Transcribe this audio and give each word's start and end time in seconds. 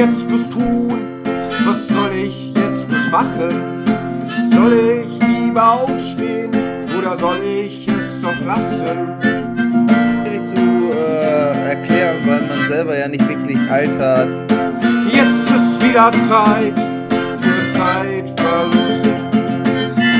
jetzt 0.00 0.26
bloß 0.26 0.48
tun? 0.48 0.98
Was 1.66 1.88
soll 1.88 2.12
ich 2.14 2.54
jetzt 2.54 2.88
bloß 2.88 3.10
machen? 3.12 3.84
Soll 4.50 4.72
ich 4.72 5.28
lieber 5.28 5.72
aufstehen 5.72 6.50
oder 6.98 7.18
soll 7.18 7.36
ich 7.44 7.86
es 7.86 8.22
doch 8.22 8.40
lassen? 8.46 9.12
Schwierig 9.20 10.46
zu 10.46 10.90
äh, 10.90 11.68
erklären, 11.68 12.16
weil 12.24 12.40
man 12.40 12.68
selber 12.68 12.98
ja 12.98 13.08
nicht 13.08 13.28
wirklich 13.28 13.58
altert. 13.70 14.28
Jetzt 15.12 15.50
ist 15.50 15.86
wieder 15.86 16.10
Zeit 16.26 16.78
für 17.40 17.70
Zeitverlust. 17.70 19.10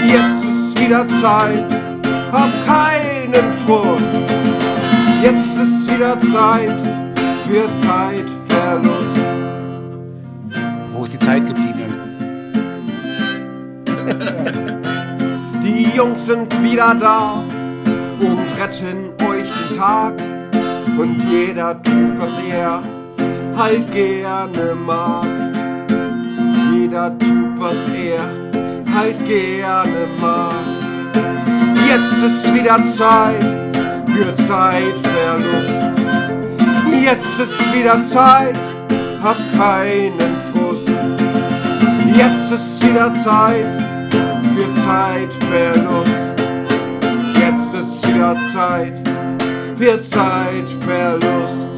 Jetzt 0.06 0.44
ist 0.44 0.80
wieder 0.80 1.06
Zeit, 1.08 1.64
hab 2.30 2.50
keinen 2.66 3.46
Frust. 3.66 4.04
Jetzt 5.22 5.56
ist 5.58 5.94
wieder 5.94 6.20
Zeit 6.20 6.76
für 7.46 7.66
Zeitverlust. 7.80 9.09
Zeit 11.30 11.46
geblieben? 11.46 11.92
Die 15.64 15.96
Jungs 15.96 16.26
sind 16.26 16.62
wieder 16.62 16.94
da 16.98 17.42
und 18.20 18.38
retten 18.58 19.10
euch 19.30 19.48
den 19.48 19.76
Tag. 19.76 20.14
Und 20.98 21.22
jeder 21.30 21.80
tut, 21.82 22.18
was 22.18 22.36
er 22.50 22.82
halt 23.56 23.92
gerne 23.92 24.74
mag. 24.84 25.26
Jeder 26.72 27.16
tut, 27.16 27.60
was 27.60 27.76
er 27.94 28.20
halt 28.92 29.24
gerne 29.24 30.08
mag. 30.20 30.52
Jetzt 31.88 32.22
ist 32.24 32.52
wieder 32.52 32.84
Zeit 32.86 33.44
für 34.06 34.34
Zeitverlust. 34.44 35.70
Jetzt 37.04 37.40
ist 37.40 37.72
wieder 37.72 38.02
Zeit, 38.02 38.58
hab 39.22 39.36
Frust. 39.54 40.29
Jetzt 42.16 42.50
ist 42.50 42.82
wieder 42.82 43.14
Zeit 43.14 43.64
für 44.10 44.74
Zeitverlust. 44.74 46.10
Jetzt 47.38 47.74
ist 47.74 48.08
wieder 48.08 48.34
Zeit 48.52 48.98
für 49.78 50.02
Zeitverlust. 50.02 51.68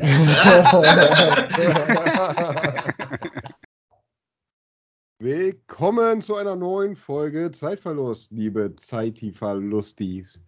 Willkommen 5.18 6.22
zu 6.22 6.36
einer 6.36 6.56
neuen 6.56 6.96
Folge 6.96 7.50
Zeitverlust, 7.50 8.32
liebe 8.32 8.74
Zeitverlustis. 8.76 10.42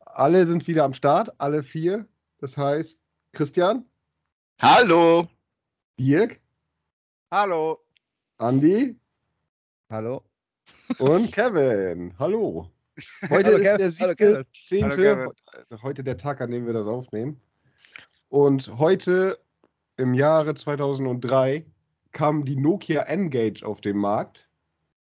Alle 0.00 0.46
sind 0.46 0.68
wieder 0.68 0.84
am 0.84 0.94
Start, 0.94 1.32
alle 1.38 1.64
vier. 1.64 2.06
Das 2.38 2.56
heißt, 2.56 3.00
Christian, 3.32 3.84
Hallo! 4.60 5.26
Dirk, 5.98 6.40
Hallo. 7.32 7.81
Andi 8.42 8.96
Hallo? 9.88 10.22
und 10.98 11.30
Kevin. 11.30 12.12
Hallo. 12.18 12.68
Heute 13.30 13.46
Hallo, 13.50 13.56
ist 13.58 13.62
Kevin. 13.62 13.78
der 13.78 13.90
siebte, 13.92 14.46
zehnte, 14.64 15.32
heute 15.80 16.02
der 16.02 16.16
Tag, 16.16 16.40
an 16.40 16.50
dem 16.50 16.66
wir 16.66 16.72
das 16.72 16.86
aufnehmen. 16.88 17.40
Und 18.30 18.68
heute 18.78 19.38
im 19.96 20.12
Jahre 20.14 20.54
2003 20.56 21.64
kam 22.10 22.44
die 22.44 22.56
Nokia 22.56 23.02
N-Gage 23.02 23.64
auf 23.64 23.80
den 23.80 23.96
Markt. 23.96 24.48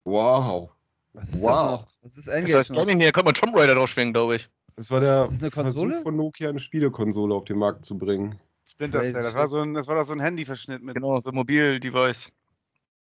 Wow. 0.04 0.70
Was 1.14 1.30
ist 1.30 1.42
Wow. 1.42 1.82
das? 1.82 1.98
Was 2.04 2.18
ist 2.20 2.28
Das 2.28 2.34
Engage 2.36 2.58
heißt, 2.60 2.72
noch? 2.72 2.86
Gaming 2.86 3.02
hier 3.02 3.12
kann 3.12 3.26
man 3.26 3.34
Tomb 3.34 3.56
Raider 3.58 3.74
drauf 3.74 3.90
schwingen, 3.90 4.14
glaube 4.14 4.36
ich. 4.36 4.50
Das 4.76 4.92
war 4.92 5.02
der 5.02 5.24
Ist 5.24 5.32
das 5.34 5.42
eine 5.42 5.52
Konsole? 5.52 5.90
Versuch 5.90 6.04
von 6.04 6.16
Nokia, 6.18 6.50
eine 6.50 6.60
Spielekonsole 6.60 7.34
auf 7.34 7.46
den 7.46 7.58
Markt 7.58 7.84
zu 7.84 7.98
bringen. 7.98 8.40
Splinter 8.66 9.02
Cell. 9.02 9.24
Das 9.24 9.34
war, 9.34 9.48
so 9.48 9.60
ein, 9.60 9.74
das 9.74 9.88
war 9.88 9.96
doch 9.96 10.06
so 10.06 10.14
ein 10.14 10.20
Handyverschnitt 10.20 10.84
mit. 10.84 10.94
Genau, 10.96 11.20
so 11.20 11.32
ein 11.32 11.36
Mobil-Device. 11.36 12.30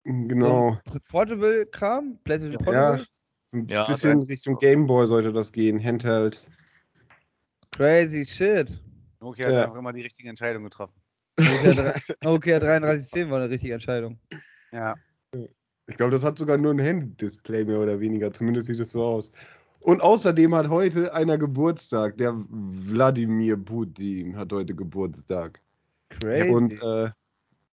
Genau. 0.03 0.77
So 0.87 0.99
Portable-Kram? 1.09 2.19
PlayStation 2.23 2.59
Ja, 2.59 2.65
Portable? 2.65 3.05
so 3.45 3.57
ein 3.57 3.67
Ja, 3.67 3.85
bisschen 3.87 4.21
Richtung 4.23 4.57
Gameboy 4.57 5.07
sollte 5.07 5.33
das 5.33 5.51
gehen, 5.51 5.83
Handheld. 5.83 6.45
Crazy 7.71 8.25
shit. 8.25 8.81
Nokia 9.19 9.47
hat 9.47 9.53
Ja. 9.53 9.63
einfach 9.65 9.77
immer 9.77 9.93
die 9.93 10.01
richtige 10.01 10.29
Entscheidung 10.29 10.63
getroffen. 10.63 10.93
Nokia 12.23 12.59
3310 12.59 13.29
war 13.31 13.39
eine 13.39 13.49
richtige 13.49 13.73
Entscheidung. 13.73 14.19
Ja. 14.71 14.95
Ich 15.87 15.97
glaube, 15.97 16.11
das 16.11 16.23
hat 16.23 16.37
sogar 16.37 16.57
nur 16.57 16.71
ein 16.73 16.79
Handy-Display 16.79 17.65
mehr 17.65 17.79
oder 17.79 17.99
weniger. 17.99 18.31
Zumindest 18.31 18.67
sieht 18.67 18.79
es 18.79 18.91
so 18.91 19.03
aus. 19.03 19.31
Und 19.81 20.01
außerdem 20.01 20.53
hat 20.55 20.69
heute 20.69 21.13
einer 21.13 21.37
Geburtstag. 21.37 22.17
Der 22.17 22.33
Wladimir 22.49 23.57
Putin 23.57 24.35
hat 24.37 24.51
heute 24.51 24.75
Geburtstag. 24.75 25.61
Crazy. 26.09 26.49
Und 26.51 26.73
äh, 26.81 27.09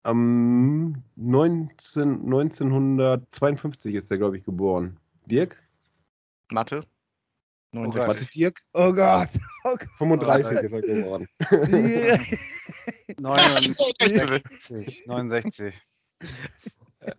am 0.02 1.02
19, 1.16 2.24
1952 2.24 3.94
ist 3.94 4.10
er, 4.10 4.18
glaube 4.18 4.36
ich, 4.38 4.44
geboren. 4.44 4.96
Dirk? 5.26 5.62
Mathe. 6.50 6.84
Oh 7.74 7.78
69. 7.84 8.08
Warte, 8.08 8.24
Dirk? 8.32 8.60
oh 8.74 8.92
Gott. 8.92 9.28
Oh 9.64 9.76
Gott. 9.76 9.88
35 9.98 10.58
ist 10.62 10.72
er 10.72 10.82
geworden. 10.82 11.28
69. 13.18 15.04
69. 15.06 15.80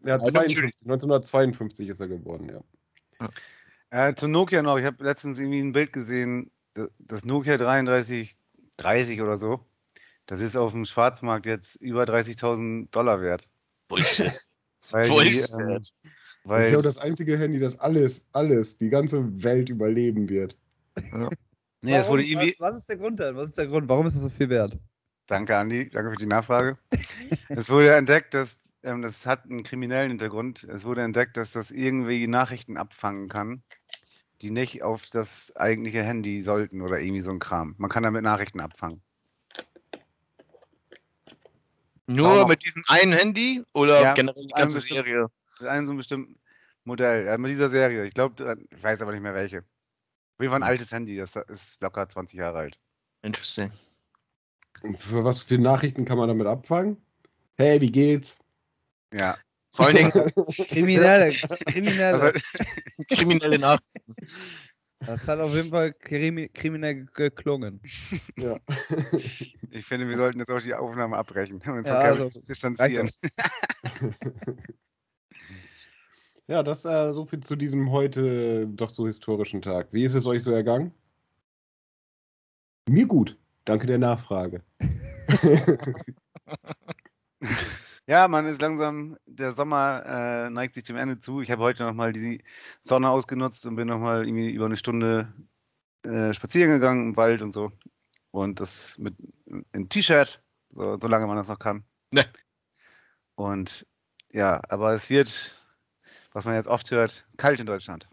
Er 0.03 0.13
hat 0.15 0.25
52, 0.25 0.81
1952 0.83 1.87
ist 1.89 1.99
er 2.01 2.07
geboren, 2.09 2.49
ja. 2.49 3.29
Äh, 3.89 4.13
zu 4.15 4.27
Nokia 4.27 4.61
noch. 4.61 4.77
Ich 4.77 4.85
habe 4.85 5.03
letztens 5.03 5.39
irgendwie 5.39 5.61
ein 5.61 5.71
Bild 5.71 5.93
gesehen. 5.93 6.51
das- 6.73 6.89
Das 6.99 7.23
Nokia 7.25 7.57
3330 7.57 9.21
oder 9.21 9.37
so. 9.37 9.65
Das 10.25 10.41
ist 10.41 10.55
auf 10.57 10.71
dem 10.71 10.85
Schwarzmarkt 10.85 11.45
jetzt 11.45 11.75
über 11.75 12.03
30.000 12.03 12.89
Dollar 12.91 13.21
wert. 13.21 13.49
Bullshit. 13.87 14.31
Weil, 14.91 15.03
die, 15.03 15.09
Bullshit. 15.09 15.49
ähm, 15.59 15.79
Ich 15.81 15.93
weil 16.43 16.69
glaube, 16.69 16.83
das 16.83 16.97
einzige 16.97 17.37
Handy, 17.37 17.59
das 17.59 17.79
alles, 17.79 18.25
alles, 18.33 18.77
die 18.77 18.89
ganze 18.89 19.43
Welt 19.43 19.69
überleben 19.69 20.27
wird. 20.29 20.57
nee, 21.81 21.91
das 21.91 22.07
wurde 22.09 22.23
Warum- 22.23 22.31
irgendwie. 22.31 22.55
was, 22.59 22.71
was 22.71 22.77
ist 22.81 22.89
der 22.89 22.97
Grund 22.97 23.19
dann? 23.19 23.35
Was 23.35 23.47
ist 23.47 23.57
der 23.57 23.67
Grund? 23.67 23.87
Warum 23.87 24.05
ist 24.07 24.15
das 24.15 24.23
so 24.23 24.29
viel 24.29 24.49
wert? 24.49 24.77
Danke, 25.27 25.57
Andi. 25.57 25.89
Danke 25.89 26.11
für 26.11 26.17
die 26.17 26.25
Nachfrage. 26.25 26.77
es 27.49 27.69
wurde 27.69 27.95
entdeckt, 27.95 28.33
dass 28.33 28.59
ähm, 28.83 29.01
das 29.01 29.25
hat 29.25 29.45
einen 29.45 29.63
kriminellen 29.63 30.09
Hintergrund. 30.09 30.65
Es 30.65 30.83
wurde 30.83 31.01
entdeckt, 31.01 31.37
dass 31.37 31.53
das 31.53 31.71
irgendwie 31.71 32.27
Nachrichten 32.27 32.75
abfangen 32.75 33.29
kann, 33.29 33.63
die 34.41 34.51
nicht 34.51 34.83
auf 34.83 35.05
das 35.05 35.55
eigentliche 35.55 36.03
Handy 36.03 36.43
sollten 36.43 36.81
oder 36.81 36.99
irgendwie 36.99 37.21
so 37.21 37.31
ein 37.31 37.39
Kram. 37.39 37.75
Man 37.77 37.89
kann 37.89 38.03
damit 38.03 38.23
Nachrichten 38.23 38.59
abfangen. 38.59 39.01
Nur 42.07 42.27
Warum? 42.27 42.49
mit 42.49 42.65
diesem 42.65 42.83
einen 42.87 43.13
Handy 43.13 43.63
oder 43.73 44.01
Ja, 44.01 44.13
generell 44.13 44.43
die 44.43 44.53
ganze 44.53 44.79
Serie? 44.81 45.27
Mit 45.59 45.69
einem 45.69 45.85
so 45.85 45.91
einem 45.91 45.97
bestimmten 45.97 46.39
Modell, 46.83 47.27
äh, 47.27 47.37
mit 47.37 47.51
dieser 47.51 47.69
Serie. 47.69 48.05
Ich 48.05 48.13
glaube, 48.13 48.57
ich 48.69 48.83
weiß 48.83 49.01
aber 49.01 49.13
nicht 49.13 49.21
mehr 49.21 49.33
welche. 49.33 49.59
Auf 49.59 50.41
jeden 50.41 50.51
Fall 50.51 50.61
ein 50.61 50.67
altes 50.67 50.91
Handy, 50.91 51.15
das 51.15 51.35
ist 51.35 51.81
locker 51.81 52.07
20 52.09 52.39
Jahre 52.39 52.57
alt. 52.59 52.79
Interesting. 53.21 53.71
Und 54.81 54.97
für 54.97 55.23
was 55.23 55.43
für 55.43 55.57
Nachrichten 55.57 56.03
kann 56.05 56.17
man 56.17 56.27
damit 56.27 56.47
abfangen? 56.47 56.97
Hey, 57.55 57.79
wie 57.79 57.91
geht's? 57.91 58.35
Ja. 59.13 59.37
Vor 59.71 59.87
allen 59.87 59.95
Dingen 59.95 60.11
Kriminelle. 60.67 61.31
Kriminelle. 61.67 62.21
Also, 62.21 62.39
kriminelle 63.09 63.59
Nachrichten. 63.59 64.15
Das 65.05 65.27
hat 65.27 65.39
auf 65.39 65.53
jeden 65.53 65.69
Fall 65.69 65.93
krimi 65.93 66.49
kriminell 66.49 67.05
geklungen. 67.05 67.81
Ja. 68.37 68.59
ich 69.71 69.85
finde, 69.85 70.07
wir 70.07 70.17
sollten 70.17 70.39
jetzt 70.39 70.51
auch 70.51 70.61
die 70.61 70.73
Aufnahme 70.73 71.17
abbrechen 71.17 71.61
und 71.65 71.67
uns 71.67 71.87
Ja, 71.87 71.99
also, 71.99 72.29
distanzieren. 72.41 73.09
ja, 76.47 76.63
das 76.63 76.85
äh, 76.85 77.11
so 77.11 77.25
viel 77.25 77.41
zu 77.41 77.55
diesem 77.55 77.91
heute 77.91 78.67
doch 78.67 78.89
so 78.89 79.07
historischen 79.07 79.61
Tag. 79.61 79.87
Wie 79.91 80.05
ist 80.05 80.13
es 80.13 80.25
euch 80.25 80.43
so 80.43 80.51
ergangen? 80.51 80.93
Mir 82.89 83.05
gut. 83.05 83.37
Danke 83.65 83.87
der 83.87 83.97
Nachfrage. 83.97 84.61
Ja, 88.05 88.27
man 88.27 88.45
ist 88.45 88.61
langsam, 88.61 89.17
der 89.25 89.53
Sommer 89.53 90.03
äh, 90.05 90.49
neigt 90.49 90.75
sich 90.75 90.83
dem 90.83 90.97
Ende 90.97 91.19
zu. 91.21 91.39
Ich 91.41 91.49
habe 91.51 91.61
heute 91.63 91.85
nochmal 91.85 92.11
die 92.11 92.43
Sonne 92.81 93.09
ausgenutzt 93.09 93.65
und 93.65 93.75
bin 93.77 93.87
nochmal 93.87 94.27
irgendwie 94.27 94.51
über 94.51 94.65
eine 94.65 94.75
Stunde 94.75 95.33
äh, 96.03 96.33
spazieren 96.33 96.71
gegangen 96.71 97.09
im 97.09 97.17
Wald 97.17 97.41
und 97.41 97.51
so. 97.51 97.71
Und 98.31 98.59
das 98.59 98.97
mit 98.97 99.15
im 99.71 99.87
T-Shirt, 99.87 100.43
so, 100.71 100.97
solange 100.97 101.27
man 101.27 101.37
das 101.37 101.47
noch 101.47 101.59
kann. 101.59 101.85
Ne. 102.11 102.25
Und 103.35 103.87
ja, 104.31 104.61
aber 104.67 104.93
es 104.93 105.09
wird, 105.09 105.55
was 106.33 106.45
man 106.45 106.55
jetzt 106.55 106.67
oft 106.67 106.91
hört, 106.91 107.25
kalt 107.37 107.59
in 107.59 107.65
Deutschland. 107.65 108.09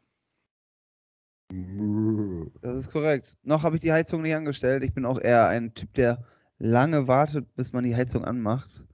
Das 2.63 2.77
ist 2.77 2.93
korrekt. 2.93 3.37
Noch 3.43 3.65
habe 3.65 3.77
ich 3.77 3.83
die 3.83 3.93
Heizung 3.93 4.23
nicht 4.23 4.35
angestellt. 4.35 4.85
Ich 4.85 4.95
bin 4.95 5.05
auch 5.05 5.19
eher 5.19 5.49
ein 5.49 5.75
Typ, 5.75 5.93
der 5.95 6.25
lange 6.59 7.09
wartet, 7.09 7.55
bis 7.57 7.73
man 7.73 7.83
die 7.83 7.97
Heizung 7.97 8.25
anmacht. 8.25 8.85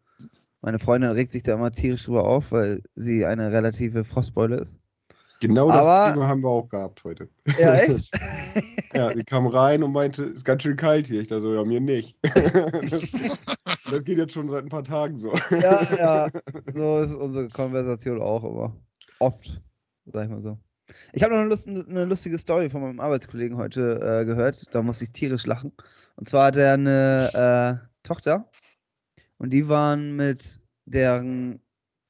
Meine 0.67 0.81
Freundin 0.81 1.13
regt 1.13 1.31
sich 1.31 1.45
da 1.45 1.55
immer 1.55 1.71
tierisch 1.71 2.07
drüber 2.07 2.25
auf, 2.25 2.51
weil 2.51 2.83
sie 2.97 3.25
eine 3.25 3.53
relative 3.53 4.03
Frostbeule 4.03 4.57
ist. 4.57 4.81
Genau 5.41 5.69
das 5.69 5.77
Aber- 5.77 6.13
Thema 6.13 6.27
haben 6.27 6.41
wir 6.43 6.49
auch 6.49 6.69
gehabt 6.69 7.05
heute. 7.05 7.29
Ja, 7.57 7.75
echt? 7.77 8.11
Ja, 8.95 9.11
sie 9.11 9.23
kam 9.25 9.47
rein 9.47 9.83
und 9.83 9.93
meinte, 9.93 10.23
ist 10.25 10.45
ganz 10.45 10.63
schön 10.63 10.77
kalt 10.77 11.07
hier. 11.07 11.21
Ich 11.21 11.29
dachte 11.29 11.43
so, 11.43 11.55
ja, 11.55 11.65
mir 11.65 11.81
nicht. 11.81 12.19
Das 13.91 14.03
geht 14.05 14.19
jetzt 14.19 14.33
schon 14.33 14.51
seit 14.51 14.65
ein 14.65 14.69
paar 14.69 14.83
Tagen 14.83 15.17
so. 15.19 15.33
Ja, 15.51 15.81
ja. 15.99 16.29
So 16.75 16.99
ist 17.01 17.15
unsere 17.15 17.47
Konversation 17.49 18.21
auch 18.21 18.43
immer. 18.43 18.75
Oft, 19.21 19.63
sag 20.07 20.25
ich 20.25 20.31
mal 20.31 20.43
so. 20.43 20.59
Ich 21.13 21.23
habe 21.23 21.35
noch 21.35 21.41
eine, 21.43 21.51
Lust, 21.51 21.69
eine, 21.69 22.05
lustige 22.07 22.39
Story 22.39 22.69
von 22.71 22.81
meinem 22.81 22.99
Arbeitskollegen 22.99 23.57
heute 23.57 24.01
äh, 24.01 24.25
gehört. 24.25 24.65
Da 24.75 24.83
musste 24.83 25.05
ich 25.05 25.13
tierisch 25.13 25.47
lachen. 25.47 25.73
Und 26.17 26.29
zwar 26.29 26.47
hat 26.47 26.57
er 26.57 26.73
eine 26.75 27.81
äh, 27.85 27.87
Tochter 28.03 28.51
und 29.39 29.51
die 29.51 29.69
waren 29.69 30.17
mit 30.17 30.61
deren 30.87 31.61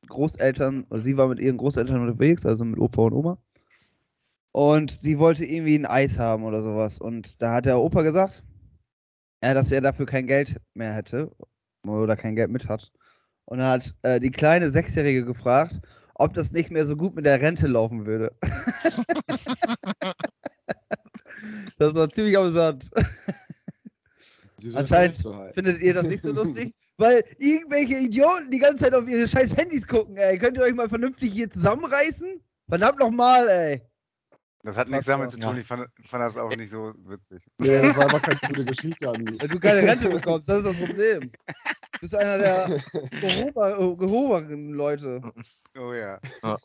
Großeltern, 0.08 0.84
oder 0.90 1.00
sie 1.00 1.16
war 1.16 1.28
mit 1.28 1.38
ihren 1.38 1.56
Großeltern 1.56 2.00
unterwegs, 2.00 2.46
also 2.46 2.64
mit 2.64 2.78
Opa 2.78 3.02
und 3.02 3.12
Oma. 3.12 3.38
Und 4.52 4.90
sie 4.90 5.18
wollte 5.18 5.44
irgendwie 5.44 5.76
ein 5.76 5.86
Eis 5.86 6.18
haben 6.18 6.44
oder 6.44 6.62
sowas. 6.62 6.98
Und 6.98 7.42
da 7.42 7.54
hat 7.54 7.66
der 7.66 7.78
Opa 7.78 8.02
gesagt, 8.02 8.42
ja, 9.42 9.54
dass 9.54 9.70
er 9.70 9.80
dafür 9.80 10.06
kein 10.06 10.26
Geld 10.26 10.60
mehr 10.74 10.94
hätte 10.94 11.30
oder 11.82 12.16
kein 12.16 12.36
Geld 12.36 12.50
mit 12.50 12.68
hat. 12.68 12.92
Und 13.44 13.60
er 13.60 13.68
hat 13.68 13.94
äh, 14.02 14.18
die 14.18 14.30
kleine 14.30 14.70
Sechsjährige 14.70 15.24
gefragt, 15.24 15.80
ob 16.14 16.32
das 16.32 16.52
nicht 16.52 16.70
mehr 16.70 16.86
so 16.86 16.96
gut 16.96 17.14
mit 17.14 17.26
der 17.26 17.40
Rente 17.40 17.66
laufen 17.66 18.06
würde. 18.06 18.34
das 21.78 21.94
war 21.94 22.10
ziemlich 22.10 22.36
amüsant. 22.36 22.90
Anscheinend 24.74 25.18
findet 25.54 25.80
ihr 25.80 25.94
das 25.94 26.08
nicht 26.08 26.22
so 26.22 26.32
lustig, 26.32 26.74
weil 26.96 27.22
irgendwelche 27.38 27.96
Idioten 27.96 28.50
die 28.50 28.58
ganze 28.58 28.84
Zeit 28.84 28.94
auf 28.94 29.08
ihre 29.08 29.28
scheiß 29.28 29.56
Handys 29.56 29.86
gucken, 29.86 30.16
ey. 30.16 30.38
Könnt 30.38 30.56
ihr 30.56 30.62
euch 30.62 30.74
mal 30.74 30.88
vernünftig 30.88 31.32
hier 31.32 31.50
zusammenreißen? 31.50 32.40
Verdammt 32.68 32.98
nochmal, 32.98 33.48
ey. 33.48 33.82
Das 34.62 34.76
hat 34.76 34.88
nichts 34.88 35.06
damit 35.06 35.30
zu 35.30 35.38
tun. 35.38 35.56
Ich 35.58 35.66
fand, 35.66 35.86
fand 36.04 36.22
das 36.22 36.36
auch 36.36 36.54
nicht 36.56 36.70
so 36.70 36.92
witzig. 37.04 37.40
Nee, 37.58 37.82
das 37.82 37.96
war 37.96 38.04
einfach 38.04 38.22
keine 38.22 38.40
gute 38.48 38.64
Geschichte 38.74 39.08
an 39.08 39.24
Wenn 39.40 39.48
du 39.48 39.60
keine 39.60 39.82
Rente 39.82 40.08
bekommst, 40.08 40.48
das 40.48 40.64
ist 40.64 40.66
das 40.66 40.86
Problem. 40.86 41.30
Du 41.30 42.00
bist 42.00 42.16
einer 42.16 42.38
der 42.38 42.82
gehobenen 43.10 44.72
Leute. 44.72 45.20
Oh 45.78 45.92
ja. 45.92 46.18
Ja. 46.42 46.58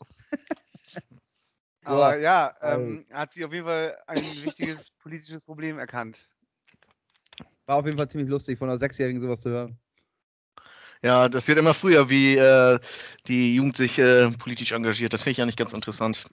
Aber 1.84 2.16
ja, 2.18 2.54
ähm, 2.62 3.04
hat 3.12 3.32
sie 3.32 3.44
auf 3.44 3.52
jeden 3.52 3.66
Fall 3.66 3.96
ein 4.06 4.22
wichtiges 4.42 4.90
politisches 4.90 5.42
Problem 5.42 5.78
erkannt. 5.78 6.28
War 7.66 7.76
auf 7.76 7.84
jeden 7.86 7.96
Fall 7.96 8.08
ziemlich 8.08 8.28
lustig, 8.28 8.58
von 8.58 8.68
einer 8.68 8.78
Sechsjährigen 8.78 9.20
sowas 9.20 9.40
zu 9.40 9.50
hören. 9.50 9.78
Ja, 11.02 11.28
das 11.28 11.48
wird 11.48 11.58
immer 11.58 11.74
früher, 11.74 12.08
wie 12.10 12.36
äh, 12.36 12.78
die 13.26 13.54
Jugend 13.56 13.76
sich 13.76 13.98
äh, 13.98 14.30
politisch 14.30 14.72
engagiert. 14.72 15.12
Das 15.12 15.22
finde 15.22 15.32
ich 15.32 15.38
ja 15.38 15.46
nicht 15.46 15.58
ganz 15.58 15.72
interessant. 15.72 16.24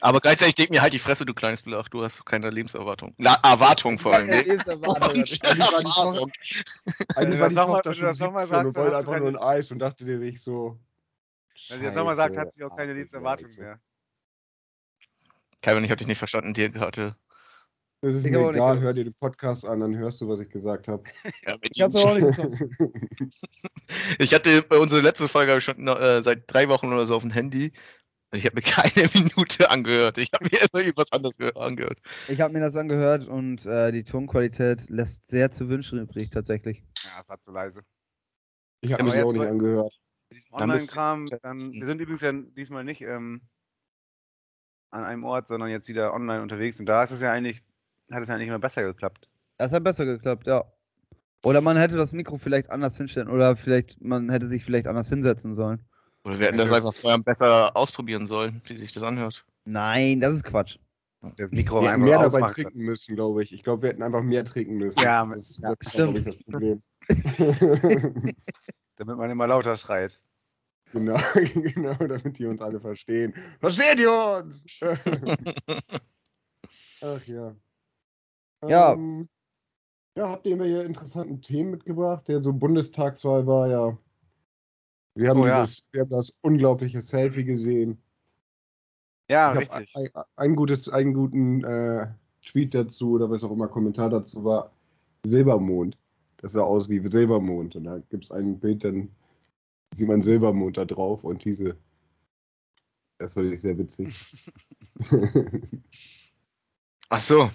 Aber 0.00 0.20
gleichzeitig 0.20 0.54
denk 0.54 0.70
mir 0.70 0.80
halt 0.80 0.92
die 0.92 1.00
Fresse, 1.00 1.26
du 1.26 1.34
kleines 1.34 1.62
Blach, 1.62 1.88
du 1.88 2.04
hast 2.04 2.20
doch 2.20 2.24
keine 2.24 2.48
Lebenserwartung. 2.50 3.14
Na, 3.18 3.34
Erwartung 3.42 3.98
vor 3.98 4.14
allem. 4.14 4.28
Keine 4.28 4.42
ne? 4.42 4.48
Lebenserwartung. 4.48 5.20
Und 5.20 5.44
Erwartung. 5.44 6.30
Eigentlich 7.16 7.16
Wenn 7.16 7.30
du 7.32 7.40
war 7.40 7.48
die 7.48 7.54
das 7.54 7.64
nochmal- 7.66 7.82
Tochter 7.82 7.94
schon 7.94 8.04
das 8.04 8.18
nochmal 8.20 8.40
17 8.46 8.58
und 8.58 8.62
sagst, 8.64 8.76
dann 8.76 8.82
wollte 8.84 8.96
einfach 8.96 9.18
nur 9.18 9.28
ein 9.28 9.36
Eis 9.36 9.70
und 9.72 9.78
dachte 9.80 10.04
dir 10.04 10.18
sich 10.20 10.40
so. 10.40 10.78
Wenn 11.68 11.80
sie 11.80 11.86
jetzt 11.86 11.96
nochmal 11.96 12.16
sagt, 12.16 12.36
hat 12.36 12.52
sie 12.52 12.62
auch 12.64 12.76
keine 12.76 12.92
Lebenserwartung 12.92 13.50
mehr. 13.56 13.80
Kevin, 15.62 15.84
ich 15.84 15.90
habe 15.90 15.98
dich 15.98 16.06
nicht 16.08 16.18
verstanden, 16.18 16.54
dir 16.54 16.72
hatte. 16.80 17.16
Das 18.02 18.16
ist 18.16 18.26
Ich 18.26 18.32
mir 18.32 18.50
egal, 18.50 18.80
hör 18.80 18.92
dir 18.92 19.04
den 19.04 19.14
Podcast 19.14 19.64
an, 19.64 19.78
dann 19.78 19.96
hörst 19.96 20.20
du, 20.20 20.28
was 20.28 20.40
ich 20.40 20.48
gesagt 20.48 20.88
habe. 20.88 21.04
Ja, 21.46 21.56
Ich 21.62 21.80
hab's 21.80 21.94
aber 21.94 22.10
auch 22.10 22.18
nicht. 22.18 22.26
Ich 24.18 24.34
hatte 24.34 24.62
bei 24.62 24.78
unserer 24.78 25.02
letzten 25.02 25.28
Folge 25.28 25.60
schon 25.60 25.86
äh, 25.86 26.22
seit 26.22 26.52
drei 26.52 26.68
Wochen 26.68 26.92
oder 26.92 27.06
so 27.06 27.14
auf 27.14 27.22
dem 27.22 27.30
Handy. 27.30 27.72
Ich 28.34 28.44
habe 28.44 28.56
mir 28.56 28.62
keine 28.62 29.08
Minute 29.14 29.70
angehört. 29.70 30.18
Ich 30.18 30.30
habe 30.32 30.44
mir 30.46 30.60
immer 30.62 30.82
irgendwas 30.82 31.12
anderes 31.12 31.36
ge- 31.36 31.54
angehört. 31.54 32.00
Ich 32.28 32.40
habe 32.40 32.52
mir 32.52 32.60
das 32.60 32.74
angehört 32.74 33.28
und 33.28 33.64
äh, 33.66 33.92
die 33.92 34.02
Tonqualität 34.02 34.90
lässt 34.90 35.28
sehr 35.28 35.52
zu 35.52 35.68
wünschen 35.68 36.00
übrig, 36.00 36.30
tatsächlich. 36.30 36.82
Ja, 37.04 37.20
es 37.20 37.28
war 37.28 37.40
zu 37.40 37.52
leise. 37.52 37.82
Ich 38.80 38.92
habe 38.92 39.04
Ja, 39.04 39.14
mir 39.14 39.26
auch 39.26 39.32
nicht 39.32 39.46
angehört. 39.46 39.92
Mit 40.30 40.38
diesem 40.38 40.54
Online-Kram, 40.54 41.26
dann, 41.42 41.72
wir 41.72 41.86
sind 41.86 42.00
übrigens 42.00 42.22
ja 42.22 42.32
diesmal 42.32 42.82
nicht 42.82 43.02
ähm, 43.02 43.42
an 44.90 45.04
einem 45.04 45.24
Ort, 45.24 45.46
sondern 45.46 45.70
jetzt 45.70 45.88
wieder 45.88 46.12
online 46.12 46.42
unterwegs 46.42 46.80
und 46.80 46.86
da 46.86 47.02
ist 47.04 47.12
es 47.12 47.20
ja 47.20 47.30
eigentlich, 47.32 47.62
hat 48.10 48.22
es 48.22 48.28
ja 48.28 48.34
eigentlich 48.34 48.48
immer 48.48 48.58
besser 48.58 48.82
geklappt. 48.82 49.28
Das 49.58 49.72
hat 49.72 49.84
besser 49.84 50.04
geklappt, 50.04 50.46
ja. 50.46 50.64
Oder 51.44 51.60
man 51.60 51.76
hätte 51.76 51.96
das 51.96 52.12
Mikro 52.12 52.36
vielleicht 52.36 52.70
anders 52.70 52.96
hinstellen 52.96 53.28
oder 53.28 53.56
vielleicht, 53.56 54.00
man 54.00 54.30
hätte 54.30 54.46
sich 54.46 54.64
vielleicht 54.64 54.86
anders 54.86 55.08
hinsetzen 55.08 55.54
sollen. 55.54 55.82
Oder 56.24 56.38
wir 56.38 56.46
hätten 56.46 56.58
das 56.58 56.72
einfach 56.72 56.94
vorher 56.94 57.18
besser 57.18 57.76
ausprobieren 57.76 58.26
sollen, 58.26 58.62
wie 58.66 58.76
sich 58.76 58.92
das 58.92 59.02
anhört. 59.02 59.44
Nein, 59.64 60.20
das 60.20 60.34
ist 60.34 60.44
Quatsch. 60.44 60.78
Das 61.36 61.52
Mikro 61.52 61.82
Wir 61.82 61.90
hätten 61.90 62.02
einfach 62.02 62.06
mehr 62.06 62.18
dabei 62.18 62.26
ausmacht. 62.26 62.54
trinken 62.54 62.80
müssen, 62.80 63.14
glaube 63.14 63.42
ich. 63.42 63.52
Ich 63.52 63.62
glaube, 63.62 63.82
wir 63.82 63.90
hätten 63.90 64.02
einfach 64.02 64.22
mehr 64.22 64.44
trinken 64.44 64.76
müssen. 64.76 65.00
Ja, 65.00 65.24
das, 65.24 65.56
ja, 65.58 65.74
das 65.74 65.86
ist, 65.86 65.92
stimmt. 65.92 66.26
das 66.26 66.42
Problem. 66.44 66.82
Damit 68.96 69.16
man 69.16 69.30
immer 69.30 69.46
lauter 69.46 69.76
schreit. 69.76 70.20
genau, 70.92 71.18
genau, 71.54 71.94
damit 71.94 72.38
die 72.38 72.46
uns 72.46 72.60
alle 72.60 72.80
verstehen. 72.80 73.34
Versteht 73.60 73.98
ihr 73.98 74.12
uns? 74.12 74.64
Ach 77.00 77.26
ja. 77.26 77.56
Ja. 78.68 78.92
Ähm, 78.92 79.28
ja, 80.16 80.28
habt 80.28 80.46
ihr 80.46 80.52
immer 80.52 80.66
hier 80.66 80.84
interessanten 80.84 81.40
Themen 81.40 81.70
mitgebracht? 81.70 82.28
Der 82.28 82.42
so 82.42 82.52
Bundestagswahl 82.52 83.46
war 83.46 83.68
ja. 83.68 83.98
Wir 85.14 85.30
haben, 85.30 85.40
Oh 85.40 85.46
ja. 85.46 85.62
dieses, 85.62 85.88
wir 85.92 86.02
haben 86.02 86.10
das 86.10 86.36
unglaubliche 86.42 87.00
Selfie 87.00 87.44
gesehen. 87.44 88.02
Ja, 89.30 89.52
ich 89.54 89.60
richtig. 89.60 89.96
ein, 89.96 90.10
ein 90.36 90.56
gutes, 90.56 90.88
einen 90.88 91.14
guten 91.14 91.64
äh, 91.64 92.08
Tweet 92.42 92.74
dazu 92.74 93.12
oder 93.12 93.30
was 93.30 93.44
auch 93.44 93.52
immer 93.52 93.68
Kommentar 93.68 94.10
dazu 94.10 94.44
war. 94.44 94.72
Silbermond. 95.24 95.96
Das 96.38 96.52
sah 96.52 96.62
aus 96.62 96.88
wie 96.88 97.06
Silbermond. 97.06 97.76
Und 97.76 97.84
da 97.84 97.98
gibt 98.10 98.24
es 98.24 98.32
ein 98.32 98.58
Bild, 98.58 98.84
dann 98.84 99.10
sieht 99.94 100.08
man 100.08 100.22
Silbermond 100.22 100.76
da 100.76 100.84
drauf 100.84 101.24
und 101.24 101.44
diese. 101.44 101.76
Das 103.18 103.34
fand 103.34 103.52
ich 103.52 103.60
sehr 103.60 103.78
witzig. 103.78 104.52
Ach 107.08 107.20
so, 107.20 107.50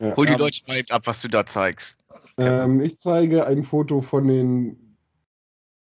ja, 0.00 0.16
hol 0.16 0.26
die 0.26 0.32
ähm, 0.32 0.38
Leute 0.38 0.60
mal 0.66 0.82
ab, 0.90 1.06
was 1.06 1.20
du 1.20 1.28
da 1.28 1.44
zeigst. 1.44 1.98
Ähm, 2.38 2.80
ich 2.80 2.98
zeige 2.98 3.46
ein 3.46 3.64
Foto 3.64 4.00
von 4.00 4.26
den 4.26 4.96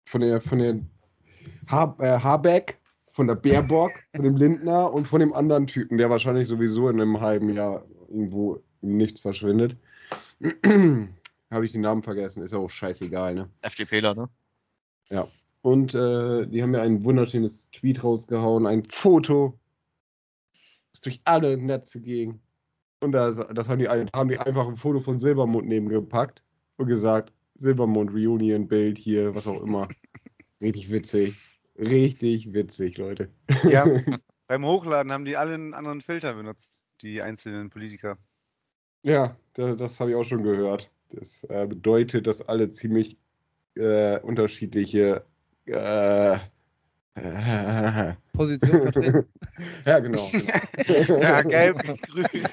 von 0.06 0.22
der 0.22 0.42
von 0.42 0.60
der 0.60 0.80
ha 1.70 1.96
äh, 2.00 2.20
Habeck, 2.20 2.80
von 3.12 3.28
der 3.28 3.36
Baerbock, 3.36 3.92
von 4.16 4.24
dem 4.24 4.36
Lindner 4.36 4.92
und 4.92 5.06
von 5.06 5.20
dem 5.20 5.34
anderen 5.34 5.68
Typen, 5.68 5.98
der 5.98 6.10
wahrscheinlich 6.10 6.48
sowieso 6.48 6.90
in 6.90 7.00
einem 7.00 7.22
halben 7.22 7.50
Jahr 7.54 7.86
irgendwo 8.10 8.62
im 8.82 8.98
Nichts 8.98 9.22
verschwindet. 9.22 9.78
Habe 11.52 11.66
ich 11.66 11.72
den 11.72 11.82
Namen 11.82 12.04
vergessen, 12.04 12.44
ist 12.44 12.52
ja 12.52 12.60
auch 12.60 12.70
scheißegal, 12.70 13.36
ne? 13.36 13.50
FDPler, 13.62 14.16
ne? 14.16 14.30
Und 15.62 15.94
äh, 15.94 16.48
die 16.48 16.64
haben 16.64 16.72
mir 16.72 16.82
ein 16.82 17.04
wunderschönes 17.04 17.70
Tweet 17.72 18.04
rausgehauen, 18.04 18.66
ein 18.66 18.84
Foto, 18.84 19.60
das 20.92 21.02
durch 21.02 21.22
alle 21.26 21.58
Netze 21.58 22.02
ging. 22.02 22.40
Und 23.02 23.14
das, 23.14 23.40
das 23.54 23.68
haben, 23.68 23.80
die, 23.80 23.88
haben 23.88 24.30
die 24.30 24.38
einfach 24.38 24.68
ein 24.68 24.78
Foto 24.78 25.00
von 25.00 25.20
Silbermond 25.20 25.68
nebengepackt 25.68 26.44
und 26.78 26.88
gesagt, 26.88 27.34
Silbermond 27.56 28.12
Reunion 28.12 28.68
Bild 28.68 28.98
hier, 28.98 29.34
was 29.34 29.48
auch 29.48 29.62
immer. 29.62 29.88
Richtig 30.62 30.92
witzig. 30.92 31.36
Richtig 31.78 32.54
witzig, 32.54 32.98
Leute. 32.98 33.32
Ja, 33.64 33.86
beim 34.48 34.66
Hochladen 34.66 35.12
haben 35.12 35.26
die 35.26 35.36
alle 35.36 35.56
einen 35.56 35.74
anderen 35.74 36.02
Filter 36.02 36.36
benutzt, 36.36 36.84
die 37.02 37.22
einzelnen 37.24 37.72
Politiker. 37.72 38.18
Ja, 39.04 39.36
das, 39.54 39.78
das 39.78 40.00
habe 40.00 40.12
ich 40.12 40.16
auch 40.16 40.24
schon 40.24 40.44
gehört. 40.44 40.92
Das 41.10 41.44
äh, 41.46 41.66
bedeutet, 41.68 42.28
dass 42.28 42.42
alle 42.48 42.70
ziemlich 42.72 43.18
äh, 43.76 44.20
unterschiedliche 44.20 45.26
äh, 45.66 46.38
Position 48.34 48.82
vertreten. 48.82 49.28
ja, 49.86 50.00
genau. 50.00 50.30
genau. 50.32 51.22
Ja, 51.22 51.42
gelb, 51.42 51.78
grün. 52.04 52.48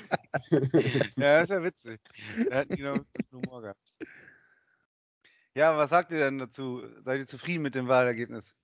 Ja, 1.17 1.41
das 1.41 1.45
ist 1.45 1.51
ja 1.51 1.63
witzig. 1.63 2.01
Er 2.51 2.59
hat 2.59 2.69
genau 2.69 2.95
das 2.95 3.31
Humor 3.33 3.63
gehabt. 3.63 3.81
Ja, 5.55 5.77
was 5.77 5.91
sagt 5.91 6.13
ihr 6.13 6.19
denn 6.19 6.39
dazu? 6.39 6.83
Seid 7.03 7.21
ihr 7.21 7.27
zufrieden 7.27 7.63
mit 7.63 7.75
dem 7.75 7.89
Wahlergebnis? 7.89 8.57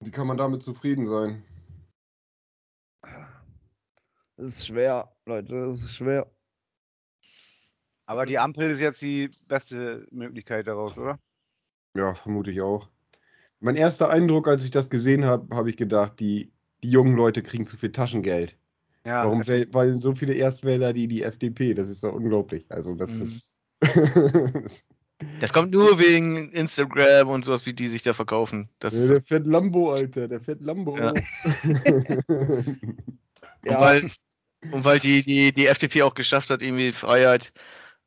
Wie 0.00 0.10
kann 0.10 0.26
man 0.26 0.36
damit 0.36 0.62
zufrieden 0.62 1.08
sein? 1.08 1.44
Das 4.36 4.46
ist 4.46 4.66
schwer, 4.66 5.16
Leute, 5.24 5.60
das 5.60 5.82
ist 5.82 5.94
schwer. 5.94 6.30
Aber 8.06 8.26
die 8.26 8.38
Ampel 8.38 8.70
ist 8.70 8.80
jetzt 8.80 9.02
die 9.02 9.30
beste 9.46 10.06
Möglichkeit 10.10 10.66
daraus, 10.66 10.98
oder? 10.98 11.18
Ja, 11.96 12.14
vermute 12.14 12.50
ich 12.50 12.60
auch. 12.60 12.88
Mein 13.60 13.76
erster 13.76 14.10
Eindruck, 14.10 14.48
als 14.48 14.64
ich 14.64 14.70
das 14.70 14.90
gesehen 14.90 15.24
habe, 15.24 15.54
habe 15.54 15.70
ich 15.70 15.76
gedacht, 15.76 16.20
die, 16.20 16.52
die 16.82 16.90
jungen 16.90 17.16
Leute 17.16 17.42
kriegen 17.42 17.64
zu 17.66 17.76
viel 17.76 17.92
Taschengeld. 17.92 18.56
Ja, 19.06 19.24
Warum 19.24 19.46
wählen 19.46 19.68
weil 19.72 20.00
so 20.00 20.14
viele 20.14 20.34
Erstwähler 20.34 20.92
die 20.92 21.08
die 21.08 21.22
FDP? 21.22 21.74
Das 21.74 21.88
ist 21.88 22.02
doch 22.02 22.12
unglaublich. 22.12 22.66
Also 22.68 22.94
das 22.94 23.12
Mhm. 23.12 23.22
ist. 23.22 23.52
Das 25.40 25.52
kommt 25.52 25.72
nur 25.72 25.98
wegen 25.98 26.52
Instagram 26.52 27.28
und 27.28 27.44
sowas, 27.44 27.64
wie 27.64 27.72
die 27.72 27.86
sich 27.86 28.02
da 28.02 28.12
verkaufen. 28.12 28.68
Das 28.78 28.94
Ja, 28.94 29.00
ist 29.00 29.08
der 29.08 29.22
fährt 29.22 29.46
Lambo, 29.46 29.92
Alter, 29.92 30.28
der 30.28 30.40
fährt 30.40 30.60
Lambo. 30.60 30.96
Ja. 30.98 31.12
Ja. 33.64 33.78
Und 33.78 33.80
weil, 33.80 34.10
und 34.72 34.84
weil 34.84 35.00
die, 35.00 35.22
die, 35.22 35.52
die 35.52 35.66
FDP 35.66 36.02
auch 36.02 36.14
geschafft 36.14 36.50
hat, 36.50 36.62
irgendwie 36.62 36.92
Freiheit 36.92 37.52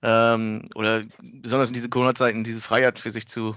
ähm, 0.01 0.65
oder 0.75 1.03
besonders 1.21 1.69
in 1.69 1.73
diese 1.73 1.89
Corona-Zeiten 1.89 2.43
diese 2.43 2.61
Freiheit 2.61 2.99
für 2.99 3.11
sich 3.11 3.27
zu 3.27 3.55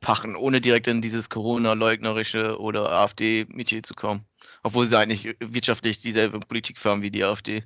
pachen, 0.00 0.36
ohne 0.36 0.60
direkt 0.60 0.86
in 0.86 1.02
dieses 1.02 1.28
Corona-leugnerische 1.28 2.58
oder 2.60 2.90
AfD-Metier 2.90 3.82
zu 3.82 3.94
kommen. 3.94 4.24
Obwohl 4.62 4.86
sie 4.86 4.96
eigentlich 4.98 5.36
wirtschaftlich 5.40 6.00
dieselbe 6.00 6.40
Politik 6.40 6.78
fahren 6.78 7.02
wie 7.02 7.10
die 7.10 7.24
AfD. 7.24 7.64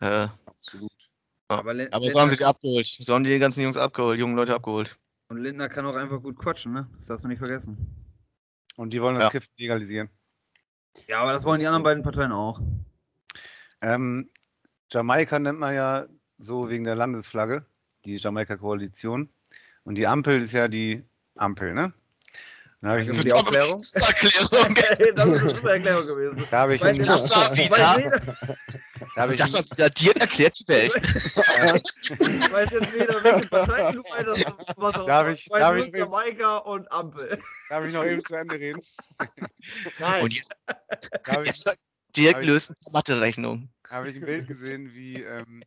Äh, 0.00 0.28
Absolut. 0.46 0.90
Aber, 1.48 1.74
Lin- 1.74 1.92
aber 1.92 2.00
so 2.02 2.06
Lindner, 2.06 2.20
haben 2.22 2.30
sie 2.30 2.36
die 2.36 2.44
abgeholt. 2.44 2.86
So 2.86 3.14
haben 3.14 3.24
die 3.24 3.38
ganzen 3.38 3.62
Jungs 3.62 3.76
abgeholt, 3.76 4.18
jungen 4.18 4.36
Leute 4.36 4.54
abgeholt. 4.54 4.98
und 5.28 5.38
Lindner 5.38 5.68
kann 5.68 5.84
auch 5.86 5.96
einfach 5.96 6.22
gut 6.22 6.36
quatschen, 6.36 6.72
ne? 6.72 6.88
Das 6.92 7.06
darfst 7.06 7.24
du 7.24 7.28
nicht 7.28 7.38
vergessen. 7.38 7.76
Und 8.76 8.92
die 8.92 9.02
wollen 9.02 9.16
das 9.16 9.24
Ja. 9.24 9.30
Kiffen 9.30 9.50
legalisieren. 9.58 10.08
Ja, 11.08 11.20
aber 11.22 11.32
das 11.32 11.44
wollen 11.44 11.60
die 11.60 11.66
anderen 11.66 11.82
beiden 11.82 12.02
Parteien 12.02 12.32
auch. 12.32 12.60
Ähm, 13.82 14.30
Jamaika 14.92 15.38
nennt 15.38 15.58
man 15.58 15.74
ja 15.74 16.06
so 16.38 16.68
wegen 16.68 16.84
der 16.84 16.96
Landesflagge, 16.96 17.66
die 18.04 18.16
Jamaika-Koalition. 18.16 19.28
Und 19.84 19.94
die 19.96 20.06
Ampel 20.06 20.40
ist 20.42 20.52
ja 20.52 20.68
die 20.68 21.04
Ampel, 21.40 21.72
ne? 21.74 21.92
Da 22.82 22.90
habe 22.90 23.02
ich, 23.02 23.08
Das 23.08 23.18
einen- 23.18 23.26
ist 23.26 23.28
die 23.28 23.32
Aufklärung? 23.34 23.82
Erklärung. 23.94 24.74
das 25.16 25.26
ist 25.26 25.42
eine 25.42 25.50
super 25.50 25.70
Erklärung 25.74 26.06
gewesen. 26.06 26.44
da 26.50 26.60
habe 26.60 26.74
ich, 26.74 26.80
Weiß 26.80 26.88
einen- 26.88 26.98
jeder- 27.00 27.12
Das 27.12 27.30
war 27.30 27.56
wieder. 27.56 28.20
da 29.14 29.22
habe 29.22 29.34
ich, 29.34 29.40
Das 29.40 29.54
hat 29.54 29.70
wieder 29.70 29.90
dir 29.90 30.16
erklärt 30.16 30.58
die 30.60 30.68
Welt. 30.68 30.94
weiß 32.52 32.70
jetzt 32.72 32.92
jeder, 32.94 33.22
welche 33.24 33.48
Partei 33.48 33.92
du 33.92 34.02
meinst, 34.08 34.46
was 34.76 34.94
auch 34.96 35.06
Darf 35.06 35.26
immer. 35.26 35.34
ich- 35.34 35.48
darf 35.50 35.76
ich? 35.76 35.94
Jamaika 35.94 36.56
und 36.58 36.90
Ampel. 36.92 37.38
darf 37.68 37.84
ich 37.84 37.92
noch 37.92 38.04
eben 38.04 38.24
zu 38.24 38.34
Ende 38.34 38.54
reden? 38.56 38.80
Nein. 39.98 40.22
Und 40.24 40.32
jetzt, 40.32 40.48
Da 41.24 41.32
habe 41.32 41.42
ich, 41.42 41.48
jetzt 41.48 41.76
direkt 42.16 42.34
Hab 42.36 42.42
ich- 42.42 42.48
lösen 42.48 42.76
Mathe-Rechnung. 42.92 43.68
habe 43.90 44.08
ich 44.08 44.16
ein 44.16 44.24
Bild 44.24 44.46
gesehen, 44.48 44.92
wie 44.94 45.22
ähm, 45.22 45.62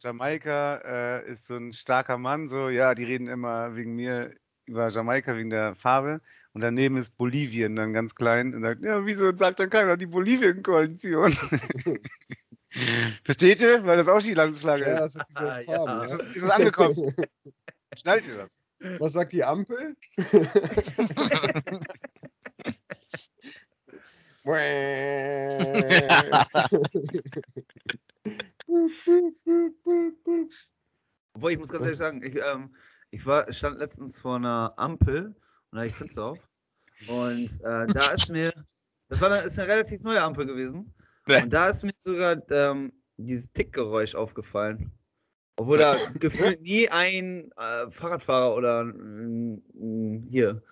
Jamaika 0.00 0.76
äh, 1.22 1.26
ist 1.30 1.46
so 1.46 1.56
ein 1.56 1.72
starker 1.72 2.18
Mann, 2.18 2.46
so, 2.48 2.68
ja, 2.68 2.94
die 2.94 3.04
reden 3.04 3.26
immer 3.28 3.74
wegen 3.74 3.94
mir 3.96 4.32
über 4.72 4.88
Jamaika 4.88 5.36
wegen 5.36 5.50
der 5.50 5.74
Farbe. 5.76 6.20
Und 6.54 6.62
daneben 6.62 6.96
ist 6.96 7.16
Bolivien 7.16 7.76
dann 7.76 7.92
ganz 7.92 8.14
klein 8.14 8.54
und 8.54 8.62
sagt, 8.62 8.82
ja, 8.82 9.04
wieso 9.06 9.36
sagt 9.36 9.60
dann 9.60 9.70
keiner 9.70 9.96
die 9.96 10.06
Bolivien-Koalition? 10.06 11.32
Versteht 13.24 13.60
ihr? 13.60 13.84
Weil 13.86 13.98
das 13.98 14.08
auch 14.08 14.20
die 14.20 14.34
Landesflagge 14.34 14.86
Ja, 14.86 15.04
ist. 15.04 15.16
das 15.16 15.16
ist 15.16 15.26
diese 15.30 15.52
Ah, 15.52 15.60
ja. 15.60 15.84
Farben. 15.84 16.04
Ist 16.04 16.10
Ja. 16.10 16.16
ist 16.18 16.36
es 16.42 16.50
angekommen? 16.50 17.14
Schnallt 17.98 18.26
ihr 18.26 18.36
das? 18.36 18.50
Was 19.00 19.12
sagt 19.12 19.32
die 19.32 19.44
Ampel? 19.44 19.94
Obwohl, 31.34 31.52
ich 31.52 31.58
muss 31.58 31.70
ganz 31.70 31.84
ehrlich 31.84 31.98
sagen, 31.98 32.22
ich, 32.22 32.36
ähm, 32.36 32.74
ich 33.12 33.26
war, 33.26 33.50
stand 33.52 33.78
letztens 33.78 34.18
vor 34.18 34.36
einer 34.36 34.72
Ampel 34.76 35.26
und 35.26 35.36
da 35.70 35.78
hatte 35.78 35.88
ich 35.88 35.94
Fenster 35.94 36.24
auf. 36.24 36.48
Und 37.08 37.60
äh, 37.62 37.86
da 37.92 38.12
ist 38.12 38.28
mir, 38.30 38.50
das 39.08 39.20
war 39.20 39.30
eine, 39.30 39.46
ist 39.46 39.58
eine 39.58 39.68
relativ 39.68 40.02
neue 40.02 40.22
Ampel 40.22 40.46
gewesen. 40.46 40.92
Und 41.42 41.52
da 41.52 41.68
ist 41.68 41.84
mir 41.84 41.92
sogar 41.92 42.42
ähm, 42.50 42.92
dieses 43.18 43.52
Tickgeräusch 43.52 44.14
aufgefallen. 44.14 44.92
Obwohl 45.56 45.78
da 45.78 45.96
gefühlt 46.18 46.62
nie 46.62 46.88
ein 46.88 47.50
äh, 47.58 47.90
Fahrradfahrer 47.90 48.56
oder 48.56 48.84
mm, 48.84 50.28
hier 50.30 50.62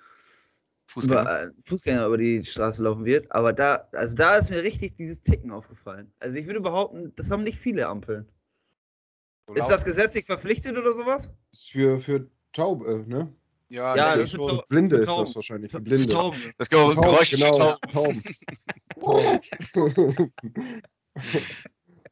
Fußgänger. 0.86 1.20
über, 1.20 1.42
äh, 1.42 1.50
Fußgänger 1.66 2.06
über 2.06 2.18
die 2.18 2.42
Straße 2.42 2.82
laufen 2.82 3.04
wird. 3.04 3.30
Aber 3.30 3.52
da, 3.52 3.86
also 3.92 4.16
da 4.16 4.36
ist 4.36 4.50
mir 4.50 4.62
richtig 4.62 4.96
dieses 4.96 5.20
Ticken 5.20 5.50
aufgefallen. 5.50 6.10
Also 6.20 6.38
ich 6.38 6.46
würde 6.46 6.62
behaupten, 6.62 7.12
das 7.16 7.30
haben 7.30 7.44
nicht 7.44 7.58
viele 7.58 7.86
Ampeln. 7.86 8.26
So 9.52 9.54
Ist 9.54 9.68
das 9.68 9.84
gesetzlich 9.84 10.26
verpflichtet 10.26 10.76
oder 10.78 10.92
sowas? 10.92 11.32
ist 11.52 11.70
für, 11.72 11.98
für 12.00 12.28
Taube, 12.52 13.04
ne? 13.08 13.32
Ja, 13.68 13.96
Ja, 13.96 14.14
das 14.14 14.24
ist 14.26 14.30
schon. 14.36 14.48
so- 14.48 14.62
Blinde 14.68 14.96
für 14.96 15.00
ist 15.02 15.06
Tauben. 15.08 15.24
das 15.26 15.34
wahrscheinlich. 15.36 15.70
Für 15.72 15.78
Für 15.78 15.82
Blinde. 15.82 16.12
Tauben. 16.12 16.38
Das 16.58 16.68
Ge- 16.70 16.94
Geräusch 16.94 17.32
ist 17.32 17.42
genau, 17.42 17.76
Tauben. 17.92 18.22
Tauben. 19.00 20.30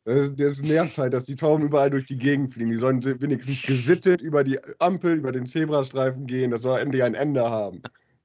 Das, 0.04 0.16
ist- 0.28 0.40
das 0.40 0.62
nervt 0.62 0.98
halt, 0.98 1.12
dass 1.14 1.26
die 1.26 1.36
Tauben 1.36 1.64
überall 1.64 1.90
durch 1.90 2.06
die 2.06 2.16
Gegend 2.18 2.52
fliegen. 2.52 2.70
Die 2.70 2.76
sollen 2.76 3.04
wenigstens 3.20 3.62
gesittet 3.62 4.20
über 4.22 4.42
die 4.42 4.58
Ampel, 4.80 5.16
über 5.16 5.32
den 5.32 5.46
Zebrastreifen 5.46 6.26
gehen. 6.26 6.50
Das 6.50 6.62
soll 6.62 6.78
endlich 6.80 7.02
ein 7.02 7.14
Ende 7.14 7.48
haben. 7.50 7.82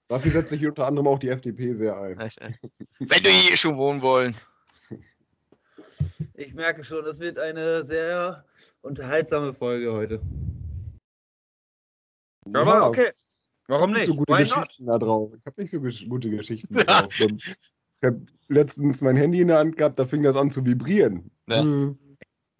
Dafür 0.07 0.31
setzt 0.31 0.49
sich 0.49 0.65
unter 0.65 0.87
anderem 0.87 1.07
auch 1.07 1.19
die 1.19 1.29
FDP 1.29 1.73
sehr 1.75 1.97
ein. 1.99 2.17
Wenn 2.99 3.23
du 3.23 3.29
hier 3.29 3.57
schon 3.57 3.77
wohnen 3.77 4.01
wollen. 4.01 4.35
Ich 6.35 6.53
merke 6.53 6.83
schon, 6.83 7.05
es 7.05 7.19
wird 7.19 7.37
eine 7.39 7.83
sehr 7.85 8.45
unterhaltsame 8.81 9.53
Folge 9.53 9.93
heute. 9.93 10.21
Aber 12.53 12.65
Ja, 12.65 12.87
okay. 12.87 13.11
Warum 13.67 13.91
nicht? 13.93 14.07
so 14.07 14.15
gute 14.15 14.33
Why 14.33 14.43
not? 14.43 14.67
Geschichten 14.67 14.85
da 14.87 14.97
drauf. 14.97 15.33
Ich 15.33 15.45
habe 15.45 15.61
nicht 15.61 15.71
so 15.71 15.79
gute 16.07 16.29
Geschichten 16.29 16.73
da 16.73 16.83
drauf. 16.83 17.13
Und 17.21 17.43
ich 17.45 17.55
habe 18.03 18.25
letztens 18.49 19.01
mein 19.01 19.15
Handy 19.15 19.41
in 19.41 19.47
der 19.47 19.59
Hand 19.59 19.77
gehabt, 19.77 19.97
da 19.99 20.05
fing 20.05 20.23
das 20.23 20.35
an 20.35 20.51
zu 20.51 20.65
vibrieren. 20.65 21.31
Ja. 21.47 21.61
Äh, 21.63 21.95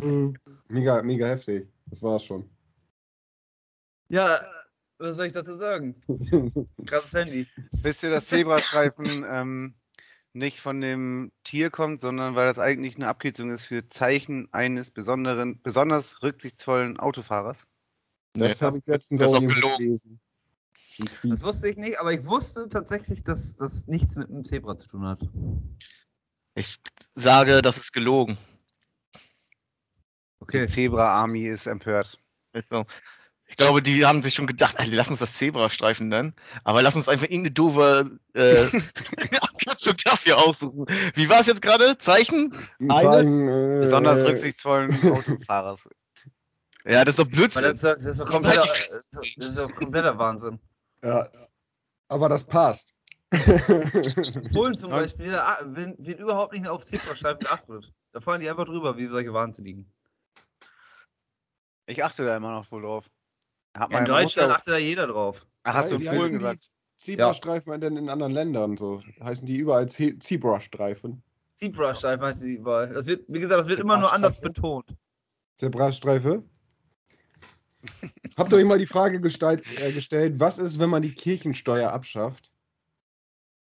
äh, 0.02 0.34
Mega, 0.70 1.04
mega 1.04 1.28
heftig. 1.28 1.68
Das 1.88 2.02
war's 2.02 2.24
schon. 2.24 2.50
Ja, 4.10 4.40
was 4.98 5.18
soll 5.18 5.28
ich 5.28 5.34
dazu 5.34 5.54
sagen? 5.56 5.96
Krasses 6.86 7.14
Handy. 7.14 7.48
Wisst 7.72 8.04
ihr, 8.04 8.12
dass 8.12 8.28
Zebrastreifen 8.28 9.26
ähm, 9.28 9.74
nicht 10.34 10.60
von 10.60 10.82
dem 10.82 11.32
Tier 11.44 11.70
kommt, 11.70 12.02
sondern 12.02 12.36
weil 12.36 12.48
das 12.48 12.60
eigentlich 12.60 12.96
eine 12.96 13.08
Abkürzung 13.08 13.52
ist 13.52 13.66
für 13.66 13.88
Zeichen 13.88 14.52
eines 14.52 14.92
besonderen, 14.92 15.62
besonders 15.62 16.24
rücksichtsvollen 16.24 17.00
Autofahrers? 17.00 17.68
Das 18.34 18.60
Nee, 18.60 18.66
habe 18.66 18.78
ich 18.78 18.88
letztens 18.88 19.22
auch 19.22 19.40
gelesen. 19.40 20.20
Das 21.24 21.44
wusste 21.44 21.70
ich 21.70 21.78
nicht, 21.78 22.00
aber 22.00 22.14
ich 22.14 22.26
wusste 22.26 22.68
tatsächlich, 22.68 23.24
dass 23.24 23.58
das 23.58 23.88
nichts 23.88 24.16
mit 24.16 24.30
einem 24.30 24.44
Zebra 24.44 24.78
zu 24.78 24.88
tun 24.88 25.06
hat. 25.06 25.20
Ich 26.56 26.80
sage, 27.16 27.62
das 27.62 27.78
ist 27.78 27.94
gelogen. 27.94 28.38
Okay. 30.40 30.66
Die 30.66 30.72
Zebra-Army 30.72 31.46
ist 31.46 31.68
empört. 31.68 32.20
Ist 32.54 32.70
so. 32.70 32.86
Ich 33.54 33.58
glaube, 33.58 33.84
die 33.84 34.04
haben 34.04 34.24
sich 34.24 34.34
schon 34.34 34.48
gedacht, 34.48 34.78
ey, 34.80 34.88
lass 34.90 35.10
uns 35.10 35.20
das 35.20 35.34
Zebrastreifen 35.36 36.08
nennen, 36.08 36.34
aber 36.64 36.82
lass 36.82 36.96
uns 36.96 37.08
einfach 37.08 37.26
irgendeine 37.26 37.52
doofe 37.52 38.18
äh, 38.34 38.64
Abkürzung 39.42 39.94
dafür 40.04 40.40
aussuchen. 40.40 40.88
Wie 41.14 41.30
war 41.30 41.40
es 41.40 41.46
jetzt 41.46 41.62
gerade? 41.62 42.00
Zeichen? 42.00 42.52
Ein 42.80 42.90
Eines? 42.90 43.28
Äh, 43.38 43.80
Besonders 43.82 44.24
rücksichtsvollen 44.26 44.92
Autofahrers. 45.12 45.88
Ja, 46.84 47.06
das 47.06 47.14
ist 47.14 47.20
doch 47.20 47.30
Blödsinn. 47.32 47.62
das, 47.62 47.76
ist 47.76 47.84
doch- 47.84 47.94
das, 47.94 48.06
ist 48.06 48.20
doch 48.22 48.26
kompletter, 48.28 48.66
das 48.66 48.98
ist 48.98 49.16
doch- 49.16 49.24
das 49.38 49.48
ist 49.50 49.58
doch 49.60 49.76
kompletter 49.76 50.18
Wahnsinn. 50.18 50.60
Ja, 51.04 51.30
aber 52.08 52.30
das 52.30 52.44
passt. 52.44 52.92
Polen 54.52 54.76
zum. 54.76 54.90
Beispiel, 54.90 55.32
da 55.32 55.60
wird, 55.64 55.96
wird 56.04 56.20
überhaupt 56.20 56.54
nicht 56.54 56.68
auf 56.68 56.84
Zebrastreifen 56.86 57.42
geachtet. 57.42 57.94
Da 58.14 58.20
fallen 58.20 58.42
die 58.42 58.50
einfach 58.50 58.66
drüber, 58.66 58.98
wie 58.98 59.06
solche 59.06 59.32
liegen. 59.62 59.92
Ich 61.86 62.04
achte 62.04 62.26
da 62.26 62.36
immer 62.36 62.52
noch 62.52 62.72
wohl 62.72 62.82
drauf. 62.82 63.06
Hat 63.78 63.92
Ja, 63.92 64.00
in 64.00 64.06
Deutschland 64.06 64.50
Mutter- 64.50 64.60
achtet 64.60 64.74
da 64.74 64.78
jeder 64.78 65.08
drauf. 65.08 65.46
Ach, 65.64 65.74
hast 65.74 65.92
du 65.92 65.96
in 65.96 66.06
Polen 66.06 66.22
heißen 66.22 66.38
gesagt? 66.40 66.70
Zebrastreifen 66.98 67.82
denn 67.82 67.98
in 67.98 68.10
anderen 68.10 68.32
Ländern 68.32 68.78
so? 68.78 69.02
Heißen 69.22 69.46
die 69.46 69.58
überall 69.58 69.90
Ze 69.90 70.18
Zebrastreifen? 70.20 71.22
Zebrastreifen 71.56 72.26
heißt 72.26 72.44
die 72.44 72.54
überall. 72.56 72.90
Das 72.94 73.08
wird, 73.08 73.26
wie 73.28 73.40
gesagt, 73.40 73.60
das 73.60 73.68
wird 73.68 73.80
immer 73.80 73.98
nur 73.98 74.14
anders 74.14 74.40
betont. 74.40 74.86
Zebrastreife? 75.58 76.44
Habt 78.38 78.52
ihr 78.52 78.58
euch 78.58 78.66
mal 78.66 78.78
die 78.80 78.88
Frage 78.88 79.20
gestalt, 79.20 79.66
äh, 79.80 79.92
gestellt, 79.92 80.40
was 80.40 80.58
ist, 80.58 80.80
wenn 80.80 80.90
man 80.90 81.02
die 81.02 81.14
Kirchensteuer 81.14 81.92
abschafft? 81.92 82.50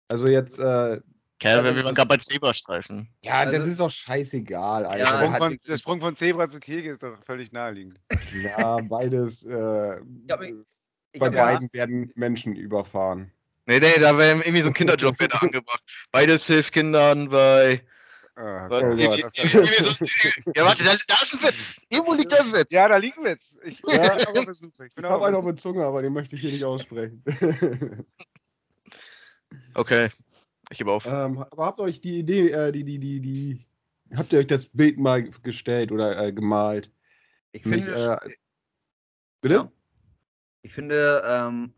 Also 0.08 0.26
jetzt, 0.26 0.58
äh, 0.58 1.00
Kevin, 1.40 1.76
wir 1.76 1.84
waren 1.84 1.94
gerade 1.94 2.08
bei 2.08 2.16
Zebrastreifen. 2.16 3.08
ja, 3.22 3.44
das 3.44 3.54
Also- 3.54 3.70
ist 3.70 3.80
doch 3.80 3.90
scheißegal, 3.90 4.84
Alter. 4.86 4.98
Ja, 5.04 5.20
Der 5.20 5.26
Sprung, 5.28 5.36
von, 5.38 5.58
der 5.68 5.76
Sprung 5.76 6.00
von 6.00 6.16
Zebra 6.16 6.48
zu 6.48 6.58
Kegel 6.60 6.92
ist 6.94 7.02
doch 7.02 7.16
völlig 7.24 7.52
naheliegend. 7.52 8.00
ja, 8.42 8.76
beides, 8.88 9.44
äh, 9.44 10.00
Ich 10.00 10.30
hab 10.32 10.40
mich- 10.40 10.54
Ich 11.12 11.20
bei 11.20 11.26
hab 11.26 11.34
ja, 11.34 11.44
beiden 11.46 11.68
werden 11.72 12.12
Menschen 12.16 12.56
überfahren. 12.56 13.30
Nee, 13.66 13.80
nee, 13.80 13.98
da 14.00 14.16
wäre 14.18 14.38
irgendwie 14.38 14.62
so 14.62 14.68
ein 14.68 14.74
Kinderjob 14.74 15.18
wird 15.20 15.34
da 15.34 15.38
angebracht. 15.38 15.82
Beides 16.10 16.46
hilft 16.46 16.72
Kindern 16.72 17.28
bei. 17.30 17.82
Ah, 18.34 18.66
Oh 18.66 18.68
Gott, 18.68 18.82
so, 18.82 19.14
ja, 20.54 20.64
warte, 20.64 20.84
da, 20.84 20.94
da 21.08 21.14
ist 21.22 21.34
ein 21.34 21.42
Witz. 21.42 21.80
Irgendwo 21.88 22.14
liegt 22.14 22.30
der 22.30 22.44
Witz. 22.52 22.70
Ja, 22.72 22.88
da 22.88 22.96
liegt 22.96 23.18
ein 23.18 23.24
Witz. 23.24 23.56
Ich 23.64 23.82
bin 23.82 23.94
Ja. 24.00 24.16
Ich 24.16 24.28
Ich 24.96 25.04
habe 25.04 25.16
auf 25.16 25.22
einen 25.24 25.34
auf 25.36 25.44
der 25.44 25.56
Zunge, 25.56 25.84
aber 25.84 26.02
den 26.02 26.12
möchte 26.12 26.36
ich 26.36 26.42
hier 26.42 26.52
nicht 26.52 26.64
aussprechen. 26.64 27.22
Okay, 29.74 30.08
ich 30.70 30.78
gebe 30.78 30.92
auf. 30.92 31.06
ähm, 31.06 31.38
aber 31.38 31.66
habt 31.66 31.80
ihr 31.80 31.84
euch 31.84 32.00
die 32.00 32.18
Idee, 32.18 32.50
äh, 32.50 32.72
die, 32.72 32.84
die, 32.84 32.98
die, 32.98 33.20
die, 33.20 33.66
habt 34.14 34.32
ihr 34.32 34.40
euch 34.40 34.46
das 34.46 34.66
Bild 34.66 34.98
mal 34.98 35.22
gestellt 35.42 35.92
oder 35.92 36.18
äh, 36.18 36.32
gemalt? 36.32 36.90
ich 37.52 37.64
Mich, 37.64 37.84
finde, 37.84 38.18
äh, 38.22 38.30
bitte? 39.40 39.54
Ja. 39.54 39.72
ich 40.62 40.72
finde 40.72 41.22
ähm, 41.26 41.72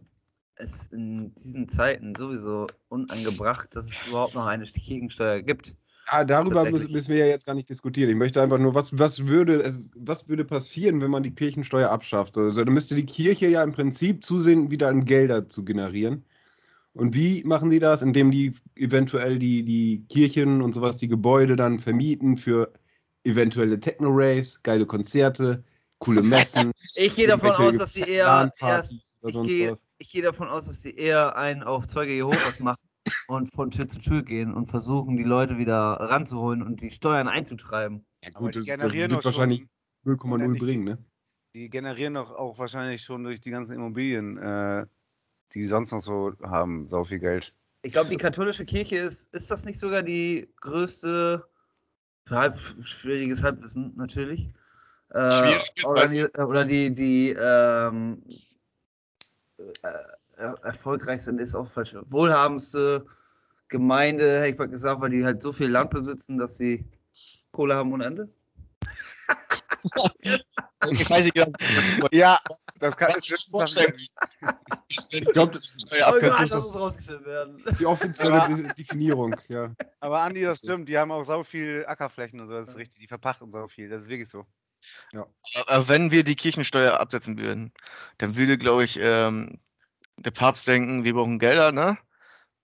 es 0.57 0.89
in 0.89 1.35
diesen 1.35 1.69
Zeiten 1.69 2.15
sowieso 2.15 2.67
unangebracht, 2.89 3.75
dass 3.75 3.87
es 3.87 4.07
überhaupt 4.07 4.35
noch 4.35 4.47
eine 4.47 4.65
Gegensteuer 4.65 5.43
gibt. 5.43 5.75
Ah, 6.13 6.25
darüber 6.25 6.65
müssen, 6.69 7.09
wir 7.09 7.19
ja 7.19 7.27
jetzt 7.27 7.47
gar 7.47 7.55
nicht 7.55 7.71
diskutieren. 7.71 8.11
Ich 8.11 8.17
möchte 8.17 8.43
einfach 8.43 8.59
nur, 8.59 8.75
was, 8.75 8.99
was, 8.99 9.27
würde, 9.27 9.63
es, 9.63 9.91
was 9.95 10.29
würde 10.29 10.45
passieren, 10.45 11.01
wenn 11.01 11.11
man 11.11 11.23
die 11.23 11.33
Kirchensteuer 11.33 11.89
abschafft? 11.89 12.37
Also, 12.37 12.65
dann 12.65 12.75
müsste 12.75 12.97
die 12.97 13.07
Kirche 13.07 13.47
ja 13.47 13.63
im 13.63 13.71
Prinzip 13.71 14.25
zusehen, 14.25 14.73
wieder 14.73 14.89
an 14.89 15.05
Gelder 15.05 15.47
zu 15.47 15.65
generieren. 15.65 16.25
Und 16.93 17.15
wie 17.15 17.45
machen 17.45 17.71
die 17.71 17.79
das? 17.79 18.03
Indem 18.03 18.31
die 18.31 18.55
eventuell 18.75 19.39
die, 19.39 19.63
die 19.65 20.05
Kirchen 20.09 20.61
und 20.63 20.73
sowas, 20.73 20.97
die 20.97 21.09
Gebäude 21.09 21.57
dann 21.57 21.79
vermieten 21.79 22.37
für 22.37 22.73
eventuelle 23.25 23.79
Techno-Raves, 23.79 24.63
geile 24.63 24.87
Konzerte, 24.87 25.65
coole 25.99 26.23
Messen. 26.23 26.73
Ich 26.97 27.15
gehe 27.15 27.29
davon 27.29 27.53
aus, 27.53 27.79
dass 27.79 27.93
sie 27.93 28.03
eher 28.03 28.51
erst. 28.59 29.15
Ich 29.25 29.43
gehe, 29.43 29.73
was. 29.73 29.79
ich 29.99 30.11
gehe 30.11 30.23
davon 30.23 30.49
aus, 30.49 30.67
dass 30.67 30.83
sie 30.83 30.95
eher 30.95 31.37
einen 31.37 31.63
auf 31.63 31.87
Zeuge 31.87 32.13
Jehovas 32.13 32.59
machen 32.59 32.83
und 33.29 33.47
von 33.47 33.71
Tür 33.71 33.87
zu 33.87 34.01
Tür 34.01 34.23
gehen 34.25 34.53
und 34.53 34.67
versuchen, 34.67 35.17
die 35.17 35.23
Leute 35.23 35.57
wieder 35.57 35.77
ranzuholen 36.01 36.63
und 36.63 36.83
die 36.83 36.91
Steuern 36.91 37.29
einzutreiben. 37.29 38.05
Ja, 38.25 38.31
Aber 38.35 38.47
gut, 38.47 38.57
die 38.57 38.59
das, 38.59 38.67
das 38.67 38.77
generieren 38.77 39.11
wird 39.13 39.21
doch 39.21 39.25
wahrscheinlich 39.27 39.67
schon, 40.05 40.17
0,0 40.17 40.33
unendlich- 40.33 40.63
bringen, 40.63 40.85
ne? 40.85 40.99
die 41.55 41.71
generieren 41.71 42.15
doch 42.15 42.33
auch 42.33 42.59
wahrscheinlich 42.59 43.03
schon 43.03 43.25
durch 43.25 43.41
die 43.41 43.51
ganzen 43.51 43.75
Immobilien, 43.75 44.37
äh, 44.39 44.87
die 45.55 45.67
sonst 45.67 45.93
noch 45.93 46.01
so 46.01 46.33
haben, 46.43 46.89
sau 46.89 47.05
viel 47.05 47.19
Geld. 47.19 47.55
Ich 47.83 47.93
glaube, 47.93 48.11
die 48.11 48.17
katholische 48.17 48.65
Kirche 48.65 48.99
ist, 48.99 49.33
ist 49.35 49.51
das 49.51 49.65
nicht 49.65 49.79
sogar 49.79 50.03
die 50.03 50.53
größte, 50.61 51.47
für 52.27 52.37
halb, 52.37 52.57
schwieriges 52.85 53.43
Halbwissen 53.43 53.95
natürlich, 53.97 54.49
äh, 55.11 55.59
oder 55.85 56.09
die, 56.09 56.25
oder 56.25 56.65
die, 56.65 56.93
die 56.93 57.31
ähm, 57.31 58.23
äh, 59.59 59.89
er- 60.37 60.59
erfolgreichste 60.63 61.33
ist 61.33 61.55
auch 61.55 61.67
falsch, 61.67 61.97
wohlhabendste 62.07 63.07
Gemeinde, 63.69 64.41
hätte 64.41 64.51
ich 64.51 64.59
mal 64.59 64.69
gesagt, 64.69 65.01
weil 65.01 65.11
die 65.11 65.25
halt 65.25 65.41
so 65.41 65.53
viel 65.53 65.69
Land 65.69 65.91
besitzen, 65.91 66.39
dass 66.39 66.57
sie 66.57 66.85
Kohle 67.53 67.77
haben 67.77 67.93
ohne 67.93 68.05
Ende. 68.05 68.29
Ich 70.91 71.11
weiß 71.11 71.25
nicht 71.27 71.37
Ja, 72.11 72.39
das 72.81 72.97
kann 72.97 73.13
ich 73.23 73.31
mir 73.31 73.37
vorstellen. 73.51 73.97
Ich 74.91 75.33
glaube, 75.33 75.53
das 75.55 75.65
ist 75.67 75.97
Ja, 75.97 76.13
muss 76.13 76.75
rausgestellt 76.75 77.25
werden. 77.25 77.63
die 77.79 77.87
offizielle 77.87 78.41
De 78.47 78.75
Definierung, 78.75 79.41
ja. 79.49 79.73
Aber 80.01 80.21
Andi, 80.23 80.43
das 80.43 80.59
stimmt, 80.59 80.89
die 80.89 80.99
haben 80.99 81.13
auch 81.13 81.25
sau 81.25 81.45
viel 81.45 81.85
Ackerflächen 81.87 82.41
und 82.41 82.49
so, 82.49 82.55
das 82.55 82.71
ist 82.71 82.77
richtig, 82.77 83.01
die 83.01 83.07
verpachten 83.07 83.53
sau 83.53 83.69
viel, 83.69 83.89
das 83.89 84.03
ist 84.03 84.09
wirklich 84.09 84.29
so. 84.29 84.47
Aber 85.67 85.89
wenn 85.89 86.11
wir 86.11 86.25
die 86.25 86.37
Kirchensteuer 86.37 86.99
absetzen 86.99 87.39
würden, 87.39 87.73
dann 88.19 88.37
würde, 88.37 88.59
glaube 88.59 88.85
ich, 88.85 88.99
ähm, 89.01 89.61
der 90.17 90.31
Papst 90.33 90.67
denken, 90.67 91.05
wir 91.05 91.15
brauchen 91.15 91.39
Gelder, 91.39 91.73
ne? 91.73 91.99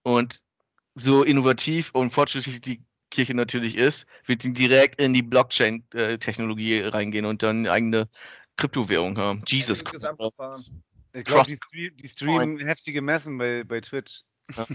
Und 0.02 0.42
so 0.95 1.23
innovativ 1.23 1.90
und 1.92 2.12
fortschrittlich 2.12 2.61
die 2.61 2.85
Kirche 3.11 3.35
natürlich 3.35 3.76
ist, 3.76 4.06
wird 4.25 4.42
sie 4.42 4.52
direkt 4.52 5.00
in 5.00 5.14
die 5.14 5.23
Blockchain-Technologie 5.23 6.80
reingehen 6.80 7.26
und 7.26 7.42
dann 7.42 7.59
eine 7.59 7.73
eigene 7.73 8.09
Kryptowährung 8.56 9.16
haben. 9.18 9.42
Jesus 9.47 9.85
Gesamtverfahren. 9.85 10.83
Ich 11.16 11.25
glaube, 11.25 11.40
Cross- 11.42 11.49
die, 11.49 11.56
stream, 11.56 11.96
die 11.96 12.08
streamen 12.08 12.58
heftige 12.61 13.00
Messen 13.02 13.38
bei, 13.38 13.64
bei 13.64 13.80
Twitch. 13.80 14.23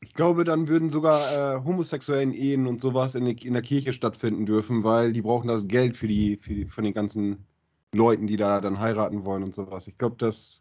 Ich 0.00 0.14
glaube, 0.14 0.44
dann 0.44 0.68
würden 0.68 0.90
sogar 0.90 1.20
äh, 1.56 1.64
homosexuellen 1.64 2.32
Ehen 2.32 2.66
und 2.66 2.80
sowas 2.80 3.14
in, 3.16 3.24
die, 3.24 3.46
in 3.46 3.54
der 3.54 3.62
Kirche 3.62 3.92
stattfinden 3.92 4.46
dürfen, 4.46 4.84
weil 4.84 5.12
die 5.12 5.20
brauchen 5.22 5.48
das 5.48 5.66
Geld 5.66 5.96
für 5.96 6.06
die, 6.06 6.36
für 6.36 6.54
die 6.54 6.66
von 6.66 6.84
den 6.84 6.94
ganzen 6.94 7.44
Leuten, 7.92 8.26
die 8.26 8.36
da 8.36 8.60
dann 8.60 8.78
heiraten 8.78 9.24
wollen 9.24 9.42
und 9.42 9.54
sowas. 9.54 9.86
Ich 9.88 9.98
glaube, 9.98 10.14
das 10.18 10.60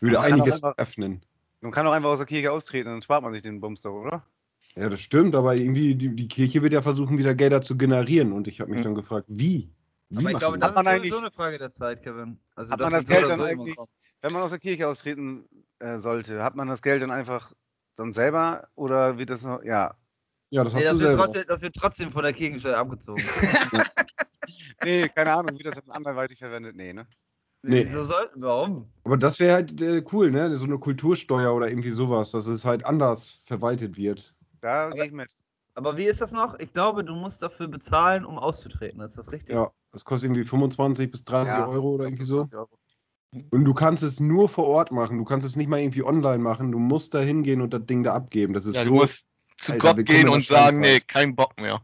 würde 0.00 0.20
einiges 0.20 0.54
einfach- 0.54 0.78
öffnen. 0.78 1.22
Man 1.60 1.70
kann 1.70 1.86
auch 1.86 1.92
einfach 1.92 2.10
aus 2.10 2.18
der 2.18 2.26
Kirche 2.26 2.50
austreten, 2.50 2.88
dann 2.88 3.02
spart 3.02 3.22
man 3.22 3.32
sich 3.32 3.42
den 3.42 3.60
Bums 3.60 3.82
doch, 3.82 3.92
oder? 3.92 4.24
Ja, 4.74 4.88
das 4.88 5.00
stimmt, 5.00 5.34
aber 5.34 5.58
irgendwie 5.58 5.94
die, 5.94 6.08
die 6.16 6.28
Kirche 6.28 6.62
wird 6.62 6.72
ja 6.72 6.82
versuchen, 6.82 7.18
wieder 7.18 7.34
Gelder 7.34 7.62
zu 7.62 7.76
generieren 7.76 8.32
und 8.32 8.48
ich 8.48 8.60
habe 8.60 8.70
mich 8.70 8.80
Mhm. 8.80 8.84
dann 8.84 8.94
gefragt, 8.94 9.26
wie? 9.28 9.70
wie 10.08 10.18
Aber 10.18 10.30
ich 10.30 10.36
glaube, 10.38 10.58
das 10.58 10.70
ist 10.72 10.86
eigentlich- 10.86 11.14
eine 11.14 11.30
Frage 11.30 11.58
der 11.58 11.70
Zeit, 11.72 12.02
Kevin. 12.02 12.38
Also 12.54 12.72
Hat 12.72 12.80
man 12.80 12.92
wird 12.92 13.02
das 13.02 13.08
Geld 13.08 13.22
so 13.22 13.28
dann 13.28 13.38
so 13.40 13.44
eigentlich-. 13.44 13.76
Wenn 14.22 14.32
man 14.32 14.42
aus 14.42 14.50
der 14.50 14.58
Kirche 14.60 14.88
austreten 14.88 15.46
äh, 15.80 15.98
sollte, 15.98 16.42
hat 16.42 16.54
man 16.56 16.68
das 16.68 16.80
Geld 16.82 17.02
dann 17.02 17.10
einfach 17.10 17.52
dann 17.96 18.12
selber 18.12 18.68
oder 18.74 19.18
wird 19.18 19.30
das 19.30 19.42
noch, 19.44 19.62
ja. 19.64 19.94
ja, 20.50 20.64
das 20.64 20.72
hast 20.74 20.80
Nee, 20.80 20.86
du 20.88 20.92
das, 20.92 20.98
wird 21.00 21.08
selber. 21.10 21.22
trotzdem, 21.24 21.44
das 21.48 21.62
wird 21.62 21.74
trotzdem 21.74 22.10
von 22.10 22.22
der 22.22 22.32
Kirchensteuer 22.32 22.78
abgezogen. 22.78 23.22
Nee, 24.84 25.08
keine 25.08 25.32
Ahnung, 25.32 25.56
wird 25.56 25.66
das 25.66 25.80
dann 25.84 25.94
anderweitig 25.94 26.38
verwendet? 26.38 26.74
Nee, 26.74 26.92
ne? 26.92 27.06
Nee. 27.62 27.80
Wieso 27.84 28.02
soll, 28.02 28.28
warum? 28.34 28.90
Aber 29.04 29.16
das 29.16 29.38
wäre 29.38 29.54
halt 29.54 29.80
äh, 29.80 30.02
cool, 30.12 30.32
ne? 30.32 30.52
So 30.56 30.64
eine 30.64 30.78
Kultursteuer 30.78 31.54
oder 31.54 31.68
irgendwie 31.68 31.90
sowas, 31.90 32.32
dass 32.32 32.46
es 32.46 32.64
halt 32.64 32.84
anders 32.84 33.40
verwaltet 33.44 33.96
wird. 33.96 34.34
Da 34.60 34.86
Aber- 34.86 34.94
gehe 34.96 35.04
ich 35.06 35.12
mit. 35.12 35.32
Aber 35.74 35.96
wie 35.96 36.04
ist 36.04 36.20
das 36.20 36.32
noch? 36.32 36.58
Ich 36.58 36.72
glaube, 36.72 37.04
du 37.04 37.14
musst 37.14 37.40
dafür 37.42 37.68
bezahlen, 37.68 38.24
um 38.24 38.38
auszutreten. 38.38 39.00
Ist 39.00 39.16
das 39.16 39.30
richtig? 39.32 39.54
Ja, 39.54 39.70
das 39.92 40.04
kostet 40.04 40.26
irgendwie 40.28 40.44
25 40.44 41.10
bis 41.10 41.24
30 41.24 41.54
Ja, 41.54 41.66
Euro 41.66 41.92
oder 41.92 42.04
irgendwie 42.06 42.24
so. 42.24 42.44
25 42.46 42.58
Euro. 42.58 42.78
Und 43.50 43.64
du 43.64 43.72
kannst 43.72 44.02
es 44.02 44.20
nur 44.20 44.48
vor 44.48 44.66
Ort 44.66 44.92
machen. 44.92 45.16
Du 45.16 45.24
kannst 45.24 45.46
es 45.46 45.56
nicht 45.56 45.68
mal 45.68 45.80
irgendwie 45.80 46.02
online 46.02 46.38
machen. 46.38 46.70
Du 46.70 46.78
musst 46.78 47.14
da 47.14 47.20
hingehen 47.20 47.62
und 47.62 47.72
das 47.72 47.86
Ding 47.86 48.02
da 48.02 48.12
abgeben. 48.14 48.52
Das 48.52 48.66
ist 48.66 48.74
Ja, 48.74 48.84
so. 48.84 48.90
du 48.90 48.96
musst 48.96 49.26
zu 49.56 49.72
Alter, 49.72 49.94
Gott 49.94 50.06
gehen 50.06 50.28
und 50.28 50.44
sagen, 50.44 50.80
nee, 50.80 51.00
kein 51.00 51.34
Bock 51.34 51.60
mehr. 51.60 51.80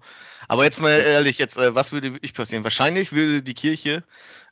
Aber 0.49 0.65
jetzt 0.65 0.81
mal 0.81 0.91
ehrlich, 0.91 1.39
jetzt, 1.39 1.57
äh, 1.57 1.75
was 1.75 1.93
würde 1.93 2.15
wirklich 2.15 2.35
passieren? 2.35 2.65
Wahrscheinlich 2.65 3.13
würde 3.13 3.43
die 3.43 3.55
Kirche 3.55 4.05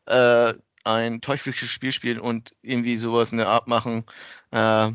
äh, 0.07 0.55
ein 0.85 1.21
teuflisches 1.21 1.69
Spiel 1.69 1.93
spielen 1.93 2.21
und 2.21 2.55
irgendwie 2.63 2.97
sowas 2.97 3.33
in 3.33 3.39
der 3.39 3.49
Art 3.49 3.67
machen, 3.67 4.05
äh, 4.53 4.91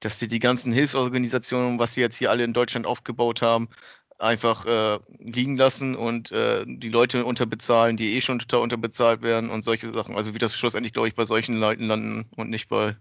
dass 0.00 0.18
sie 0.18 0.28
die 0.28 0.40
ganzen 0.40 0.72
Hilfsorganisationen, 0.72 1.78
was 1.78 1.94
sie 1.94 2.00
jetzt 2.00 2.16
hier 2.16 2.30
alle 2.30 2.44
in 2.44 2.52
Deutschland 2.52 2.86
aufgebaut 2.86 3.42
haben, 3.42 3.68
einfach 4.18 4.64
äh, 4.66 4.98
liegen 5.18 5.56
lassen 5.56 5.94
und 5.94 6.32
äh, 6.32 6.64
die 6.66 6.88
Leute 6.88 7.24
unterbezahlen, 7.24 7.96
die 7.96 8.14
eh 8.14 8.20
schon 8.20 8.38
total 8.38 8.60
unterbezahlt 8.60 9.22
werden 9.22 9.50
und 9.50 9.62
solche 9.62 9.92
Sachen. 9.92 10.16
Also 10.16 10.34
wie 10.34 10.38
das 10.38 10.54
schlussendlich, 10.54 10.92
glaube 10.92 11.08
ich, 11.08 11.14
bei 11.14 11.24
solchen 11.24 11.58
Leuten 11.58 11.84
landen 11.84 12.26
und 12.36 12.48
nicht 12.50 12.68
bei 12.68 12.96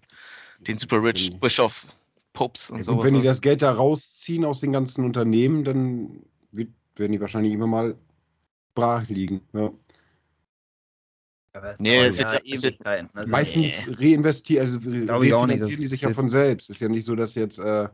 den 0.60 0.78
super 0.78 1.02
rich 1.04 1.38
Bischofs, 1.40 1.98
Popes 2.34 2.70
und 2.70 2.78
Ja, 2.80 2.84
sowas. 2.84 3.04
gut, 3.04 3.06
wenn 3.14 3.20
die 3.22 3.26
das 3.26 3.42
Geld 3.42 3.62
da 3.62 3.72
rausziehen 3.72 4.44
aus 4.46 4.60
den 4.60 4.72
ganzen 4.74 5.06
Unternehmen, 5.06 5.64
dann 5.64 6.24
wird, 6.52 6.70
werden 6.96 7.12
die 7.14 7.22
wahrscheinlich 7.22 7.54
immer 7.54 7.68
mal 7.68 7.96
brach 8.74 9.08
liegen. 9.08 9.42
Ja. 9.54 9.72
Aber 11.54 11.72
es 11.72 11.80
Nee, 11.80 11.98
es 12.06 12.18
wird 12.18 12.28
ja 12.28 12.34
wird- 12.34 12.46
Ewigkeiten. 12.46 13.10
Also, 13.14 13.32
Meistens 13.32 13.86
reinvestieren, 13.88 14.66
also 14.66 14.80
Glaube 14.80 15.28
ich 15.28 15.34
auch 15.34 15.46
nicht, 15.46 15.56
refinanzieren 15.56 15.60
das 15.62 15.80
die 15.80 15.88
sich 15.88 16.02
ja 16.02 16.14
von 16.14 16.28
selbst. 16.28 16.70
Ist 16.70 16.82
ja 16.82 16.90
nicht 16.90 17.06
so, 17.06 17.16
dass 17.16 17.36
jetzt. 17.36 17.60
Äh, 17.60 17.88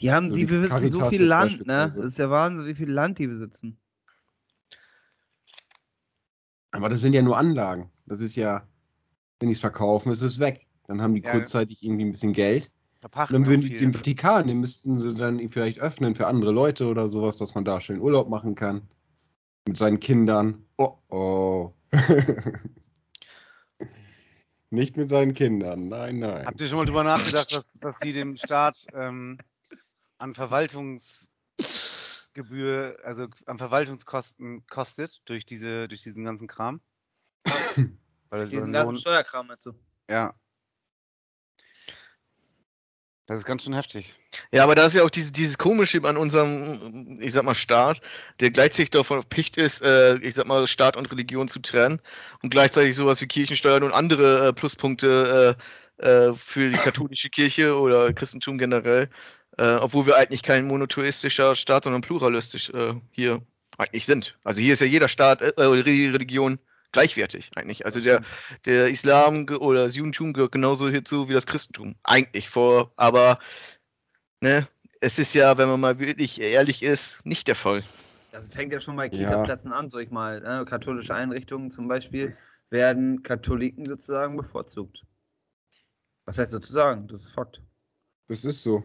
Die 0.00 0.12
haben, 0.12 0.28
So 0.28 0.34
die 0.36 0.42
wie 0.42 0.46
besitzen 0.58 0.88
so 0.90 0.98
Caritas 0.98 1.08
viel 1.10 1.20
jetzt 1.20 1.28
Land, 1.28 1.66
ne? 1.66 1.92
Das 1.94 2.04
ist 2.04 2.18
ja 2.18 2.30
Wahnsinn, 2.30 2.66
wie 2.66 2.74
viel 2.74 2.90
Land 2.90 3.18
die 3.18 3.26
besitzen. 3.26 3.78
aber 6.70 6.88
das 6.88 7.00
sind 7.00 7.14
ja 7.14 7.22
nur 7.22 7.36
Anlagen. 7.38 7.90
Das 8.06 8.20
ist 8.20 8.36
ja, 8.36 8.66
wenn 9.40 9.48
die 9.48 9.54
es 9.54 9.60
verkaufen, 9.60 10.12
ist 10.12 10.22
es 10.22 10.38
weg. 10.38 10.66
Dann 10.86 11.00
haben 11.02 11.14
die 11.14 11.22
Ja. 11.22 11.32
kurzzeitig 11.32 11.82
irgendwie 11.82 12.04
ein 12.04 12.12
bisschen 12.12 12.32
Geld. 12.32 12.70
Verpachten 13.00 13.34
Und 13.36 13.42
dann 13.42 13.50
würden 13.50 13.62
die 13.62 13.68
viel. 13.68 13.78
den 13.78 13.92
Vatikan, 13.92 14.46
den 14.46 14.58
müssten 14.58 14.98
sie 14.98 15.14
dann 15.14 15.50
vielleicht 15.50 15.78
öffnen 15.80 16.14
für 16.14 16.26
andere 16.26 16.52
Leute 16.52 16.86
oder 16.86 17.08
sowas, 17.08 17.36
dass 17.38 17.54
man 17.54 17.64
da 17.64 17.80
schön 17.80 18.00
Urlaub 18.00 18.28
machen 18.28 18.54
kann. 18.54 18.82
Mit 19.66 19.76
seinen 19.76 19.98
Kindern. 20.00 20.64
Oh 20.76 20.98
oh. 21.08 21.72
Nicht 24.70 24.96
mit 24.98 25.08
seinen 25.08 25.32
Kindern, 25.32 25.88
nein, 25.88 26.18
nein. 26.18 26.46
Habt 26.46 26.60
ihr 26.60 26.66
schon 26.66 26.78
mal 26.78 26.84
drüber 26.84 27.02
nachgedacht, 27.04 27.54
dass, 27.56 27.72
dass 27.74 27.98
die 27.98 28.12
dem 28.12 28.36
Staat 28.36 28.86
ähm, 28.94 29.38
an 30.18 30.34
Verwaltungsgebühr, 30.34 32.98
also 33.04 33.28
an 33.46 33.58
Verwaltungskosten 33.58 34.66
kostet 34.66 35.20
durch 35.26 35.46
diese, 35.46 35.86
durch 35.88 36.02
diesen 36.02 36.24
ganzen 36.24 36.48
Kram? 36.48 36.80
Weil 38.30 38.48
Diesen 38.48 38.72
ganzen 38.72 38.94
Lohn- 38.94 39.00
Steuerkram 39.00 39.48
dazu. 39.48 39.74
ja. 40.10 40.34
Das 43.26 43.40
ist 43.40 43.44
ganz 43.44 43.62
schön 43.62 43.74
heftig. 43.74 44.18
Ja, 44.52 44.64
aber 44.64 44.74
da 44.74 44.86
ist 44.86 44.94
ja 44.94 45.02
auch 45.04 45.10
diese, 45.10 45.32
dieses 45.32 45.58
Komische 45.58 46.02
an 46.04 46.16
unserem, 46.16 47.18
ich 47.20 47.34
sag 47.34 47.44
mal, 47.44 47.54
Staat, 47.54 48.00
der 48.40 48.50
gleichzeitig 48.50 48.88
davon 48.88 49.18
erpicht 49.18 49.58
ist, 49.58 49.82
äh, 49.82 50.16
ich 50.20 50.34
sag 50.34 50.46
mal, 50.46 50.66
Staat 50.66 50.96
und 50.96 51.10
Religion 51.12 51.46
zu 51.46 51.58
trennen 51.58 52.00
und 52.42 52.48
gleichzeitig 52.48 52.96
sowas 52.96 53.20
wie 53.20 53.26
Kirchensteuern 53.26 53.82
und 53.82 53.92
andere 53.92 54.48
äh, 54.48 54.52
Pluspunkte 54.54 55.58
äh, 56.00 56.06
äh, 56.30 56.34
für 56.34 56.70
die 56.70 56.78
katholische 56.78 57.28
Kirche 57.28 57.78
oder 57.78 58.14
Christentum 58.14 58.56
generell, 58.56 59.10
äh, 59.58 59.74
obwohl 59.74 60.06
wir 60.06 60.16
eigentlich 60.16 60.42
kein 60.42 60.66
monotheistischer 60.66 61.54
Staat, 61.54 61.84
sondern 61.84 62.02
pluralistisch 62.02 62.70
äh, 62.70 62.94
hier 63.10 63.42
eigentlich 63.76 64.06
sind. 64.06 64.38
Also 64.44 64.60
hier 64.60 64.72
ist 64.72 64.80
ja 64.80 64.86
jeder 64.86 65.08
Staat 65.08 65.42
äh, 65.42 65.52
oder 65.56 65.82
die 65.82 66.06
Religion 66.06 66.58
gleichwertig 66.92 67.50
eigentlich. 67.56 67.84
Also 67.84 68.00
der, 68.00 68.22
der 68.64 68.88
Islam 68.88 69.46
oder 69.48 69.84
das 69.84 69.96
Judentum 69.96 70.32
gehört 70.32 70.52
genauso 70.52 70.88
hierzu 70.88 71.28
wie 71.28 71.34
das 71.34 71.46
Christentum. 71.46 71.96
Eigentlich 72.02 72.48
vor, 72.48 72.92
aber 72.96 73.38
ne, 74.40 74.66
es 75.00 75.18
ist 75.18 75.34
ja, 75.34 75.58
wenn 75.58 75.68
man 75.68 75.80
mal 75.80 75.98
wirklich 75.98 76.40
ehrlich 76.40 76.82
ist, 76.82 77.24
nicht 77.24 77.46
der 77.46 77.54
Fall. 77.54 77.82
Das 78.32 78.48
fängt 78.48 78.72
ja 78.72 78.80
schon 78.80 78.96
bei 78.96 79.06
Ja. 79.06 79.10
Kita-Plätzen 79.10 79.72
an, 79.72 79.88
sag 79.88 80.02
ich 80.02 80.10
mal. 80.10 80.40
Ne? 80.40 80.64
Katholische 80.64 81.14
Einrichtungen 81.14 81.70
zum 81.70 81.88
Beispiel 81.88 82.36
werden 82.70 83.22
Katholiken 83.22 83.86
sozusagen 83.86 84.36
bevorzugt. 84.36 85.04
Was 86.26 86.38
heißt 86.38 86.50
sozusagen? 86.50 87.08
Das 87.08 87.22
ist 87.22 87.30
Fakt. 87.30 87.62
Das 88.26 88.44
ist 88.44 88.62
so. 88.62 88.84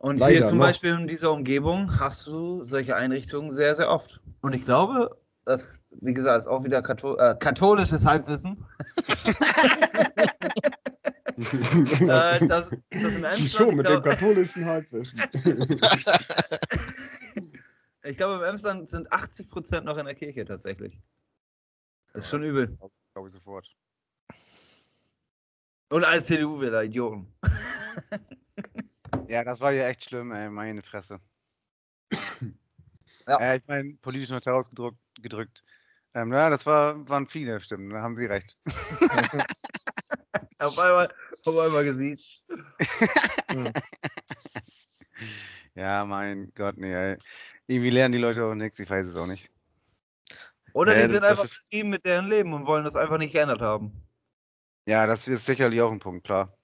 Und 0.00 0.18
Leider 0.18 0.32
hier 0.32 0.44
zum 0.46 0.56
noch. 0.56 0.64
Beispiel 0.64 0.94
in 0.94 1.06
dieser 1.06 1.30
Umgebung 1.30 2.00
hast 2.00 2.26
du 2.26 2.64
solche 2.64 2.96
Einrichtungen 2.96 3.50
sehr, 3.50 3.76
sehr 3.76 3.90
oft. 3.90 4.18
Und 4.40 4.54
ich 4.54 4.64
glaube, 4.64 5.20
das, 5.44 5.78
wie 5.90 6.14
gesagt, 6.14 6.38
ist 6.38 6.46
auch 6.46 6.64
wieder 6.64 6.80
Katho 6.80 7.18
äh, 7.18 7.36
katholisches 7.38 8.06
Halbwissen, 8.06 8.64
äh, 11.36 12.46
dass, 12.46 12.48
dass 12.48 12.72
im 12.90 13.24
Emsland, 13.24 13.38
ich 13.38 13.58
mit 13.58 13.68
dem 13.68 13.82
glaube, 13.82 14.08
katholischen 14.08 14.64
Halbwissen. 14.64 15.20
ich 18.02 18.16
glaube, 18.16 18.36
im 18.36 18.50
Emsland 18.50 18.88
sind 18.88 19.12
80% 19.12 19.82
noch 19.82 19.98
in 19.98 20.06
der 20.06 20.14
Kirche 20.14 20.46
tatsächlich. 20.46 20.98
Das 22.14 22.24
ist 22.24 22.30
schon 22.30 22.42
übel. 22.42 22.78
Glaube 23.12 23.28
ich 23.28 23.34
sofort. 23.34 23.68
Und 25.90 26.04
als 26.04 26.24
CDU-Wähler, 26.24 26.84
Idioten. 26.84 27.34
Ja, 29.30 29.44
das 29.44 29.60
war 29.60 29.70
ja 29.70 29.86
echt 29.86 30.02
schlimm, 30.02 30.32
ey, 30.32 30.50
meine 30.50 30.82
Fresse. 30.82 31.20
Ja. 33.28 33.36
Äh, 33.38 33.58
ich 33.58 33.62
meine, 33.68 33.94
politisch 34.02 34.30
noch 34.30 34.44
herausgedrückt. 34.44 34.98
Gedrückt. 35.20 35.62
Ähm, 36.14 36.32
ja, 36.32 36.50
das 36.50 36.66
war, 36.66 37.08
waren 37.08 37.28
viele 37.28 37.60
Stimmen, 37.60 37.90
da 37.90 38.00
haben 38.00 38.16
Sie 38.16 38.26
recht. 38.26 38.56
Auf 40.58 40.76
einmal, 40.78 41.08
auf 41.46 41.58
einmal 41.58 41.84
gesiezt. 41.84 42.44
Ja, 45.74 46.04
mein 46.04 46.50
Gott, 46.56 46.76
nee, 46.76 46.92
ey. 46.92 47.16
Irgendwie 47.66 47.90
lernen 47.90 48.12
die 48.12 48.18
Leute 48.18 48.44
auch 48.44 48.54
nichts, 48.54 48.78
ich 48.80 48.90
weiß 48.90 49.06
es 49.06 49.14
auch 49.16 49.26
nicht. 49.26 49.48
Oder 50.72 50.96
Ja, 50.96 51.04
die 51.06 51.12
sind 51.12 51.22
das 51.22 51.30
einfach 51.30 51.46
zufrieden 51.46 51.90
mit 51.90 52.04
deren 52.04 52.26
Leben 52.26 52.52
und 52.52 52.66
wollen 52.66 52.84
das 52.84 52.96
einfach 52.96 53.18
nicht 53.18 53.32
geändert 53.32 53.60
haben. 53.60 53.92
Ja, 54.86 55.06
das 55.06 55.28
ist 55.28 55.46
sicherlich 55.46 55.80
auch 55.80 55.92
ein 55.92 56.00
Punkt, 56.00 56.24
klar. 56.24 56.58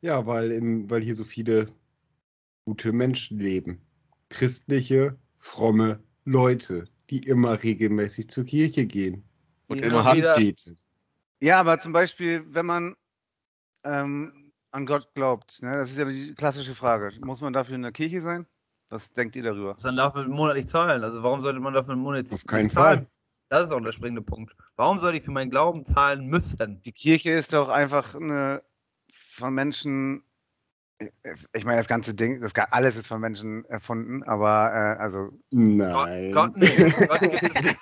Ja, 0.00 0.26
weil, 0.26 0.52
in, 0.52 0.88
weil 0.90 1.02
hier 1.02 1.16
so 1.16 1.24
viele 1.24 1.68
gute 2.64 2.92
Menschen 2.92 3.38
leben. 3.38 3.80
Christliche, 4.28 5.16
fromme 5.38 6.00
Leute, 6.24 6.84
die 7.10 7.20
immer 7.20 7.62
regelmäßig 7.62 8.28
zur 8.28 8.44
Kirche 8.44 8.86
gehen. 8.86 9.24
Und 9.68 9.80
immer 9.80 10.04
Handbeten. 10.04 10.76
Ja, 11.40 11.60
aber 11.60 11.78
zum 11.78 11.92
Beispiel, 11.92 12.44
wenn 12.48 12.66
man 12.66 12.96
ähm, 13.84 14.52
an 14.70 14.86
Gott 14.86 15.08
glaubt, 15.14 15.62
ne, 15.62 15.76
das 15.76 15.90
ist 15.90 15.98
ja 15.98 16.04
die 16.04 16.34
klassische 16.34 16.74
Frage. 16.74 17.10
Muss 17.24 17.40
man 17.40 17.52
dafür 17.52 17.76
in 17.76 17.82
der 17.82 17.92
Kirche 17.92 18.20
sein? 18.20 18.46
Was 18.88 19.12
denkt 19.12 19.34
ihr 19.36 19.42
darüber? 19.42 19.76
Dann 19.82 19.96
darf 19.96 20.14
man 20.14 20.30
monatlich 20.30 20.66
zahlen. 20.66 21.02
Also 21.02 21.22
warum 21.22 21.40
sollte 21.40 21.60
man 21.60 21.74
dafür 21.74 21.96
monatlich 21.96 22.32
Auf 22.32 22.46
keinen 22.46 22.70
zahlen? 22.70 23.00
Fall. 23.00 23.08
Das 23.48 23.64
ist 23.64 23.72
auch 23.72 23.80
der 23.80 23.92
springende 23.92 24.22
Punkt. 24.22 24.56
Warum 24.76 24.98
soll 24.98 25.14
ich 25.14 25.22
für 25.22 25.30
meinen 25.30 25.50
Glauben 25.50 25.84
zahlen 25.84 26.26
müssen? 26.26 26.82
Die 26.82 26.92
Kirche 26.92 27.30
ist 27.30 27.52
doch 27.52 27.68
einfach 27.68 28.14
eine 28.14 28.62
von 29.36 29.54
Menschen. 29.54 30.22
Ich 31.52 31.64
meine, 31.64 31.76
das 31.76 31.88
ganze 31.88 32.14
Ding, 32.14 32.40
das 32.40 32.54
alles 32.70 32.96
ist 32.96 33.06
von 33.06 33.20
Menschen 33.20 33.66
erfunden, 33.66 34.22
aber 34.22 34.72
äh, 34.72 35.00
also 35.00 35.30
Nein. 35.50 36.32
Gott, 36.32 36.54
Gott. 36.54 37.08
Gott 37.08 37.20
gibt 37.20 37.42
es 37.42 37.62
nicht. 37.62 37.76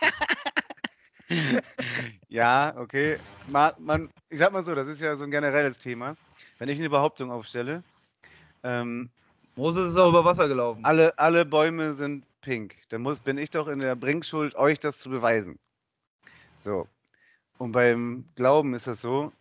ja, 2.28 2.74
okay. 2.76 3.18
Ma, 3.48 3.72
man, 3.78 4.10
ich 4.30 4.38
sag 4.40 4.52
mal 4.52 4.64
so, 4.64 4.74
das 4.74 4.88
ist 4.88 5.00
ja 5.00 5.16
so 5.16 5.24
ein 5.24 5.30
generelles 5.30 5.78
Thema. 5.78 6.16
Wenn 6.58 6.68
ich 6.68 6.80
eine 6.80 6.90
Behauptung 6.90 7.30
aufstelle, 7.30 7.84
ähm, 8.64 9.10
Moses 9.54 9.92
ist 9.92 9.96
auch 9.96 10.08
über 10.08 10.24
Wasser 10.24 10.48
gelaufen. 10.48 10.84
alle, 10.84 11.16
alle 11.16 11.44
Bäume 11.44 11.94
sind 11.94 12.26
pink, 12.40 12.74
dann 12.88 13.02
muss, 13.02 13.20
bin 13.20 13.38
ich 13.38 13.50
doch 13.50 13.68
in 13.68 13.78
der 13.78 13.94
Bringschuld, 13.94 14.56
euch 14.56 14.80
das 14.80 14.98
zu 14.98 15.08
beweisen. 15.08 15.58
So. 16.58 16.88
Und 17.58 17.70
beim 17.70 18.24
Glauben 18.34 18.74
ist 18.74 18.88
das 18.88 19.00
so, 19.00 19.32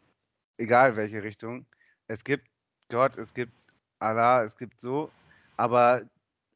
egal 0.58 0.96
welche 0.96 1.24
Richtung, 1.24 1.66
es 2.08 2.24
gibt 2.24 2.48
Gott, 2.90 3.18
es 3.18 3.34
gibt 3.34 3.54
Allah, 4.00 4.44
es 4.44 4.58
gibt 4.58 4.80
so, 4.80 5.12
aber 5.58 6.04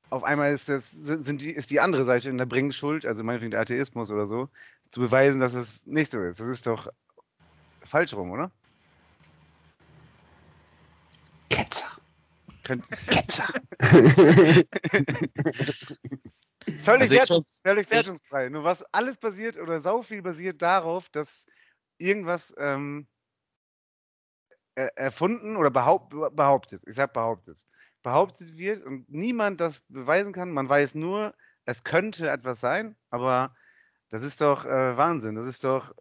auf 0.10 0.24
einmal 0.24 0.52
ist 0.52 0.70
das, 0.70 0.90
sind 0.92 1.42
die, 1.42 1.52
ist 1.52 1.70
die 1.72 1.80
andere 1.80 2.06
Seite 2.06 2.30
in 2.30 2.38
der 2.38 2.46
Bringschuld, 2.46 3.06
also 3.06 3.24
meinetwegen 3.24 3.52
der 3.52 3.62
Atheismus 3.62 4.10
oder 4.10 4.26
so, 4.26 4.50
zu 4.90 5.00
beweisen, 5.02 5.40
dass 5.40 5.54
es 5.54 5.86
nicht 5.86 6.12
so 6.12 6.22
ist. 6.22 6.40
Das 6.40 6.48
ist 6.48 6.66
doch 6.66 6.88
falsch 7.84 8.14
rum, 8.14 8.32
oder? 8.32 8.52
Ketzer. 11.50 11.92
Könnt, 12.64 12.86
Ketzer. 13.08 13.48
Völlig, 16.84 17.04
Also 17.04 17.16
wertungs 17.16 17.62
völlig 17.64 17.90
wertungsfrei. 17.90 18.50
Nur 18.50 18.64
was 18.64 18.84
alles 18.94 19.18
basiert 19.18 19.58
oder 19.58 19.80
sau 19.80 20.02
viel 20.02 20.22
basiert 20.22 20.62
darauf, 20.62 21.10
dass 21.10 21.46
irgendwas 21.98 22.54
ähm, 22.58 23.08
erfunden 24.96 25.56
oder 25.58 25.72
behaupt, 25.72 26.13
behauptet, 26.36 26.84
ich 26.86 26.96
sag 26.96 27.13
behauptet, 27.13 27.66
behauptet 28.04 28.58
wird 28.58 28.84
und 28.84 29.10
niemand 29.10 29.60
das 29.60 29.82
beweisen 29.90 30.34
kann. 30.34 30.52
Man 30.52 30.70
weiß 30.70 30.96
nur, 30.96 31.34
es 31.66 31.84
könnte 31.84 32.30
etwas 32.30 32.62
sein, 32.62 32.96
aber 33.10 33.56
das 34.10 34.24
ist 34.24 34.42
doch 34.42 34.66
äh, 34.66 34.96
Wahnsinn. 34.96 35.36
Das 35.36 35.46
ist 35.46 35.63
doch 35.63 35.94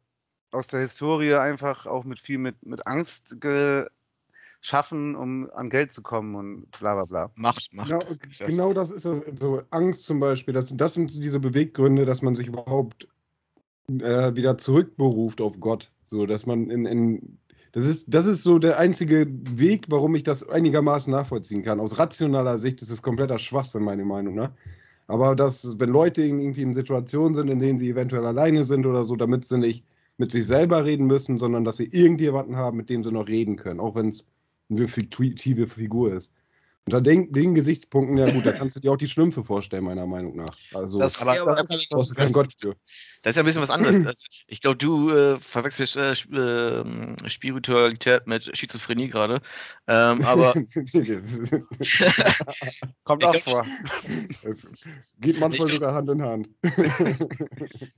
aus 0.52 0.68
der 0.68 0.80
Historie 0.80 1.34
einfach 1.34 1.86
auch 1.86 2.04
mit 2.04 2.20
viel 2.20 2.38
mit, 2.38 2.64
mit 2.64 2.86
Angst 2.86 3.36
geschaffen, 3.40 5.16
um 5.16 5.50
an 5.52 5.70
Geld 5.70 5.92
zu 5.92 6.02
kommen 6.02 6.34
und 6.34 6.70
bla 6.78 6.94
bla 6.94 7.04
bla. 7.04 7.30
Macht, 7.34 7.72
macht. 7.72 7.88
Genau, 7.88 8.46
genau 8.46 8.72
das 8.72 8.90
ist 8.90 9.04
das. 9.04 9.22
So 9.40 9.62
Angst 9.70 10.04
zum 10.04 10.20
Beispiel. 10.20 10.54
Das, 10.54 10.74
das 10.76 10.94
sind 10.94 11.12
diese 11.14 11.40
Beweggründe, 11.40 12.04
dass 12.04 12.22
man 12.22 12.36
sich 12.36 12.46
überhaupt 12.46 13.08
äh, 13.88 14.34
wieder 14.34 14.58
zurückberuft 14.58 15.40
auf 15.40 15.58
Gott. 15.58 15.90
So, 16.02 16.26
dass 16.26 16.46
man 16.46 16.70
in, 16.70 16.86
in 16.86 17.38
das 17.72 17.84
ist, 17.84 18.06
das 18.12 18.26
ist 18.26 18.42
so 18.42 18.58
der 18.58 18.78
einzige 18.78 19.26
Weg, 19.28 19.86
warum 19.88 20.14
ich 20.14 20.22
das 20.22 20.48
einigermaßen 20.48 21.10
nachvollziehen 21.10 21.62
kann. 21.62 21.80
Aus 21.80 21.98
rationaler 21.98 22.58
Sicht 22.58 22.82
ist 22.82 22.90
es 22.90 23.02
kompletter 23.02 23.38
Schwachsinn, 23.38 23.82
meine 23.82 24.04
Meinung 24.04 24.34
nach. 24.34 24.52
Aber 25.08 25.36
dass, 25.36 25.78
wenn 25.78 25.90
Leute 25.90 26.22
irgendwie 26.22 26.62
in 26.62 26.74
Situationen 26.74 27.34
sind, 27.34 27.48
in 27.48 27.60
denen 27.60 27.78
sie 27.78 27.90
eventuell 27.90 28.26
alleine 28.26 28.64
sind 28.64 28.86
oder 28.86 29.04
so, 29.04 29.16
damit 29.16 29.44
sie 29.44 29.58
nicht 29.58 29.84
mit 30.18 30.30
sich 30.30 30.46
selber 30.46 30.84
reden 30.84 31.06
müssen, 31.06 31.38
sondern 31.38 31.64
dass 31.64 31.76
sie 31.76 31.86
irgendjemanden 31.86 32.56
haben, 32.56 32.76
mit 32.76 32.90
dem 32.90 33.04
sie 33.04 33.12
noch 33.12 33.28
reden 33.28 33.56
können, 33.56 33.80
auch 33.80 33.94
wenn 33.94 34.08
es 34.08 34.26
eine 34.70 34.88
fiktive 34.88 35.66
Figur 35.66 36.12
ist. 36.14 36.32
Unter 36.88 37.00
den, 37.00 37.32
den 37.32 37.54
Gesichtspunkten, 37.56 38.16
ja 38.16 38.30
gut, 38.30 38.46
da 38.46 38.52
kannst 38.52 38.76
du 38.76 38.80
dir 38.80 38.92
auch 38.92 38.96
die 38.96 39.08
Schlümpfe 39.08 39.42
vorstellen, 39.42 39.82
meiner 39.82 40.06
Meinung 40.06 40.36
nach. 40.36 40.56
Also, 40.72 40.98
Das, 40.98 41.20
aber- 41.20 41.34
das- 41.56 41.88
das, 41.88 41.88
du 42.08 42.14
keinen 42.14 42.32
Gott 42.32 42.54
für. 42.60 42.76
das 43.22 43.30
ist 43.30 43.36
ja 43.36 43.42
ein 43.42 43.46
bisschen 43.46 43.62
was 43.62 43.70
anderes. 43.70 43.96
Also, 44.06 44.24
ich 44.46 44.60
glaube, 44.60 44.76
du 44.76 45.10
äh, 45.10 45.40
verwechselst 45.40 45.96
äh, 45.96 46.12
ähm, 46.32 47.08
Spiritualität 47.26 48.28
mit 48.28 48.56
Schizophrenie 48.56 49.08
gerade. 49.08 49.40
Ähm, 49.88 50.24
aber 50.24 50.54
das, 50.92 51.40
Kommt 53.02 53.24
auch 53.24 53.34
vor. 53.34 53.66
das 54.44 54.64
geht 55.18 55.40
manchmal 55.40 55.68
sogar 55.68 55.92
Hand 55.92 56.08
in 56.08 56.22
Hand. 56.22 56.48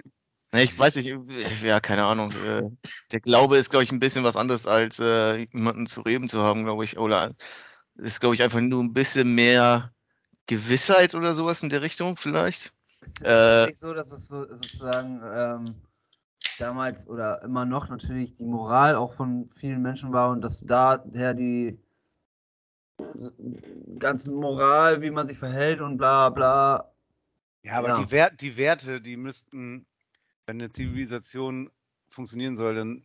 Ne, 0.50 0.62
ich 0.64 0.78
weiß 0.78 0.96
nicht, 0.96 1.14
ja, 1.62 1.78
keine 1.78 2.04
Ahnung. 2.04 2.32
Äh, 2.46 2.62
der 3.12 3.20
Glaube 3.20 3.58
ist, 3.58 3.68
glaube 3.68 3.84
ich, 3.84 3.92
ein 3.92 4.00
bisschen 4.00 4.24
was 4.24 4.34
anderes, 4.34 4.66
als 4.66 4.98
äh, 4.98 5.46
jemanden 5.52 5.86
zu 5.86 6.00
reden 6.00 6.26
zu 6.26 6.42
haben, 6.42 6.64
glaube 6.64 6.84
ich. 6.84 6.96
Oder 6.96 7.34
ist, 7.98 8.20
glaube 8.20 8.34
ich, 8.34 8.42
einfach 8.42 8.60
nur 8.60 8.82
ein 8.82 8.92
bisschen 8.92 9.34
mehr 9.34 9.92
Gewissheit 10.46 11.14
oder 11.14 11.34
sowas 11.34 11.62
in 11.62 11.70
der 11.70 11.82
Richtung, 11.82 12.16
vielleicht. 12.16 12.72
Es 13.00 13.10
ist 13.10 13.24
Äh, 13.24 13.66
nicht 13.66 13.76
so, 13.76 13.94
dass 13.94 14.12
es 14.12 14.28
so, 14.28 14.46
sozusagen 14.54 15.20
ähm, 15.32 15.74
damals 16.58 17.06
oder 17.08 17.42
immer 17.42 17.64
noch 17.64 17.88
natürlich 17.88 18.34
die 18.34 18.44
Moral 18.44 18.96
auch 18.96 19.12
von 19.12 19.48
vielen 19.50 19.82
Menschen 19.82 20.12
war 20.12 20.30
und 20.30 20.40
dass 20.40 20.64
daher 20.66 21.34
die 21.34 21.78
ganzen 23.98 24.34
Moral, 24.34 25.02
wie 25.02 25.10
man 25.10 25.26
sich 25.26 25.38
verhält 25.38 25.80
und 25.80 25.96
bla 25.96 26.30
bla. 26.30 26.92
Ja, 27.62 27.74
aber 27.74 27.88
Ja. 27.88 28.04
Die, 28.04 28.10
Wert, 28.10 28.40
die 28.40 28.56
Werte, 28.56 29.00
die 29.00 29.16
müssten, 29.16 29.86
wenn 30.46 30.60
eine 30.60 30.70
Zivilisation 30.70 31.70
funktionieren 32.08 32.56
soll, 32.56 32.74
dann 32.74 33.04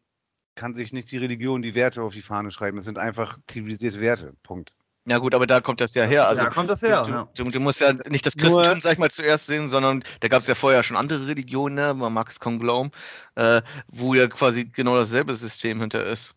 kann 0.55 0.75
sich 0.75 0.93
nicht 0.93 1.11
die 1.11 1.17
Religion 1.17 1.61
die 1.61 1.75
Werte 1.75 2.01
auf 2.03 2.13
die 2.13 2.21
Fahne 2.21 2.51
schreiben. 2.51 2.77
Es 2.77 2.85
sind 2.85 2.97
einfach 2.99 3.39
zivilisierte 3.47 3.99
Werte. 3.99 4.33
Punkt. 4.43 4.73
Ja 5.05 5.17
gut, 5.17 5.35
aber 5.35 5.45
da 5.45 5.59
kommt 5.59 5.81
das 5.81 5.93
ja 5.95 6.03
her. 6.05 6.27
Also 6.29 6.43
da 6.43 6.49
kommt 6.49 6.69
das 6.69 6.81
her. 6.81 7.03
du, 7.03 7.11
ja. 7.11 7.29
du, 7.35 7.43
du 7.43 7.59
musst 7.59 7.81
ja 7.81 7.91
nicht 8.07 8.25
das 8.25 8.35
Nur- 8.37 8.47
Christentum, 8.47 8.81
sag 8.81 8.93
ich 8.93 8.99
mal, 8.99 9.11
zuerst 9.11 9.47
sehen, 9.47 9.67
sondern 9.67 10.03
da 10.21 10.29
gab 10.29 10.41
es 10.41 10.47
ja 10.47 10.55
vorher 10.55 10.83
schon 10.83 10.95
andere 10.95 11.27
Religionen, 11.27 11.75
ne? 11.75 11.93
man 11.93 12.13
mag 12.13 12.29
es 12.29 12.39
kaum 12.39 12.59
glauben, 12.59 12.91
äh, 13.35 13.61
wo 13.87 14.13
ja 14.13 14.27
quasi 14.27 14.65
genau 14.65 14.95
dasselbe 14.95 15.33
System 15.33 15.81
hinter 15.81 16.05
ist. 16.05 16.35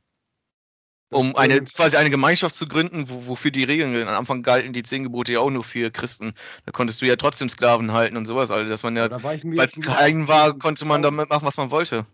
Um 1.12 1.36
eine 1.36 1.60
quasi 1.62 1.96
eine 1.96 2.10
Gemeinschaft 2.10 2.56
zu 2.56 2.66
gründen, 2.66 3.08
wo, 3.08 3.26
wofür 3.28 3.52
die 3.52 3.62
Regeln 3.62 3.92
gelten. 3.92 4.08
Am 4.08 4.16
Anfang 4.16 4.42
galten 4.42 4.72
die 4.72 4.82
zehn 4.82 5.04
Gebote 5.04 5.32
ja 5.32 5.38
auch 5.38 5.50
nur 5.50 5.62
für 5.62 5.92
Christen. 5.92 6.32
Da 6.64 6.72
konntest 6.72 7.00
du 7.00 7.06
ja 7.06 7.14
trotzdem 7.14 7.48
Sklaven 7.48 7.92
halten 7.92 8.16
und 8.16 8.26
sowas. 8.26 8.50
Also, 8.50 8.68
dass 8.68 8.82
man 8.82 8.96
ja, 8.96 9.06
da 9.08 9.22
weil 9.22 9.40
es 9.56 9.72
klein 9.74 10.26
war, 10.26 10.58
konnte 10.58 10.84
man 10.84 11.02
damit 11.02 11.28
machen, 11.30 11.46
was 11.46 11.56
man 11.56 11.70
wollte. 11.70 12.06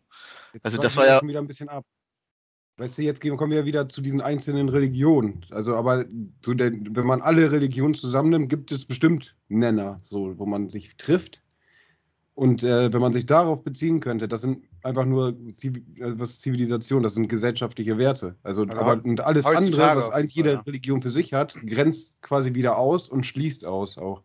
Jetzt 0.53 0.67
also 0.67 0.77
das 0.77 0.99
war 0.99 1.07
ja- 1.07 1.23
wieder 1.23 1.41
ein 1.41 1.47
bisschen 1.47 1.71
ab. 1.71 1.87
Weißt 2.83 2.99
du, 2.99 3.03
jetzt 3.03 3.21
kommen 3.21 3.53
wir 3.53 3.61
ja 3.61 3.65
wieder 3.65 3.89
zu 3.89 4.01
diesen 4.01 4.21
einzelnen 4.21 4.69
Religionen. 4.69 5.47
Also, 5.51 5.77
aber 5.77 6.05
so 6.45 6.53
der, 6.53 6.73
wenn 6.73 7.07
man 7.07 7.23
alle 7.23 7.53
Religionen 7.53 7.95
zusammennimmt, 7.95 8.49
gibt 8.49 8.73
es 8.73 8.85
bestimmt 8.85 9.37
Nenner, 9.49 9.99
so, 10.05 10.37
wo 10.37 10.47
man 10.47 10.69
sich 10.69 10.97
trifft. 10.97 11.41
Und 12.35 12.65
äh, 12.65 12.93
wenn 12.93 13.01
man 13.01 13.13
sich 13.13 13.25
darauf 13.27 13.63
beziehen 13.63 14.01
könnte, 14.01 14.27
das 14.27 14.41
sind 14.41 14.65
einfach 14.83 15.05
nur 15.05 15.37
Zivi 15.53 15.85
äh, 16.01 16.19
was 16.19 16.41
Zivilisation, 16.41 17.05
das 17.05 17.15
sind 17.15 17.29
gesellschaftliche 17.29 17.99
Werte. 17.99 18.35
Also, 18.43 18.65
Also 18.65 18.81
aber, 18.81 19.05
und 19.05 19.21
alles 19.21 19.47
andere, 19.47 19.99
was 19.99 20.09
Fall, 20.09 20.25
jede 20.25 20.55
ja. 20.55 20.61
Religion 20.63 21.03
für 21.03 21.11
sich 21.11 21.33
hat, 21.33 21.55
grenzt 21.65 22.21
quasi 22.21 22.53
wieder 22.53 22.79
aus 22.79 23.09
und 23.09 23.25
schließt 23.25 23.65
aus 23.65 23.97
auch. 23.97 24.25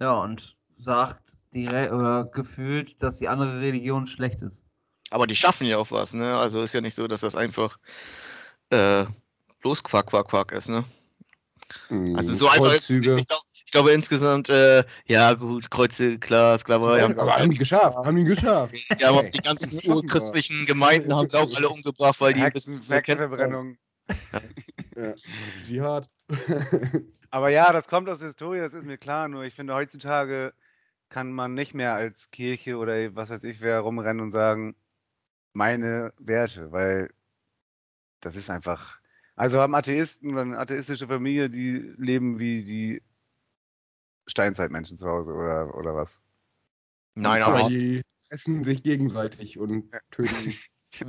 Ja, 0.00 0.14
und 0.22 0.56
sagt 0.76 1.36
direkt 1.52 1.92
oder 1.92 2.24
gefühlt, 2.24 3.02
dass 3.02 3.18
die 3.18 3.28
andere 3.28 3.60
Religion 3.60 4.06
schlecht 4.06 4.40
ist. 4.40 4.64
Aber 5.10 5.26
die 5.26 5.36
schaffen 5.36 5.66
ja 5.66 5.78
auch 5.78 5.90
was, 5.90 6.12
ne? 6.12 6.36
Also 6.36 6.62
ist 6.62 6.74
ja 6.74 6.80
nicht 6.80 6.94
so, 6.94 7.06
dass 7.06 7.20
das 7.20 7.34
einfach 7.34 7.78
äh, 8.70 9.04
bloß 9.60 9.82
Quack, 9.82 10.06
Quack, 10.06 10.28
Quack 10.28 10.52
ist, 10.52 10.68
ne? 10.68 10.84
Also 12.14 12.32
so 12.34 12.48
einfach 12.48 12.72
ist, 12.72 12.88
ich, 12.90 12.96
Kreuzzüge. 12.96 13.24
glaube, 13.24 13.42
ich 13.52 13.72
glaube 13.72 13.92
insgesamt, 13.92 14.48
äh, 14.48 14.84
ja 15.06 15.34
gut, 15.34 15.70
Kreuze, 15.70 16.18
klar, 16.18 16.58
Sklaverei, 16.58 17.02
haben, 17.02 17.18
aber 17.18 17.36
haben 17.36 17.50
die 17.50 17.58
geschafft, 17.58 17.96
haben 17.98 18.16
die 18.16 18.24
geschafft. 18.24 18.74
haben 19.02 19.16
auch 19.18 19.30
die 19.30 19.42
ganzen 19.42 19.80
urchristlichen 19.90 20.64
Gemeinden 20.66 21.14
haben 21.14 21.28
sie 21.28 21.38
auch 21.38 21.54
alle 21.54 21.68
umgebracht, 21.68 22.20
weil 22.20 22.32
die 22.32 22.40
wer 22.40 22.50
kennt's 22.50 22.68
Hexenverbrennung. 22.88 23.76
Ja. 24.96 25.14
Dschihad. 25.66 26.08
Aber 27.30 27.50
ja, 27.50 27.72
das 27.72 27.88
kommt 27.88 28.08
aus 28.08 28.20
der 28.20 28.28
Historie, 28.28 28.58
das 28.58 28.72
ist 28.72 28.84
mir 28.84 28.98
klar. 28.98 29.28
Nur 29.28 29.44
ich 29.44 29.54
finde, 29.54 29.74
heutzutage 29.74 30.54
kann 31.08 31.32
man 31.32 31.54
nicht 31.54 31.74
mehr 31.74 31.94
als 31.94 32.30
Kirche 32.30 32.76
oder 32.76 33.14
was 33.14 33.30
weiß 33.30 33.44
ich 33.44 33.60
wer 33.60 33.80
rumrennen 33.80 34.22
und 34.22 34.30
sagen, 34.30 34.76
meine 35.58 36.12
Werte, 36.18 36.70
weil 36.72 37.10
das 38.20 38.36
ist 38.36 38.48
einfach. 38.48 38.98
Also 39.34 39.60
haben 39.60 39.74
Atheisten 39.74 40.32
oder 40.32 40.42
eine 40.42 40.58
atheistische 40.58 41.06
Familie, 41.06 41.50
die 41.50 41.94
leben 41.98 42.38
wie 42.38 42.64
die 42.64 43.02
Steinzeitmenschen 44.26 44.96
zu 44.96 45.08
Hause 45.08 45.32
oder, 45.32 45.74
oder 45.76 45.94
was? 45.94 46.20
Nein, 47.14 47.42
aber 47.42 47.60
ich, 47.62 47.68
die 47.68 48.02
essen 48.30 48.64
sich 48.64 48.82
gegenseitig 48.82 49.58
und 49.58 49.90
töten 50.10 50.54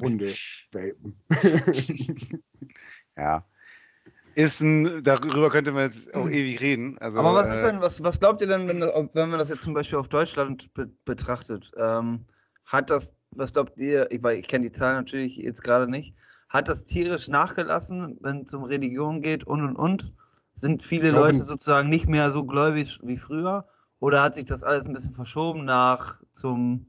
Hunde, 0.02 0.34
Welpen. 0.72 1.16
Ja. 3.18 3.46
Ist 4.36 4.62
ein, 4.62 5.04
darüber 5.04 5.50
könnte 5.50 5.74
man 5.74 5.84
jetzt 5.84 6.14
auch 6.14 6.30
ewig 6.30 6.62
reden. 6.62 6.98
Also, 7.00 7.20
Aber 7.20 7.34
was 7.34 7.50
äh, 7.50 7.56
ist 7.56 7.64
denn, 7.64 7.82
was, 7.82 8.02
was 8.02 8.22
glaubt 8.22 8.40
ihr 8.40 8.48
denn, 8.48 8.66
wenn, 8.66 8.80
wenn 8.80 9.30
man 9.30 9.40
das 9.40 9.50
jetzt 9.50 9.64
zum 9.64 9.74
Beispiel 9.74 9.98
auf 9.98 10.08
Deutschland 10.08 10.74
be 10.74 10.90
betrachtet? 11.04 11.70
Ähm, 11.76 12.26
hat 12.64 12.90
das, 12.90 13.19
was 13.32 13.54
glaubt 13.54 13.78
ihr, 13.78 14.12
ich, 14.12 14.24
ich 14.24 14.48
kenne 14.48 14.66
die 14.66 14.72
Zahlen 14.72 14.98
natürlich 14.98 15.38
jetzt 15.38 15.64
gerade 15.64 15.90
nicht, 15.90 16.14
hat 16.50 16.68
das 16.68 16.86
tierisch 16.86 17.28
nachgelassen, 17.28 18.18
wenn 18.22 18.44
es 18.44 18.54
um 18.54 18.64
Religion 18.64 19.22
geht 19.22 19.44
und 19.44 19.64
und 19.64 19.76
und? 19.76 20.14
Sind 20.54 20.82
viele 20.84 21.10
glaube 21.12 21.28
Leute 21.28 21.44
sozusagen 21.44 21.90
nicht 21.90 22.08
mehr 22.08 22.30
so 22.32 22.44
gläubig 22.44 23.00
wie 23.04 23.18
früher? 23.18 23.66
Oder 24.00 24.24
hat 24.24 24.36
sich 24.36 24.46
das 24.46 24.64
alles 24.64 24.88
ein 24.88 24.94
bisschen 24.94 25.14
verschoben 25.14 25.66
nach 25.66 26.22
zum, 26.32 26.88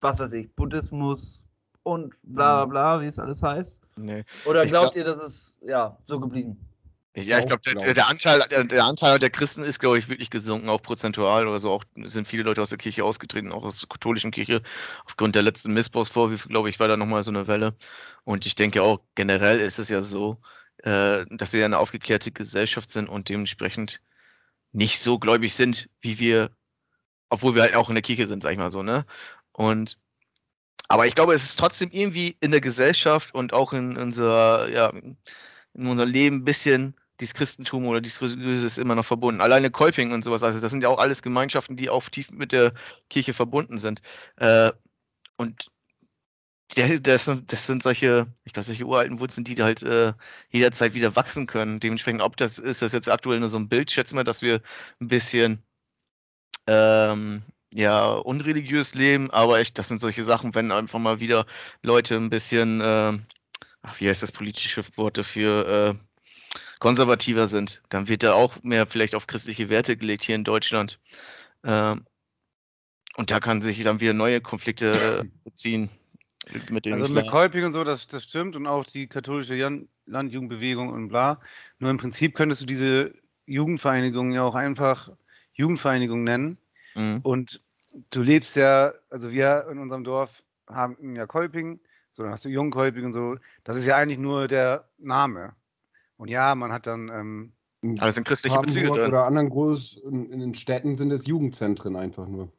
was 0.00 0.18
weiß 0.18 0.32
ich, 0.34 0.54
Buddhismus 0.54 1.44
und 1.82 2.14
bla 2.22 2.64
bla 2.64 2.96
bla, 2.96 3.00
wie 3.02 3.06
es 3.06 3.18
alles 3.18 3.42
heißt? 3.42 3.82
nee. 3.96 4.24
Oder 4.46 4.66
glaubt 4.66 4.92
glaub- 4.92 4.96
ihr, 4.96 5.04
das 5.04 5.24
ist 5.24 5.56
ja 5.62 5.98
so 6.04 6.18
geblieben? 6.20 6.69
Ja, 7.16 7.40
ich 7.40 7.46
glaube, 7.46 7.62
der, 7.66 7.92
der, 7.92 8.08
Anteil, 8.08 8.40
der, 8.50 8.64
der 8.64 8.84
Anteil 8.84 9.18
der 9.18 9.30
Christen 9.30 9.64
ist, 9.64 9.80
glaube 9.80 9.98
ich, 9.98 10.08
wirklich 10.08 10.30
gesunken, 10.30 10.68
auch 10.68 10.80
prozentual 10.80 11.48
oder 11.48 11.58
so. 11.58 11.72
Auch 11.72 11.84
sind 12.04 12.28
viele 12.28 12.44
Leute 12.44 12.62
aus 12.62 12.68
der 12.68 12.78
Kirche 12.78 13.04
ausgetreten, 13.04 13.50
auch 13.50 13.64
aus 13.64 13.80
der 13.80 13.88
katholischen 13.88 14.30
Kirche. 14.30 14.62
Aufgrund 15.04 15.34
der 15.34 15.42
letzten 15.42 15.72
Missbrauchsvorwürfe, 15.72 16.48
glaube 16.48 16.70
ich, 16.70 16.78
war 16.78 16.86
da 16.86 16.96
nochmal 16.96 17.24
so 17.24 17.32
eine 17.32 17.48
Welle. 17.48 17.74
Und 18.22 18.46
ich 18.46 18.54
denke 18.54 18.82
auch, 18.82 19.00
generell 19.16 19.58
ist 19.58 19.80
es 19.80 19.88
ja 19.88 20.02
so, 20.02 20.40
äh, 20.84 21.24
dass 21.30 21.52
wir 21.52 21.64
eine 21.64 21.78
aufgeklärte 21.78 22.30
Gesellschaft 22.30 22.90
sind 22.90 23.08
und 23.08 23.28
dementsprechend 23.28 24.00
nicht 24.70 25.00
so 25.00 25.18
gläubig 25.18 25.54
sind, 25.54 25.90
wie 26.00 26.20
wir, 26.20 26.50
obwohl 27.28 27.56
wir 27.56 27.62
halt 27.62 27.74
auch 27.74 27.88
in 27.88 27.96
der 27.96 28.02
Kirche 28.02 28.28
sind, 28.28 28.44
sag 28.44 28.52
ich 28.52 28.58
mal 28.58 28.70
so, 28.70 28.84
ne? 28.84 29.04
Und 29.52 29.98
aber 30.86 31.06
ich 31.06 31.14
glaube, 31.14 31.34
es 31.34 31.44
ist 31.44 31.58
trotzdem 31.58 31.90
irgendwie 31.92 32.36
in 32.40 32.50
der 32.50 32.60
Gesellschaft 32.60 33.34
und 33.34 33.52
auch 33.52 33.72
in 33.72 33.96
unserer, 33.96 34.68
ja, 34.68 34.88
in 34.88 35.16
unserem 35.86 36.08
Leben 36.08 36.36
ein 36.38 36.44
bisschen 36.44 36.99
dieses 37.20 37.34
Christentum 37.34 37.86
oder 37.86 38.00
dieses 38.00 38.22
Religiöse 38.22 38.66
ist 38.66 38.78
immer 38.78 38.94
noch 38.94 39.04
verbunden. 39.04 39.40
Alleine 39.40 39.70
Kolping 39.70 40.12
und 40.12 40.24
sowas, 40.24 40.42
also 40.42 40.60
das 40.60 40.70
sind 40.70 40.82
ja 40.82 40.88
auch 40.88 40.98
alles 40.98 41.22
Gemeinschaften, 41.22 41.76
die 41.76 41.90
auch 41.90 42.08
tief 42.08 42.30
mit 42.30 42.52
der 42.52 42.72
Kirche 43.08 43.34
verbunden 43.34 43.78
sind. 43.78 44.00
Äh, 44.36 44.70
und 45.36 45.66
der, 46.76 47.00
das, 47.00 47.24
sind, 47.24 47.52
das 47.52 47.66
sind 47.66 47.82
solche, 47.82 48.26
ich 48.44 48.52
glaube, 48.52 48.64
solche 48.64 48.84
uralten 48.84 49.18
Wurzeln, 49.18 49.44
die 49.44 49.60
halt 49.62 49.82
äh, 49.82 50.12
jederzeit 50.50 50.94
wieder 50.94 51.16
wachsen 51.16 51.46
können. 51.46 51.80
Dementsprechend, 51.80 52.22
ob 52.22 52.36
das 52.36 52.58
ist 52.58 52.82
das 52.82 52.92
jetzt 52.92 53.08
aktuell 53.10 53.40
nur 53.40 53.48
so 53.48 53.58
ein 53.58 53.68
Bild, 53.68 53.90
schätze 53.90 54.14
mal, 54.14 54.24
dass 54.24 54.42
wir 54.42 54.62
ein 55.00 55.08
bisschen 55.08 55.62
ähm, 56.66 57.42
ja, 57.72 58.12
unreligiös 58.12 58.94
leben, 58.94 59.30
aber 59.30 59.58
echt, 59.60 59.78
das 59.78 59.88
sind 59.88 60.00
solche 60.00 60.24
Sachen, 60.24 60.54
wenn 60.54 60.72
einfach 60.72 60.98
mal 60.98 61.20
wieder 61.20 61.46
Leute 61.82 62.16
ein 62.16 62.30
bisschen, 62.30 62.80
ähm, 62.82 63.26
ach, 63.82 64.00
wie 64.00 64.08
heißt 64.08 64.22
das 64.22 64.32
politische 64.32 64.84
Wort 64.96 65.18
dafür, 65.18 65.94
äh, 65.94 66.09
konservativer 66.80 67.46
sind, 67.46 67.82
dann 67.90 68.08
wird 68.08 68.24
da 68.24 68.32
auch 68.32 68.60
mehr 68.62 68.86
vielleicht 68.86 69.14
auf 69.14 69.28
christliche 69.28 69.68
Werte 69.68 69.96
gelegt 69.96 70.24
hier 70.24 70.34
in 70.34 70.44
Deutschland. 70.44 70.98
Ähm, 71.62 72.04
und 73.16 73.30
da 73.30 73.38
kann 73.38 73.62
sich 73.62 73.82
dann 73.84 74.00
wieder 74.00 74.14
neue 74.14 74.40
Konflikte 74.40 75.20
äh, 75.20 75.28
beziehen 75.44 75.90
mit 76.70 76.86
den 76.86 76.94
Also 76.94 77.12
mit 77.12 77.22
Islam. 77.22 77.32
Kolping 77.32 77.64
und 77.66 77.72
so, 77.72 77.84
das, 77.84 78.06
das 78.06 78.24
stimmt 78.24 78.56
und 78.56 78.66
auch 78.66 78.84
die 78.84 79.06
katholische 79.06 79.54
Jan 79.54 79.88
Landjugendbewegung 80.06 80.88
und 80.88 81.08
bla. 81.08 81.40
Nur 81.78 81.90
im 81.90 81.98
Prinzip 81.98 82.34
könntest 82.34 82.62
du 82.62 82.66
diese 82.66 83.14
Jugendvereinigung 83.46 84.32
ja 84.32 84.42
auch 84.42 84.54
einfach 84.54 85.10
Jugendvereinigung 85.52 86.24
nennen. 86.24 86.58
Mhm. 86.94 87.20
Und 87.22 87.60
du 88.10 88.22
lebst 88.22 88.56
ja, 88.56 88.92
also 89.10 89.30
wir 89.30 89.66
in 89.70 89.78
unserem 89.78 90.02
Dorf 90.02 90.42
haben 90.66 91.14
ja 91.14 91.26
Kolping, 91.26 91.78
so 92.10 92.22
dann 92.22 92.32
hast 92.32 92.44
du 92.44 92.48
Jungkolping 92.48 93.04
und 93.04 93.12
so. 93.12 93.36
Das 93.64 93.76
ist 93.76 93.86
ja 93.86 93.96
eigentlich 93.96 94.18
nur 94.18 94.48
der 94.48 94.88
Name. 94.98 95.54
Und 96.20 96.28
ja, 96.28 96.54
man 96.54 96.70
hat 96.70 96.86
dann, 96.86 97.08
ähm, 97.08 97.52
Aber 97.98 98.08
es 98.08 98.14
sind 98.14 98.26
christliche 98.26 98.60
Bezüge 98.60 98.88
Hamburg 98.88 98.98
drin. 98.98 99.08
oder 99.08 99.24
anderen 99.24 99.48
groß 99.48 100.02
in, 100.04 100.30
in 100.30 100.40
den 100.40 100.54
Städten 100.54 100.94
sind 100.96 101.10
es 101.12 101.26
Jugendzentren 101.26 101.96
einfach 101.96 102.28
nur. 102.28 102.52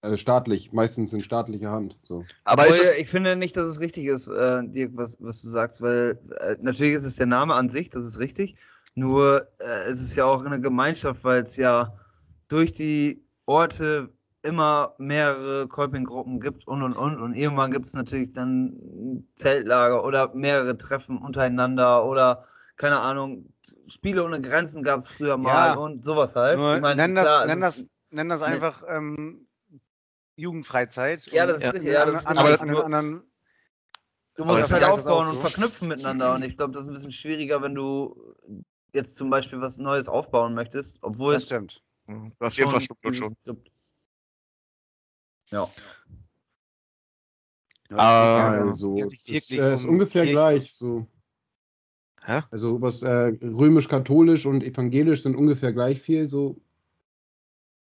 Also 0.00 0.16
staatlich, 0.16 0.72
meistens 0.72 1.12
in 1.12 1.24
staatlicher 1.24 1.72
Hand. 1.72 1.98
So. 2.04 2.24
Aber 2.44 2.68
es, 2.68 2.96
ich 2.98 3.08
finde 3.08 3.34
nicht, 3.34 3.56
dass 3.56 3.64
es 3.64 3.80
richtig 3.80 4.04
ist, 4.04 4.28
äh, 4.28 4.62
Dirk, 4.68 4.92
was, 4.94 5.16
was 5.18 5.42
du 5.42 5.48
sagst, 5.48 5.82
weil 5.82 6.20
äh, 6.38 6.54
natürlich 6.60 6.94
ist 6.94 7.04
es 7.04 7.16
der 7.16 7.26
Name 7.26 7.54
an 7.54 7.68
sich, 7.68 7.90
das 7.90 8.04
ist 8.04 8.20
richtig. 8.20 8.54
Nur 8.94 9.48
äh, 9.58 9.90
es 9.90 10.00
ist 10.00 10.14
ja 10.14 10.26
auch 10.26 10.44
eine 10.44 10.60
Gemeinschaft, 10.60 11.24
weil 11.24 11.42
es 11.42 11.56
ja 11.56 11.98
durch 12.46 12.70
die 12.74 13.26
Orte 13.44 14.12
immer 14.42 14.94
mehrere 14.98 15.66
Kolpinggruppen 15.66 16.38
gibt 16.38 16.68
und 16.68 16.82
und 16.82 16.92
und 16.92 17.20
und 17.20 17.34
irgendwann 17.34 17.72
gibt 17.72 17.86
es 17.86 17.94
natürlich 17.94 18.34
dann 18.34 18.66
ein 18.66 19.28
Zeltlager 19.34 20.04
oder 20.04 20.32
mehrere 20.32 20.78
Treffen 20.78 21.18
untereinander 21.18 22.04
oder 22.04 22.44
keine 22.76 22.98
Ahnung, 23.00 23.52
Spiele 23.86 24.24
ohne 24.24 24.40
Grenzen 24.40 24.82
gab 24.82 24.98
es 24.98 25.08
früher 25.08 25.36
mal 25.36 25.68
Ja. 25.68 25.74
und 25.74 26.04
sowas 26.04 26.34
halt. 26.34 26.58
nur 26.58 26.74
Ich 26.76 26.82
meine, 26.82 26.96
nenn, 27.02 27.14
das, 27.14 27.24
klar, 27.24 27.46
nenn, 27.46 27.62
ist- 27.62 27.78
das, 27.78 27.86
nenn 28.10 28.28
das 28.28 28.40
ne- 28.40 28.46
einfach 28.46 28.82
ähm, 28.88 29.46
Jugendfreizeit. 30.36 31.26
Ja, 31.26 31.46
das 31.46 31.58
ist 31.58 31.62
Ja. 31.64 31.70
richtig, 31.70 31.90
ja, 31.90 32.06
das 32.06 32.20
ist 32.22 32.26
an, 32.26 32.38
richtig. 32.38 32.60
an, 32.60 32.70
an, 32.70 32.76
anderen, 32.94 33.30
Du 34.36 34.44
musst 34.44 34.58
das 34.58 34.66
es 34.66 34.72
halt 34.72 34.82
das 34.82 34.90
aufbauen 34.90 35.28
und 35.28 35.34
so? 35.34 35.40
verknüpfen 35.42 35.86
miteinander. 35.86 36.34
Und 36.34 36.42
ich 36.42 36.56
glaube, 36.56 36.72
das 36.72 36.82
ist 36.82 36.88
ein 36.88 36.94
bisschen 36.94 37.12
schwieriger, 37.12 37.62
wenn 37.62 37.74
du 37.76 38.34
jetzt 38.92 39.16
zum 39.16 39.30
Beispiel 39.30 39.60
was 39.60 39.78
Neues 39.78 40.08
aufbauen 40.08 40.54
möchtest, 40.54 40.98
obwohl 41.02 41.34
das 41.34 41.44
es 41.44 41.48
stimmt. 41.50 41.82
du 42.08 42.32
hast 42.40 42.56
die 42.56 42.62
schon 42.62 42.70
Infrastruktur 42.72 43.14
schon. 43.14 43.32
gibt. 43.44 43.70
Ja. 45.50 45.68
Also, 47.90 48.94
nicht 48.94 49.28
ist, 49.28 49.50
äh, 49.52 49.74
ist 49.74 49.84
ungefähr 49.84 50.26
gleich. 50.26 50.74
So. 50.74 51.06
Hä? 52.26 52.42
Also 52.50 52.80
was 52.80 53.02
äh, 53.02 53.32
römisch-katholisch 53.42 54.46
und 54.46 54.62
evangelisch 54.62 55.22
sind 55.22 55.36
ungefähr 55.36 55.72
gleich 55.72 56.00
viel. 56.00 56.28
So. 56.28 56.56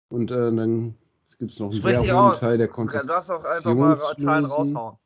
Und 0.08 0.30
äh, 0.30 0.34
dann 0.54 0.94
gibt 1.38 1.52
es 1.52 1.58
noch 1.58 1.70
einen 1.70 1.80
Sprich 1.80 1.96
sehr 1.98 2.14
hohen 2.14 2.32
aus. 2.32 2.40
Teil 2.40 2.58
der 2.58 2.68
Du 2.68 2.84
darfst 2.86 3.30
auch 3.30 3.44
einfach 3.44 3.74
mal 3.74 3.96
Zahlen 4.18 4.44
raushauen. 4.44 4.96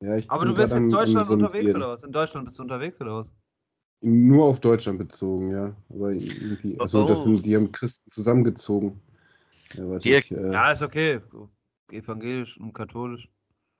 Ja, 0.00 0.16
ich 0.16 0.28
Aber 0.28 0.44
bin 0.44 0.54
du 0.54 0.60
bist 0.60 0.72
am 0.72 0.90
Deutschland 0.90 1.30
unterwegs 1.30 1.64
sondieren. 1.64 1.76
oder 1.82 1.88
was? 1.92 2.04
In 2.04 2.12
Deutschland 2.12 2.44
bist 2.44 2.58
du 2.58 2.62
unterwegs 2.62 3.00
oder 3.00 3.16
was? 3.18 3.32
Nur 4.02 4.44
auf 4.44 4.60
Deutschland 4.60 4.98
bezogen, 4.98 5.50
ja. 5.50 5.74
Aber 5.88 6.12
irgendwie, 6.12 6.78
also 6.78 7.06
das 7.06 7.20
Oh. 7.20 7.24
sind, 7.24 7.46
die 7.46 7.56
haben 7.56 7.72
Christen 7.72 8.10
zusammengezogen. 8.10 9.00
Ja, 9.74 9.96
ich, 9.96 10.30
äh, 10.30 10.52
Ja, 10.52 10.70
ist 10.72 10.82
okay. 10.82 11.20
Evangelisch 11.90 12.58
und 12.58 12.72
katholisch. 12.72 13.28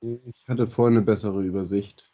ich 0.00 0.44
hatte 0.48 0.66
vorhin 0.66 0.96
eine 0.96 1.04
bessere 1.04 1.42
Übersicht. 1.42 2.12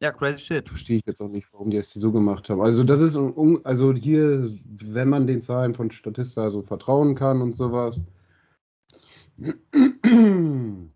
Ja, 0.00 0.12
crazy 0.12 0.38
shit. 0.40 0.68
Verstehe 0.68 0.98
ich 0.98 1.06
jetzt 1.06 1.20
auch 1.22 1.28
nicht, 1.28 1.50
warum 1.52 1.70
die 1.70 1.78
es 1.78 1.92
so 1.92 2.12
gemacht 2.12 2.50
haben. 2.50 2.60
Also 2.60 2.84
das 2.84 3.00
ist, 3.00 3.16
un- 3.16 3.64
also 3.64 3.94
hier, 3.94 4.50
wenn 4.64 5.08
man 5.08 5.26
den 5.26 5.40
Zahlen 5.40 5.74
von 5.74 5.90
Statista 5.90 6.50
so 6.50 6.62
vertrauen 6.62 7.14
kann 7.14 7.40
und 7.40 7.54
sowas, 7.54 8.00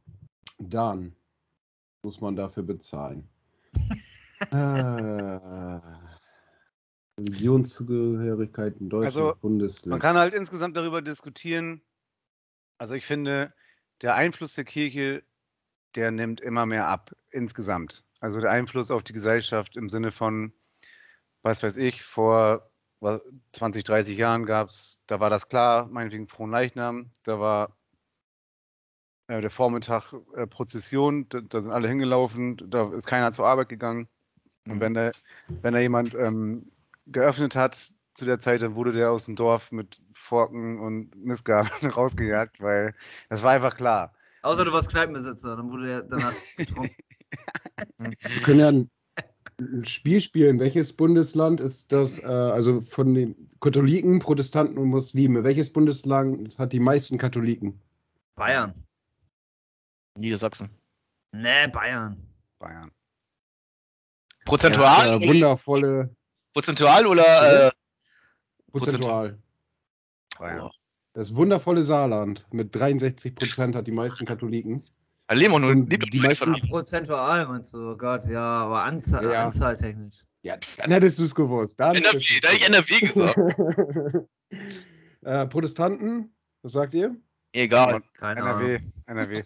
dann 0.59 1.17
muss 2.03 2.21
man 2.21 2.37
dafür 2.37 2.63
bezahlen. 2.63 3.29
ah, 4.51 6.01
Religionszugehörigkeit 7.19 8.77
in 8.81 8.89
Deutschland, 8.89 9.07
Also, 9.07 9.35
Bundesland. 9.41 9.91
Man 9.91 10.01
kann 10.01 10.17
halt 10.17 10.35
insgesamt 10.35 10.77
darüber 10.77 11.03
diskutieren, 11.03 11.83
Also 12.79 12.95
ich 12.95 13.05
finde, 13.07 13.53
der 14.03 14.15
Einfluss 14.15 14.55
der 14.55 14.65
Kirche, 14.65 15.23
der 15.95 16.11
nimmt 16.11 16.41
immer 16.41 16.65
mehr 16.67 16.89
ab, 16.89 17.15
insgesamt. 17.31 18.05
Also 18.21 18.41
der 18.41 18.51
Einfluss 18.51 18.91
auf 18.91 19.03
die 19.03 19.13
Gesellschaft 19.13 19.77
im 19.77 19.89
Sinne 19.89 20.13
von, 20.13 20.53
was 21.43 21.63
weiß 21.63 21.77
ich, 21.79 22.03
vor 22.03 22.71
was, 23.01 23.21
20, 23.53 23.85
30 23.85 24.17
Jahren 24.19 24.45
gab 24.45 24.69
es, 24.69 25.01
da 25.07 25.21
war 25.21 25.31
das 25.31 25.49
klar, 25.49 25.87
meinetwegen 25.87 26.29
Frohen 26.29 26.51
Leichnam, 26.51 27.11
da 27.23 27.41
war 27.41 27.77
äh, 29.29 29.41
der 29.41 29.51
Vormittag 29.51 30.13
äh, 30.37 30.47
Prozession, 30.47 31.29
da, 31.31 31.41
da 31.41 31.61
sind 31.61 31.73
alle 31.73 31.89
hingelaufen, 31.89 32.59
da 32.69 32.93
ist 32.93 33.07
keiner 33.07 33.33
zur 33.33 33.47
Arbeit 33.47 33.69
gegangen. 33.71 34.09
Und 34.69 34.77
Mhm. 34.77 34.81
wenn 34.81 34.95
da, 34.95 35.13
wenn 35.63 35.73
da 35.75 35.81
jemand 35.81 36.15
ähm, 36.15 36.71
geöffnet 37.07 37.57
hat 37.57 37.93
zu 38.13 38.25
der 38.27 38.41
Zeit, 38.41 38.61
dann 38.61 38.75
wurde 38.75 38.93
der 38.93 39.11
aus 39.11 39.25
dem 39.25 39.37
Dorf 39.37 39.73
mit 39.73 40.03
Forken 40.13 40.79
und 40.79 41.17
Missgabeln 41.17 41.71
rausgejagt, 41.97 42.61
weil 42.61 42.95
das 43.31 43.43
war 43.43 43.53
einfach 43.53 43.77
klar. 43.77 44.13
Außer 44.43 44.65
du 44.65 44.73
warst 44.73 44.91
Kneipenbesitzer, 44.91 45.57
dann 45.57 45.71
wurde 45.71 45.87
der 45.87 46.03
danach 46.03 46.35
getrunken. 46.57 46.95
Wir 47.99 48.43
können 48.43 48.61
ja 48.61 48.69
ein, 48.69 48.91
ein 49.61 49.85
Spiel 49.85 50.21
spielen. 50.21 50.59
Welches 50.59 50.93
Bundesland 50.93 51.61
ist 51.61 51.93
das, 51.93 52.23
äh, 52.23 52.27
also 52.27 52.81
von 52.81 53.15
den 53.15 53.49
Katholiken, 53.61 54.19
Protestanten 54.19 54.79
und 54.79 54.89
Muslime, 54.89 55.45
welches 55.45 55.73
Bundesland 55.73 56.59
hat 56.59 56.73
die 56.73 56.81
meisten 56.81 57.19
Katholiken? 57.19 57.81
Bayern. 58.35 58.75
Niedersachsen. 60.17 60.71
Nee, 61.33 61.69
Bayern. 61.69 62.17
Bayern. 62.59 62.91
Prozentual? 64.47 65.23
Äh, 65.23 65.29
wundervolle, 65.29 66.15
Prozentual 66.53 67.07
oder 67.07 67.69
äh, 67.69 67.71
prozentual. 68.73 69.39
Bayern. 70.39 70.71
Das 71.13 71.35
wundervolle 71.35 71.85
Saarland 71.85 72.47
mit 72.53 72.75
63 72.75 73.35
Prozent 73.35 73.75
hat 73.75 73.87
die 73.87 73.93
meisten 73.93 74.27
Katholiken. 74.27 74.83
Äh, 75.31 75.35
leben 75.35 75.55
auch 75.55 75.59
nur 75.59 75.71
Und 75.71 75.91
lebt 75.91 76.13
die 76.13 76.21
meisten- 76.21 76.53
Prozentual 76.69 77.47
meinst 77.47 77.73
du? 77.73 77.93
Oh 77.93 77.97
Gott, 77.97 78.27
ja, 78.29 78.41
aber 78.65 78.85
Anzahl, 78.85 79.25
Ja. 79.25 79.45
anzahltechnisch. 79.45 80.25
Ja, 80.43 80.57
dann 80.79 80.91
hättest 80.91 81.19
du 81.19 81.25
es 81.25 81.35
gewusst. 81.35 81.79
Dann 81.79 81.95
NRW, 81.97 82.41
da 82.41 82.49
hab 82.49 82.55
ich 82.57 82.67
NRW 82.67 83.01
gesagt. 83.01 84.29
äh, 85.23 85.47
Protestanten, 85.47 86.35
was 86.63 86.73
sagt 86.73 86.95
ihr? 86.95 87.15
Egal. 87.53 88.01
Keine 88.15 88.43
Ahnung. 88.43 88.61
NRW. 88.67 88.81
NRW. 89.07 89.43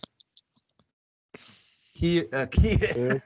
Kiel, 1.94 2.28
äh, 2.32 2.46
Kiel. 2.46 2.82
Äh, 2.82 3.20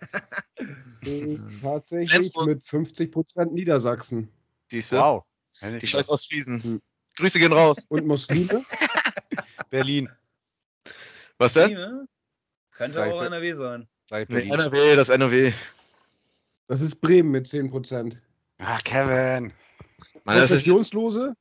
ist 1.35 1.61
tatsächlich 1.63 2.11
Flensburg. 2.11 2.47
mit 2.47 2.67
50 2.67 3.13
Prozent 3.13 3.53
Niedersachsen. 3.53 4.29
Siehst 4.71 4.93
du? 4.93 4.97
Wow. 4.97 5.25
Hätte 5.61 5.77
ich 5.77 5.81
Die 5.81 5.87
scheiß. 5.89 6.09
Ostfriesen. 6.11 6.63
Hm. 6.63 6.83
Grüße 7.17 7.39
gehen 7.39 7.53
raus. 7.53 7.87
Und 7.89 8.07
Muslime? 8.07 8.65
Berlin. 9.71 10.09
Was 11.39 11.55
denn? 11.55 11.73
Ne? 11.73 12.07
Könnte 12.79 13.05
auch 13.05 13.23
NRW 13.23 13.55
sein. 13.55 13.89
Sei 14.07 14.25
Nee. 14.29 14.49
NRW, 14.49 14.95
das 14.95 15.09
NRW. 15.09 15.53
Das 16.69 16.81
ist 16.81 17.01
Bremen 17.01 17.33
mit 17.33 17.49
10 17.49 17.71
Prozent. 17.71 18.17
Ach, 18.59 18.81
Kevin. 18.85 19.53
Mann, 20.25 20.37
das 20.37 20.53
ist, 20.53 20.65
Konfessionslose? 20.65 21.35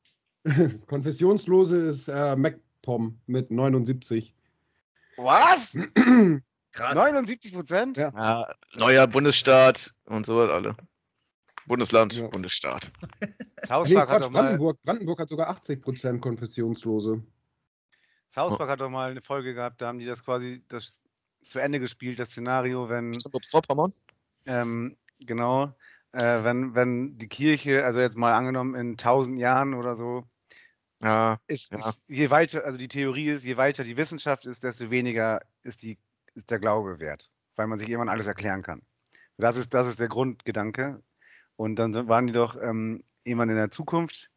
Konfessionslose 0.86 1.86
ist 1.86 2.08
äh, 2.08 2.34
MacPom 2.34 3.20
mit 3.26 3.52
79. 3.52 4.34
Was? 5.16 5.74
Krass. 6.72 6.94
79 6.94 7.52
Prozent? 7.52 7.96
Ja. 7.98 8.10
ja, 8.16 8.54
neuer 8.74 9.06
Bundesstaat 9.06 9.94
und 10.06 10.26
so 10.26 10.38
was 10.38 10.50
alle. 10.50 10.76
Bundesland, 11.66 12.14
Ja. 12.14 12.26
Bundesstaat. 12.26 12.90
Nee, 13.60 13.66
Park, 13.68 13.84
hat 13.84 14.08
Quatsch, 14.08 14.22
doch 14.22 14.30
mal, 14.30 14.40
Brandenburg. 14.42 14.78
Brandenburg 14.82 15.20
hat 15.20 15.28
sogar 15.28 15.50
80 15.50 15.82
Prozent 15.82 16.22
Konfessionslose. 16.22 17.22
South 18.30 18.56
Park 18.56 18.70
hat 18.70 18.80
doch 18.80 18.88
mal 18.88 19.10
eine 19.10 19.20
Folge 19.20 19.52
gehabt, 19.52 19.82
da 19.82 19.88
haben 19.88 19.98
die 19.98 20.06
das 20.06 20.24
quasi 20.24 20.64
das 20.68 21.02
zu 21.42 21.58
Ende 21.58 21.80
gespielt, 21.80 22.18
das 22.18 22.30
Szenario, 22.30 22.88
wenn? 22.88 23.12
Ähm, 24.46 24.96
genau. 25.20 25.74
Äh, 26.12 26.42
wenn, 26.44 26.74
wenn 26.74 27.18
die 27.18 27.28
Kirche, 27.28 27.84
also 27.84 28.00
jetzt 28.00 28.16
mal 28.16 28.32
angenommen 28.32 28.74
in 28.74 28.92
1000 28.92 29.38
Jahren 29.38 29.74
oder 29.74 29.94
so, 29.94 30.24
Ja, 31.00 31.38
ist, 31.46 31.70
Ja. 31.70 31.78
ist 31.78 32.04
je 32.08 32.30
weiter, 32.30 32.64
also 32.64 32.76
die 32.78 32.88
Theorie 32.88 33.28
ist, 33.28 33.44
je 33.44 33.56
weiter 33.56 33.84
die 33.84 33.96
Wissenschaft 33.96 34.46
ist, 34.46 34.64
desto 34.64 34.90
weniger 34.90 35.40
ist, 35.62 35.82
die, 35.82 35.96
ist 36.34 36.50
der 36.50 36.58
Glaube 36.58 36.98
wert, 36.98 37.30
weil 37.56 37.66
man 37.68 37.78
sich 37.78 37.88
irgendwann 37.88 38.08
alles 38.08 38.26
erklären 38.26 38.62
kann. 38.62 38.82
Das 39.36 39.56
ist, 39.56 39.74
das 39.74 39.86
ist 39.86 40.00
der 40.00 40.08
Grundgedanke. 40.08 41.00
Und 41.56 41.76
dann 41.76 41.94
waren 42.08 42.26
die 42.26 42.32
doch 42.32 42.56
ähm, 42.60 43.04
irgendwann 43.22 43.50
in 43.50 43.56
der 43.56 43.70
Zukunft 43.70 44.30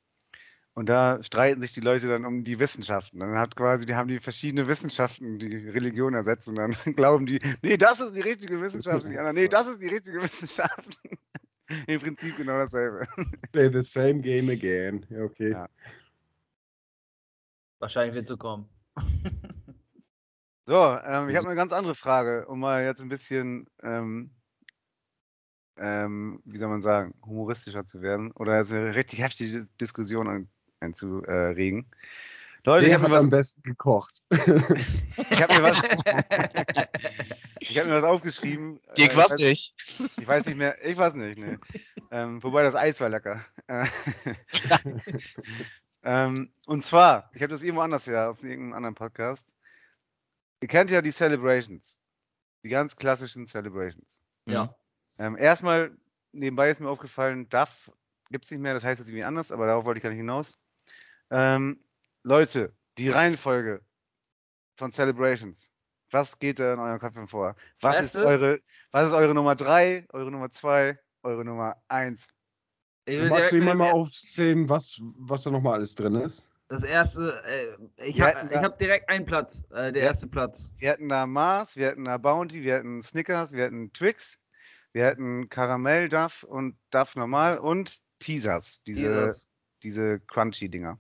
und 0.73 0.88
da 0.88 1.21
streiten 1.21 1.62
sich 1.62 1.73
die 1.73 1.81
Leute 1.81 2.07
dann 2.07 2.25
um 2.25 2.43
die 2.43 2.60
Wissenschaften. 2.60 3.19
Dann 3.19 3.38
hat 3.38 3.55
quasi, 3.55 3.86
die 3.86 3.95
haben 3.95 4.07
die 4.07 4.19
verschiedene 4.19 4.67
Wissenschaften, 4.67 5.38
die 5.38 5.69
Religion 5.69 6.13
ersetzt 6.13 6.47
und 6.47 6.55
dann 6.55 6.71
glauben 6.95 7.25
die, 7.25 7.39
nee, 7.62 7.77
das 7.77 7.99
ist 7.99 8.15
die 8.15 8.21
richtige 8.21 8.62
Wissenschaft. 8.62 9.03
Und 9.03 9.12
die 9.12 9.17
anderen, 9.17 9.36
nee, 9.36 9.47
das 9.47 9.67
ist 9.67 9.81
die 9.81 9.89
richtige 9.89 10.21
Wissenschaft. 10.21 10.99
Im 11.88 12.01
Prinzip 12.01 12.36
genau 12.38 12.57
dasselbe. 12.57 13.07
Play 13.51 13.69
the 13.71 13.84
same 13.84 14.21
game 14.21 14.49
again. 14.49 15.05
Ja, 15.10 15.23
okay. 15.23 15.51
Ja. 15.51 15.69
Wahrscheinlich 17.79 18.13
wird 18.13 18.27
so 18.27 18.38
kommen. 18.38 18.69
So, 20.67 20.75
ähm, 20.75 21.29
ich 21.29 21.36
habe 21.36 21.47
eine 21.47 21.55
ganz 21.55 21.73
andere 21.73 21.95
Frage, 21.95 22.45
um 22.47 22.60
mal 22.60 22.84
jetzt 22.84 23.01
ein 23.01 23.10
bisschen, 23.10 23.67
ähm, 23.81 24.31
ähm, 25.77 26.41
wie 26.45 26.57
soll 26.57 26.69
man 26.69 26.81
sagen, 26.81 27.13
humoristischer 27.25 27.88
zu 27.88 28.01
werden 28.01 28.31
oder 28.34 28.60
jetzt 28.60 28.71
eine 28.71 28.95
richtig 28.95 29.21
heftige 29.21 29.51
Dis- 29.51 29.75
Diskussion 29.77 30.27
an, 30.27 30.49
einzuregen. 30.82 31.86
Leute, 32.63 32.86
ich 32.86 32.91
Wer 32.91 33.00
habe 33.00 33.10
mir, 33.10 33.15
was- 33.15 33.24
am 33.24 33.30
besten 33.32 33.63
gekocht? 33.63 34.22
ich 34.30 35.41
hab 35.41 35.50
mir 35.50 35.63
was, 35.63 35.82
ich 37.60 37.80
hab 37.80 37.88
mir 37.88 37.96
was 37.96 38.04
aufgeschrieben. 38.04 38.80
Dirk 38.98 39.13
äh, 39.13 39.17
was 39.17 39.34
ich 39.34 39.46
weiß- 39.46 39.50
nicht. 39.50 39.76
Ich 40.20 40.28
weiß 40.28 40.46
nicht 40.46 40.58
mehr, 40.58 40.76
ich 40.86 40.98
weiß 40.98 41.13
nicht, 41.15 41.39
nee. 41.39 41.58
ähm, 42.12 42.44
wobei 42.44 42.62
das 42.63 42.76
Eis 42.76 43.00
war 43.00 43.10
lecker. 43.10 43.44
Äh, 43.67 43.88
ähm, 46.04 46.52
und 46.65 46.86
zwar, 46.86 47.30
ich 47.34 47.41
habe 47.41 47.52
das 47.54 47.63
irgendwo 47.63 47.82
anders 47.82 48.06
her, 48.08 48.30
aus 48.30 48.44
irgendeinem 48.44 48.74
anderen 48.74 48.96
Podcast. 48.96 49.56
Ihr 50.62 50.67
kennt 50.67 50.91
ja 50.91 51.02
die 51.02 51.12
Celebrations. 51.12 51.98
Die 52.63 52.70
ganz 52.70 52.96
klassischen 52.96 53.48
Celebrations. 53.48 54.22
Ja. 54.46 54.76
Ähm, 55.17 55.36
erstmal, 55.36 55.98
nebenbei 56.32 56.70
ist 56.70 56.80
mir 56.80 56.89
aufgefallen, 56.89 57.50
DAF 57.50 57.91
gibt 58.30 58.46
es 58.46 58.52
nicht 58.52 58.60
mehr, 58.60 58.76
das 58.76 58.84
heißt 58.84 59.00
jetzt 59.00 59.10
irgendwie 59.10 59.24
anders, 59.24 59.52
aber 59.52 59.65
darauf 59.65 59.86
wollte 59.86 59.98
ich 59.98 60.04
gar 60.04 60.10
nicht 60.12 60.20
hinaus. 60.20 60.60
Ähm, 61.32 61.84
Leute, 62.24 62.76
die 62.98 63.10
Reihenfolge 63.10 63.82
von 64.78 64.91
Celebrations. 64.91 65.72
Was 66.12 66.38
geht 66.39 66.60
da 66.60 66.74
in 66.74 66.80
euren 66.80 67.00
Köpfen 67.00 67.28
vor? 67.28 67.56
Was 67.80 68.02
ist 68.02 68.15
eure, 68.17 68.60
was 68.91 69.08
ist 69.08 69.13
eure 69.13 69.34
Nummer 69.34 69.56
3, 69.56 70.08
eure 70.12 70.30
Nummer 70.30 70.50
2, 70.50 71.00
eure 71.24 71.46
Nummer 71.46 71.82
1? 71.88 72.28
Ich 73.06 73.17
will 73.17 73.30
Magst 73.30 73.38
direkt 73.38 73.52
du 73.54 73.56
jemand 73.58 73.80
mal 73.80 73.91
aufzählen, 73.91 74.67
was, 74.67 75.00
was 75.00 75.44
da 75.44 75.52
nochmal 75.52 75.76
alles 75.76 75.96
drin 75.96 76.15
ist? 76.15 76.50
Das 76.67 76.84
erste, 76.84 77.34
äh, 77.46 78.06
ich 78.06 78.22
habe 78.22 78.34
hab 78.62 78.78
direkt 78.78 79.10
einen 79.10 79.26
Platz. 79.26 79.63
Äh, 79.72 79.91
der 79.94 80.04
Ja. 80.04 80.10
erste 80.10 80.28
Platz. 80.28 80.70
Wir 80.78 80.91
hatten 80.91 81.10
da 81.10 81.26
Mars, 81.26 81.76
wir 81.78 81.88
hatten 81.88 82.06
da 82.06 82.17
Bounty, 82.17 82.62
wir 82.63 82.76
hatten 82.76 83.02
Snickers, 83.02 83.54
wir 83.54 83.65
hatten 83.65 83.91
Twix, 83.94 84.38
wir 84.94 85.06
hatten 85.06 85.50
Karamell 85.50 86.10
Duff 86.10 86.44
und 86.44 86.78
Duff 86.91 87.15
normal 87.15 87.58
und 87.58 88.00
Teasers, 88.20 88.82
diese, 88.86 89.02
Dieses. 89.02 89.48
diese 89.84 90.20
Crunchy-Dinger. 90.20 91.00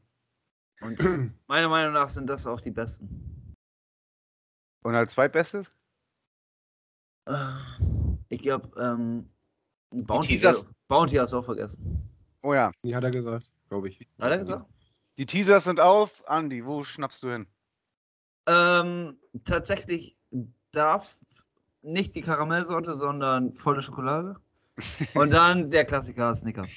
Und 0.81 0.99
meiner 1.47 1.69
Meinung 1.69 1.93
nach 1.93 2.09
sind 2.09 2.27
das 2.27 2.45
auch 2.45 2.59
die 2.59 2.71
besten. 2.71 3.53
Und 4.83 4.95
als 4.95 5.13
zweitbestes? 5.13 5.69
Äh, 7.27 7.33
Ich 8.29 8.41
glaube, 8.41 8.69
ähm, 8.81 9.29
Bounty. 9.91 10.41
Bounty 10.87 11.15
hast 11.15 11.33
du 11.33 11.37
auch 11.37 11.45
vergessen. 11.45 12.09
Oh 12.41 12.53
ja, 12.53 12.71
Die 12.83 12.95
hat 12.95 13.03
er 13.03 13.11
gesagt, 13.11 13.51
glaube 13.69 13.89
ich. 13.89 13.99
Hat 14.19 14.31
er 14.31 14.39
gesagt? 14.39 14.65
die 15.17 15.25
Teasers 15.25 15.65
sind 15.65 15.79
auf. 15.79 16.27
Andi, 16.27 16.65
wo 16.65 16.83
schnappst 16.83 17.21
du 17.23 17.29
hin? 17.31 17.47
Ähm, 18.47 19.19
tatsächlich 19.43 20.17
darf 20.71 21.19
nicht 21.83 22.15
die 22.15 22.21
Karamellsorte, 22.21 22.93
sondern 22.93 23.53
volle 23.53 23.81
Schokolade. 23.83 24.39
Und 25.13 25.31
dann 25.31 25.69
der 25.69 25.85
Klassiker 25.85 26.33
Snickers. 26.33 26.73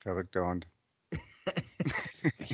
Verrückter 0.00 0.46
Hund. 0.46 0.66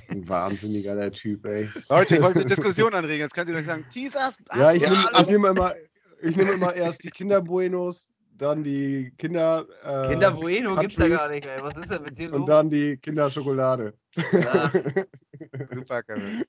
Ein 0.09 0.29
wahnsinniger 0.29 0.95
der 0.95 1.13
Typ, 1.13 1.45
ey. 1.47 1.69
Leute, 1.89 2.17
ich 2.17 2.23
wollte 2.23 2.41
eine 2.41 2.49
Diskussion 2.55 2.95
anregen. 2.95 3.21
Jetzt 3.21 3.35
könnt 3.35 3.49
ihr 3.49 3.57
euch 3.57 3.67
sagen, 3.67 3.85
Teasers. 3.91 4.35
Ja, 4.55 4.73
ich 4.73 4.83
ja, 4.83 4.91
nehme 4.91 5.11
ich 5.13 5.27
nehm 5.27 5.45
immer, 5.45 5.75
ich 6.23 6.37
nehm 6.37 6.49
immer 6.49 6.75
erst 6.75 7.03
die 7.05 7.11
Kinderbuenos, 7.11 8.09
dann 8.37 8.63
die 8.65 9.13
Kinder. 9.19 9.67
Äh, 9.83 10.11
Kinder 10.11 10.33
Bueno 10.33 10.77
gibt's 10.77 10.97
ja 10.97 11.09
Countries 11.09 11.19
gar 11.19 11.31
nicht, 11.31 11.47
ey. 11.47 11.63
Was 11.63 11.77
ist 11.77 11.91
denn 11.91 12.03
mit 12.03 12.17
dir 12.19 12.31
los? 12.31 12.41
Und 12.41 12.47
dann 12.47 12.71
die 12.71 12.97
Kinderschokolade. 12.97 13.95
Ach, 14.17 14.75
Super, 15.75 16.03
Kevin. 16.03 16.45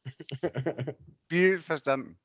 Viel 1.28 1.60
verstanden. 1.60 2.18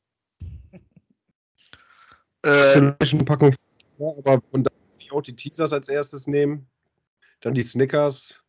Äh, 2.43 2.73
Celebration-Packung. 2.73 3.55
Ja, 3.99 4.09
aber 4.19 4.43
und 4.51 4.65
dann 4.65 4.75
würde 4.75 4.99
ich 4.99 5.13
auch 5.13 5.23
die 5.23 5.35
Teasers 5.35 5.73
als 5.73 5.89
erstes 5.89 6.27
nehmen. 6.27 6.69
Dann 7.41 7.55
die 7.55 7.63
Snickers. 7.63 8.44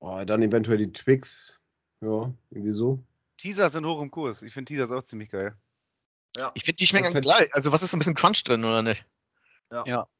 Oh, 0.00 0.22
dann 0.24 0.42
eventuell 0.42 0.78
die 0.78 0.92
Twix. 0.92 1.58
Ja, 2.00 2.32
irgendwie 2.50 2.72
so. 2.72 3.02
Teaser 3.36 3.68
sind 3.70 3.86
hoch 3.86 4.00
im 4.00 4.10
Kurs. 4.10 4.42
Ich 4.42 4.52
finde 4.52 4.68
Teasers 4.68 4.90
auch 4.90 5.02
ziemlich 5.02 5.30
geil. 5.30 5.56
Ich 6.54 6.64
finde, 6.64 6.76
die 6.76 6.86
schmecken 6.86 7.12
Das 7.12 7.22
gleich. 7.22 7.52
Also, 7.54 7.72
was 7.72 7.82
ist 7.82 7.90
so 7.90 7.96
ein 7.96 7.98
bisschen 7.98 8.14
Crunch 8.14 8.44
drin, 8.44 8.64
oder 8.64 8.82
nicht? 8.82 9.04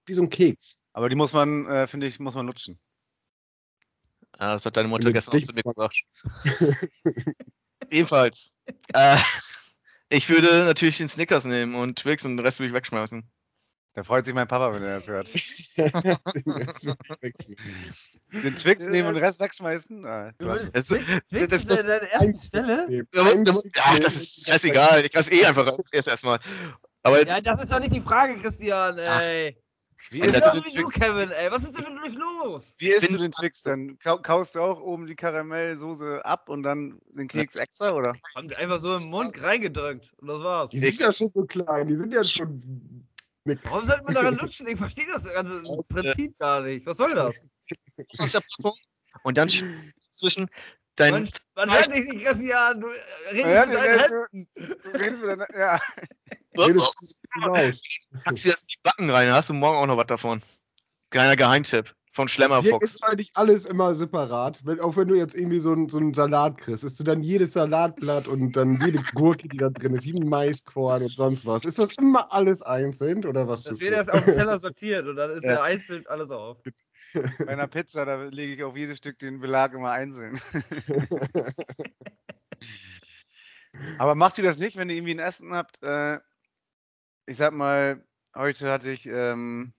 Wie 0.06 0.14
so 0.14 0.22
ein 0.22 0.30
Keks. 0.30 0.78
Aber 0.92 1.08
die 1.08 1.16
muss 1.16 1.32
man, 1.32 1.66
äh, 1.66 1.86
finde 1.86 2.06
ich, 2.06 2.18
muss 2.18 2.34
man 2.34 2.46
lutschen. 2.46 2.78
Ja, 4.38 4.52
das 4.52 4.66
hat 4.66 4.76
deine 4.76 4.88
Mutter 4.88 5.12
gestern 5.12 5.40
auch 5.40 5.44
zu 5.44 5.52
mir 5.52 5.62
gesagt. 5.62 6.02
Ebenfalls. 7.90 8.50
äh, 8.94 9.16
ich 10.10 10.28
würde 10.28 10.64
natürlich 10.64 10.98
den 10.98 11.08
Snickers 11.08 11.44
nehmen 11.44 11.74
und 11.74 11.98
Twix 11.98 12.24
und 12.24 12.36
den 12.36 12.44
Rest 12.44 12.58
würde 12.58 12.68
ich 12.68 12.74
wegschmeißen. 12.74 13.28
Da 13.98 14.04
freut 14.04 14.24
sich 14.26 14.32
mein 14.32 14.46
Papa, 14.46 14.72
wenn 14.72 14.84
er 14.84 14.98
das 14.98 15.08
hört. 15.08 15.28
Das. 15.76 15.92
Den 18.44 18.54
Twix 18.54 18.86
nehmen 18.86 19.08
und 19.08 19.14
den 19.14 19.24
Rest 19.24 19.40
wegschmeißen? 19.40 20.06
Ah, 20.06 20.30
Du 20.38 20.46
würdest 20.46 20.76
Das- 20.76 20.86
Twix, 20.86 21.04
Twix 21.28 21.48
das- 21.48 21.66
das- 21.66 21.82
deiner 21.82 22.02
ersten 22.08 22.40
Stelle? 22.40 23.06
Ach, 23.82 23.98
das 23.98 24.14
ist 24.14 24.46
scheißegal. 24.46 25.04
Ich 25.04 25.10
greife 25.10 25.32
eh 25.32 25.44
einfach 25.46 25.76
erst 25.90 26.06
erstmal. 26.06 26.38
Aber 27.02 27.26
Ja, 27.26 27.40
das 27.40 27.60
ist 27.64 27.72
doch 27.72 27.80
nicht 27.80 27.92
die 27.92 28.00
Frage, 28.00 28.36
Christian, 28.38 28.98
ey. 28.98 29.60
Wie 30.10 30.20
Was 30.22 30.28
isst, 30.28 30.36
ist 30.36 30.74
den 30.76 30.84
mit 30.84 30.94
du, 30.94 31.00
Kevin, 31.00 31.30
ey? 31.32 31.50
Was 31.50 31.64
ist 31.64 31.76
denn 31.76 31.92
mit 31.92 32.02
euch 32.04 32.14
los? 32.14 32.76
wie 32.78 32.90
isst 32.90 33.10
du 33.12 33.18
den 33.18 33.32
Twix 33.32 33.62
denn? 33.62 33.98
Kau 33.98 34.18
kaust 34.18 34.54
du 34.54 34.60
auch 34.60 34.80
oben 34.80 35.08
die 35.08 35.16
Karamellsoße 35.16 36.24
ab 36.24 36.48
und 36.48 36.62
dann 36.62 37.00
den 37.08 37.26
Keks 37.26 37.56
extra, 37.56 37.92
oder? 37.92 38.14
Haben 38.36 38.46
die 38.46 38.54
einfach 38.54 38.78
so 38.78 38.96
im 38.96 39.10
Mund 39.10 39.42
reingedrückt 39.42 40.14
und 40.18 40.28
das 40.28 40.40
war's. 40.40 40.70
Die 40.70 40.78
sind 40.78 41.00
ja 41.00 41.12
schon 41.12 41.30
so 41.34 41.44
klein, 41.46 41.88
die 41.88 41.96
sind 41.96 42.14
ja 42.14 42.22
schon. 42.22 43.07
Warum 43.64 43.84
sollte 43.84 44.02
man 44.04 44.14
daran 44.14 44.36
lutschen? 44.36 44.66
Ich 44.68 44.76
verstehe 44.76 45.06
das 45.12 45.24
ganze 45.32 45.62
Prinzip 45.88 46.38
gar 46.38 46.60
nicht. 46.62 46.86
Was 46.86 46.96
soll 46.96 47.14
das? 47.14 47.48
und 49.22 49.36
dann 49.38 49.48
zwischen 50.14 50.48
deinen. 50.96 51.22
Man, 51.22 51.68
man 51.68 51.72
hört 51.72 51.92
dich 51.94 52.04
nicht, 52.06 52.24
Christian. 52.24 52.80
Du 52.80 52.88
äh, 52.88 53.40
Ja, 53.40 53.62
redest 53.62 53.68
mit 53.68 53.76
deinen 53.78 53.98
du- 53.98 54.26
Händen. 54.32 54.48
du 54.54 54.88
redest 54.98 55.20
mit 55.22 55.30
deiner- 55.30 55.58
ja. 55.58 55.80
Redest 56.56 57.18
du. 57.34 58.20
Packst 58.24 58.44
dir 58.44 58.50
das 58.52 58.62
in 58.62 58.68
die 58.68 58.78
Backen 58.82 59.10
rein, 59.10 59.30
hast 59.30 59.50
du 59.50 59.54
morgen 59.54 59.76
auch 59.76 59.86
noch 59.86 59.96
was 59.96 60.06
davon. 60.06 60.42
Kleiner 61.10 61.36
Geheimtipp 61.36 61.94
von 62.18 62.26
Hier 62.26 62.34
Schlemmerfox. 62.46 62.84
ist 62.84 63.04
eigentlich 63.04 63.30
alles 63.34 63.64
immer 63.64 63.94
separat. 63.94 64.60
Wenn, 64.64 64.80
auch 64.80 64.96
wenn 64.96 65.06
du 65.06 65.14
jetzt 65.14 65.36
irgendwie 65.36 65.60
so 65.60 65.70
einen 65.70 65.88
so 65.88 65.98
einen 65.98 66.12
Salat 66.14 66.58
kriegst, 66.58 66.82
isst 66.82 66.98
du 66.98 67.04
dann 67.04 67.22
jedes 67.22 67.52
Salatblatt 67.52 68.26
und 68.26 68.56
dann 68.56 68.80
jede 68.84 69.00
Gurke, 69.14 69.46
die 69.46 69.56
da 69.56 69.68
drin 69.68 69.94
ist, 69.94 70.04
jeden 70.04 70.28
Maiskorn 70.28 71.04
und 71.04 71.14
sonst 71.14 71.46
was. 71.46 71.64
Ist 71.64 71.78
das 71.78 71.96
immer 71.96 72.32
alles 72.32 72.60
einzeln 72.60 73.24
oder 73.24 73.46
was? 73.46 73.62
Das 73.62 73.80
wird 73.80 73.92
erst 73.92 74.12
auf 74.12 74.24
dem 74.24 74.34
Teller 74.34 74.58
sortiert 74.58 75.06
und 75.06 75.14
dann 75.14 75.30
ist 75.30 75.44
Ja. 75.44 75.52
der 75.52 75.62
einzeln 75.62 76.04
alles 76.08 76.32
auf. 76.32 76.58
Bei 77.38 77.46
einer 77.52 77.68
Pizza, 77.68 78.04
da 78.04 78.24
lege 78.24 78.54
ich 78.54 78.64
auf 78.64 78.76
jedes 78.76 78.98
Stück 78.98 79.16
den 79.20 79.38
Belag 79.38 79.72
immer 79.72 79.92
einzeln. 79.92 80.40
Aber 83.98 84.16
macht 84.16 84.38
ihr 84.38 84.44
das 84.44 84.58
nicht, 84.58 84.76
wenn 84.76 84.90
ihr 84.90 84.96
irgendwie 84.96 85.14
ein 85.14 85.20
Essen 85.20 85.54
habt? 85.54 85.80
Äh, 85.84 86.16
ich 87.26 87.36
sag 87.36 87.52
mal, 87.52 88.04
heute 88.34 88.72
hatte 88.72 88.90
ich, 88.90 89.06
ähm, 89.06 89.72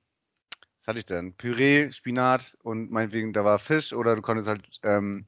hatte 0.89 0.99
ich 0.99 1.05
denn? 1.05 1.33
Püree, 1.33 1.91
Spinat 1.91 2.57
und 2.63 2.91
meinetwegen, 2.91 3.31
da 3.31 3.45
war 3.45 3.59
Fisch 3.59 3.93
oder 3.93 4.15
du 4.15 4.21
konntest 4.21 4.49
halt 4.49 4.67
ähm, 4.83 5.25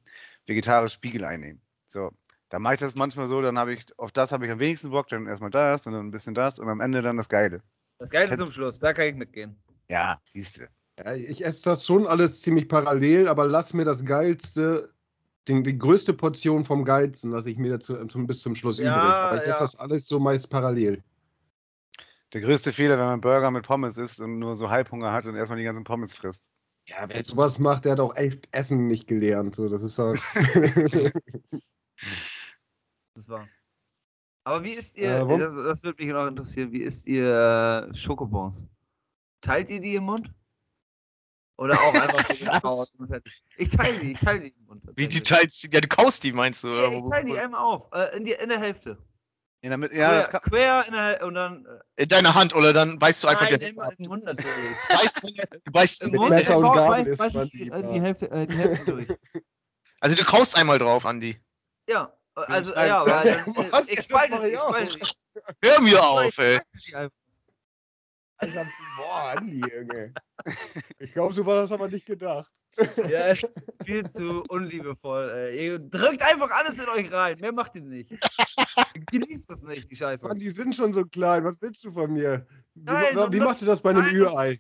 vegetarisch 0.48 0.94
Spiegelei 0.94 1.38
nehmen. 1.38 1.62
So. 1.88 2.12
Da 2.50 2.60
mache 2.60 2.74
ich 2.74 2.80
das 2.82 2.96
manchmal 2.96 3.28
so, 3.28 3.42
dann 3.42 3.58
habe 3.58 3.72
ich, 3.72 3.86
auf 3.98 4.12
das 4.12 4.32
habe 4.32 4.46
ich 4.46 4.52
am 4.52 4.60
wenigsten 4.60 4.90
Bock, 4.90 5.08
dann 5.08 5.28
erstmal 5.28 5.52
das 5.52 5.88
und 5.88 5.94
dann 5.94 6.08
ein 6.08 6.12
bisschen 6.12 6.34
das 6.34 6.60
und 6.60 6.68
am 6.68 6.82
Ende 6.82 7.02
dann 7.02 7.16
das 7.16 7.30
Geile. 7.30 7.62
Das 8.00 8.10
Geile 8.10 8.36
zum 8.36 8.52
Schluss, 8.52 8.80
da 8.80 8.92
kann 8.92 9.06
ich 9.08 9.16
mitgehen. 9.16 9.56
Ja, 9.88 10.20
siehst 10.26 10.58
du. 10.58 10.68
Ja, 10.98 11.14
ich 11.14 11.46
esse 11.46 11.64
das 11.64 11.86
schon 11.86 12.08
alles 12.08 12.42
ziemlich 12.42 12.68
parallel, 12.68 13.28
aber 13.28 13.48
lass 13.48 13.74
mir 13.74 13.86
das 13.86 14.04
Geilste, 14.04 14.92
den, 15.48 15.64
die 15.64 15.78
größte 15.78 16.14
Portion 16.14 16.66
vom 16.66 16.84
Geilsten, 16.84 17.32
lasse 17.32 17.52
ich 17.52 17.58
mir 17.58 17.72
dazu 17.72 18.04
zum, 18.08 18.28
bis 18.28 18.40
zum 18.40 18.56
Schluss 18.56 18.80
Ja, 18.80 18.98
übrig. 18.98 19.14
Aber 19.14 19.38
ich 19.38 19.46
ja. 19.46 19.52
esse 19.52 19.64
das 19.64 19.76
alles 19.78 20.08
so 20.08 20.20
meist 20.20 20.50
parallel. 20.50 21.04
Der 22.34 22.42
größte 22.42 22.72
Fehler, 22.72 22.98
wenn 22.98 23.06
man 23.06 23.22
Burger 23.22 23.52
mit 23.52 23.66
Pommes 23.66 23.98
isst 23.98 24.20
und 24.20 24.40
nur 24.40 24.56
so 24.56 24.70
Halbhunger 24.70 25.12
hat 25.12 25.26
und 25.26 25.36
erstmal 25.36 25.60
die 25.60 25.66
ganzen 25.66 25.84
Pommes 25.84 26.14
frisst. 26.14 26.52
Ja, 26.88 27.08
wer 27.08 27.24
sowas 27.24 27.60
macht, 27.60 27.86
der 27.86 27.94
hat 27.94 28.00
auch 28.00 28.16
echt 28.16 28.48
Essen 28.52 28.88
nicht 28.88 29.08
gelernt. 29.08 29.56
So, 29.56 29.70
das 29.70 29.82
ist 29.82 30.00
doch. 30.00 30.16
Das 33.14 33.28
war. 33.28 33.48
Aber 34.44 34.64
wie 34.64 34.72
isst 34.72 34.98
ihr, 34.98 35.18
Äh, 35.18 35.38
das, 35.38 35.54
das 35.54 35.84
würde 35.84 36.04
mich 36.04 36.14
noch 36.14 36.26
interessieren, 36.28 36.72
wie 36.72 36.82
isst 36.82 37.08
ihr 37.08 37.90
äh, 37.92 37.96
Schokobons? 37.96 38.68
Teilt 39.42 39.70
ihr 39.70 39.80
die 39.80 39.96
im 39.96 40.04
Mund? 40.04 40.34
Oder 41.58 41.76
auch 41.76 41.94
einfach 41.94 42.26
so 42.28 42.34
gekaut 42.46 42.88
und 42.98 43.08
fertig? 43.10 43.44
Ich 43.58 43.70
teile 43.70 44.00
die, 44.00 44.12
ich 44.14 44.20
teile 44.20 44.40
die 44.40 44.48
im 44.48 44.66
Mund. 44.66 44.82
Wie 44.96 45.08
die 45.08 45.20
tatsächlich. 45.20 45.62
teilst, 45.62 45.74
ja, 45.74 45.82
du 45.82 45.88
kaust 45.88 46.24
die, 46.24 46.34
meinst 46.34 46.64
du? 46.64 46.70
Ja, 46.70 46.92
ich 46.92 47.10
teile 47.10 47.26
die 47.26 47.38
einmal 47.38 47.62
auf, 47.62 47.90
äh, 47.94 48.18
in, 48.18 48.24
die, 48.24 48.32
in 48.32 48.50
der 48.50 48.60
Hälfte. 48.60 48.98
Ja, 49.64 49.70
damit, 49.70 49.94
ja 49.94 50.12
das 50.12 50.30
quer, 50.30 50.40
kann, 50.40 50.52
quer 50.52 50.84
in 50.88 50.94
der 50.94 51.04
Hälfte 51.04 51.26
und 51.28 51.34
dann. 51.36 51.66
Äh, 51.66 52.04
In 52.04 52.10
deiner 52.10 52.34
Hand 52.34 52.56
oder 52.56 52.74
dann 52.74 52.98
beißt 52.98 53.24
du 53.24 53.28
einfach 53.28 53.48
nein, 53.50 53.60
die- 53.60 53.66
immer 53.68 53.92
im 53.96 54.08
Mund 54.08 54.24
natürlich. 54.24 54.76
beißt, 54.90 55.22
du 55.66 55.72
beißt 55.72 56.02
Im 56.02 56.12
Mund 56.12 56.30
Messer 56.32 56.58
und 56.58 56.74
Gabel 56.74 57.16
beiß 57.16 57.34
man 57.34 57.46
ich 57.46 57.52
die, 57.52 57.58
die, 57.60 57.68
ja. 57.70 57.78
äh, 57.80 58.00
Hälfte, 58.02 58.32
äh, 58.32 58.48
die 58.48 58.56
Hälfte 58.58 58.86
durch. 58.92 59.08
Also 60.00 60.16
du 60.16 60.24
kaust 60.26 60.56
einmal 60.58 60.80
drauf, 60.80 61.06
Andi. 61.06 61.40
Ja, 61.88 62.12
also, 62.34 62.74
ja, 62.74 63.02
aber 63.02 63.24
dann, 63.24 63.56
äh, 63.56 63.72
Was? 63.72 63.88
ich 63.90 63.98
Das 63.98 64.06
spalte 64.06 64.40
die, 64.42 64.48
ich 64.48 64.60
spalte. 64.60 65.00
Hör 65.64 65.82
mir 65.82 66.04
auf, 66.04 66.38
ey. 66.40 66.60
boah, 68.98 69.34
Andi, 69.38 69.60
Junge. 69.60 70.14
Ich 70.98 71.14
glaube, 71.14 71.34
so 71.36 71.46
war 71.46 71.56
das 71.56 71.72
aber 71.72 71.88
nicht 71.88 72.08
gedacht. 72.08 72.52
Ja, 73.10 73.28
ist 73.32 73.52
viel 73.86 74.10
zu 74.10 74.44
unliebevoll, 74.48 75.30
ey. 75.30 75.66
Ihr 75.68 75.80
drückt 75.80 76.22
einfach 76.22 76.50
alles 76.52 76.78
in 76.82 76.88
euch 76.90 77.12
rein. 77.12 77.38
Mehr 77.40 77.52
macht 77.52 77.76
ihr 77.76 77.82
nicht. 77.82 78.10
Genießt 79.12 79.50
das 79.50 79.64
nicht, 79.64 79.92
die 79.92 79.96
Scheiße. 79.96 80.28
Mann, 80.28 80.38
die 80.40 80.50
sind 80.50 80.76
schon 80.76 80.94
so 80.94 81.04
klein. 81.06 81.44
Was 81.44 81.56
willst 81.62 81.84
du 81.84 81.92
von 81.92 82.12
mir? 82.14 82.48
Wie, 82.74 82.84
Nein, 82.84 83.16
wie, 83.16 83.34
wie 83.34 83.40
macht 83.40 83.62
ihr 83.62 83.68
das 83.68 83.82
bei 83.82 83.90
einem 83.92 84.04
Ü-Ei? 84.06 84.58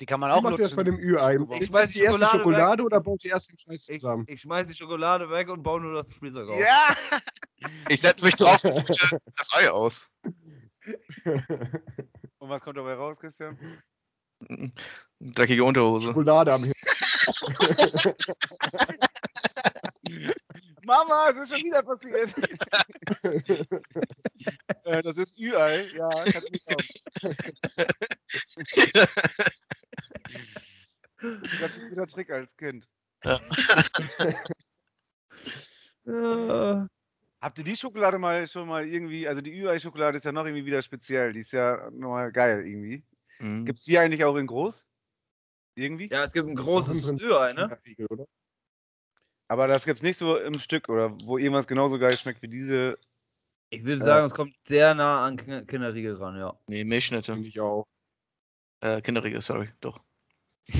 die 0.00 0.06
kann 0.06 0.18
man 0.20 0.30
Wie 0.30 0.34
auch 0.34 0.42
macht 0.42 0.58
ihr 0.58 0.64
das 0.64 0.74
bei 0.74 0.82
einem. 0.82 0.98
Ü-Ei? 0.98 1.38
Ich 1.58 1.66
schmeiß 1.66 1.82
das 1.82 1.90
die 1.92 1.98
die 1.98 2.04
erste 2.04 2.20
Schokolade 2.24 2.38
Schokolade 2.38 2.78
weg. 2.82 2.86
oder 2.86 3.00
baut 3.00 3.24
ihr 3.24 3.30
erst 3.32 3.50
den 3.50 3.58
Scheiß 3.58 3.88
Ich, 3.88 4.00
zusammen? 4.00 4.24
ich 4.28 4.40
schmeiß 4.40 4.66
die 4.68 4.74
Schokolade 4.74 5.30
weg 5.30 5.48
und 5.50 5.62
baue 5.62 5.80
nur 5.80 5.94
das 5.94 6.14
Freezer 6.14 6.44
raus. 6.44 6.60
Ja! 6.60 6.96
Ich 7.88 8.00
setz 8.00 8.22
mich 8.22 8.34
drauf 8.36 8.62
und 8.64 8.88
das 9.38 9.52
Ei 9.54 9.70
aus. 9.70 10.10
Und 12.38 12.48
was 12.50 12.60
kommt 12.62 12.76
dabei 12.76 12.94
raus, 12.94 13.18
Christian? 13.18 13.56
Dreckige 15.20 15.64
Unterhose. 15.64 16.08
Schokolade 16.08 16.52
am 16.52 16.60
Himmel. 16.62 16.74
Mama, 20.84 21.30
es 21.30 21.38
ist 21.38 21.50
schon 21.50 21.64
wieder 21.64 21.82
passiert. 21.82 22.32
äh, 24.84 25.02
das 25.02 25.16
ist 25.16 25.36
Ü-Ei. 25.38 25.88
Ja, 25.94 26.10
kannst 26.10 26.46
du 26.46 26.52
nicht 26.52 26.66
glauben. 26.66 26.84
Guter, 31.20 31.68
guter 31.88 32.06
Trick 32.06 32.30
als 32.30 32.56
Kind. 32.56 32.88
Ja. 36.04 36.88
Habt 37.40 37.58
ihr 37.58 37.64
die 37.64 37.76
Schokolade 37.76 38.18
mal 38.18 38.46
schon 38.46 38.68
mal 38.68 38.86
irgendwie, 38.86 39.28
also 39.28 39.40
die 39.40 39.58
Ü-Ei-Schokolade 39.58 40.16
ist 40.16 40.24
ja 40.24 40.32
noch 40.32 40.44
irgendwie 40.44 40.66
wieder 40.66 40.82
speziell, 40.82 41.32
die 41.32 41.40
ist 41.40 41.52
ja 41.52 41.90
nochmal 41.90 42.32
geil 42.32 42.66
irgendwie. 42.66 43.04
Mhm. 43.38 43.66
Gibt's 43.66 43.84
die 43.84 43.98
eigentlich 43.98 44.24
auch 44.24 44.36
in 44.36 44.46
groß? 44.46 44.86
Irgendwie? 45.74 46.08
ja, 46.10 46.24
es 46.24 46.32
gibt 46.32 46.48
ein 46.48 46.54
großes 46.54 47.08
Ü-Ei, 47.20 47.52
ne? 47.52 47.78
Oder? 48.10 48.26
Aber 49.48 49.66
das 49.66 49.84
gibt's 49.84 50.02
nicht 50.02 50.16
so 50.16 50.38
im 50.38 50.58
Stück 50.58 50.88
oder 50.88 51.10
wo 51.24 51.36
irgendwas 51.38 51.66
genauso 51.66 51.98
geil 51.98 52.16
schmeckt 52.16 52.42
wie 52.42 52.48
diese. 52.48 52.98
Ich 53.70 53.84
würde 53.84 54.00
sagen, 54.02 54.26
es 54.26 54.34
kommt 54.34 54.54
sehr 54.62 54.94
nah 54.94 55.26
an 55.26 55.36
Kin- 55.36 55.66
Kinderriegel 55.66 56.14
ran, 56.14 56.36
ja. 56.38 56.58
Nee, 56.68 56.84
Milchschnitte. 56.84 57.32
Finde 57.32 57.48
ich 57.48 57.60
auch. 57.60 57.86
Äh, 58.80 59.02
Kinderriegel, 59.02 59.42
sorry, 59.42 59.68
doch. 59.80 60.04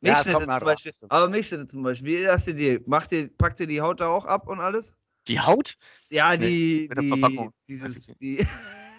Ja, 0.00 0.12
es 0.12 0.26
Milchschnitte 0.26 0.36
kommt 0.36 0.46
nah 0.46 0.58
zum. 0.60 0.66
Beispiel. 0.66 0.92
Aber 1.08 1.28
Milchschnitte 1.28 1.66
zum 1.66 1.82
Beispiel, 1.82 2.20
wie 2.20 2.28
hast 2.28 2.46
du 2.46 2.54
die? 2.54 2.80
Macht 2.86 3.10
ihr, 3.10 3.36
packt 3.36 3.58
ihr 3.58 3.66
die 3.66 3.80
Haut 3.80 3.98
da 4.00 4.06
auch 4.08 4.26
ab 4.26 4.46
und 4.46 4.60
alles? 4.60 4.94
Die 5.26 5.40
Haut? 5.40 5.74
Ja, 6.08 6.36
Nee, 6.36 6.46
die, 6.46 6.86
mit 6.88 6.96
der 6.96 7.02
die, 7.02 7.08
Verpackung. 7.08 7.52
dieses, 7.68 8.06
die, 8.18 8.36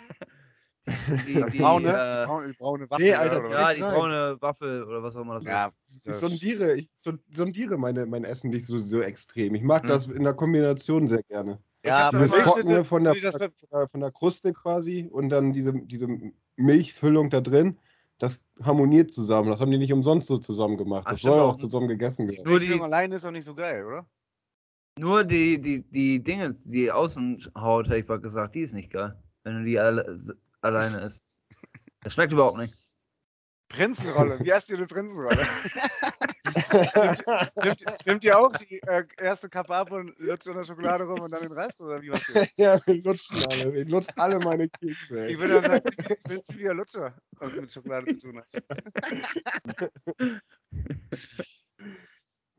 die, 1.27 1.33
die, 1.51 1.57
braune, 1.59 1.89
äh, 1.89 2.25
braune, 2.25 2.47
die 2.47 2.53
braune 2.57 2.89
Waffe. 2.89 3.01
Nee, 3.01 3.13
Alter, 3.13 3.39
oder 3.39 3.49
ja, 3.51 3.61
was? 3.61 3.75
die 3.75 3.81
Nein. 3.81 3.93
braune 3.93 4.37
Waffel 4.41 4.83
oder 4.83 5.03
was 5.03 5.15
auch 5.15 5.21
immer 5.21 5.35
das 5.35 5.45
ja, 5.45 5.71
ist. 5.87 6.07
Ich 6.07 6.13
sondiere, 6.15 6.75
ich 6.75 6.93
so- 6.97 7.13
sondiere 7.31 7.77
meine, 7.77 8.05
mein 8.05 8.23
Essen 8.23 8.49
nicht 8.49 8.65
so, 8.65 8.77
so 8.79 9.01
extrem. 9.01 9.55
Ich 9.55 9.63
mag 9.63 9.83
Hm. 9.83 9.89
das 9.89 10.07
in 10.07 10.23
der 10.23 10.33
Kombination 10.33 11.07
sehr 11.07 11.23
gerne. 11.23 11.59
ja, 11.85 12.05
hab 12.05 12.13
aber 12.13 12.19
das 12.25 12.31
Diese 12.31 12.43
Trockene 12.43 12.85
von 12.85 13.03
der, 13.03 13.15
von 13.15 13.51
der, 13.71 13.89
von 13.89 13.99
der 14.01 14.11
Kruste 14.11 14.53
quasi 14.53 15.07
und 15.11 15.29
dann 15.29 15.53
diese, 15.53 15.73
diese 15.73 16.07
Milchfüllung 16.55 17.29
da 17.29 17.41
drin, 17.41 17.77
das 18.17 18.43
harmoniert 18.61 19.11
zusammen. 19.11 19.49
Das 19.49 19.61
haben 19.61 19.71
die 19.71 19.77
nicht 19.77 19.93
umsonst 19.93 20.27
so 20.27 20.37
zusammen 20.37 20.77
gemacht. 20.77 21.03
Ach, 21.07 21.11
Das 21.13 21.21
soll 21.21 21.39
auch. 21.39 21.53
auch 21.53 21.57
zusammen 21.57 21.87
gegessen 21.87 22.29
werden. 22.29 22.43
Nur 22.45 22.59
die, 22.59 22.79
alleine 22.79 23.15
ist 23.15 23.25
auch 23.25 23.31
nicht 23.31 23.45
so 23.45 23.55
geil, 23.55 23.85
oder? 23.85 24.05
nur 24.99 25.23
die, 25.23 25.61
die, 25.61 25.81
die 25.89 26.21
Dinge, 26.21 26.53
die 26.65 26.91
Außenhaut, 26.91 27.87
hätte 27.87 27.97
ich 27.99 28.07
mal 28.07 28.19
gesagt, 28.19 28.55
die 28.55 28.61
ist 28.61 28.73
nicht 28.73 28.91
geil. 28.91 29.17
Wenn 29.43 29.59
du 29.59 29.63
die 29.63 29.79
alle, 29.79 30.19
alleine 30.61 31.01
isst. 31.01 31.37
Das 32.01 32.13
schmeckt 32.13 32.33
überhaupt 32.33 32.57
nicht. 32.57 32.73
Prinzenrolle. 33.69 34.39
Wie 34.39 34.51
heißt 34.51 34.69
die 34.69 34.75
eine 34.75 34.87
Prinzenrolle? 34.87 35.37
nimmt, 37.63 37.85
nimmt 38.05 38.23
ihr 38.23 38.39
auch 38.39 38.51
die 38.53 38.81
äh, 38.81 39.05
erste 39.17 39.47
Kappe 39.47 39.75
ab 39.75 39.91
und 39.91 40.17
lutscht 40.19 40.47
in 40.47 40.55
der 40.55 40.63
Schokolade 40.63 41.03
rum 41.03 41.21
und 41.21 41.29
dann 41.31 41.43
den 41.43 41.51
Rest? 41.51 41.79
Oder 41.81 42.01
wie 42.01 42.09
machst 42.09 42.29
du 42.29 42.33
das? 42.33 42.57
ja, 42.57 42.79
wir 42.87 43.03
lutschen 43.03 43.45
alle. 43.45 43.73
Wir 43.73 43.85
lutschen 43.85 44.13
alle 44.17 44.39
meine 44.39 44.67
Kekse. 44.69 45.27
Ich 45.27 45.35
Ey. 45.35 45.39
würde 45.39 45.61
dann 45.61 45.71
sagen, 45.71 45.87
ich 45.99 46.23
bin 46.23 46.43
ziemlicher 46.45 46.73
Lutscher, 46.73 47.13
was 47.33 47.53
mit 47.53 47.71
Schokolade 47.71 48.17
zu 48.17 48.31
tun 48.31 48.41
hat. 48.41 48.47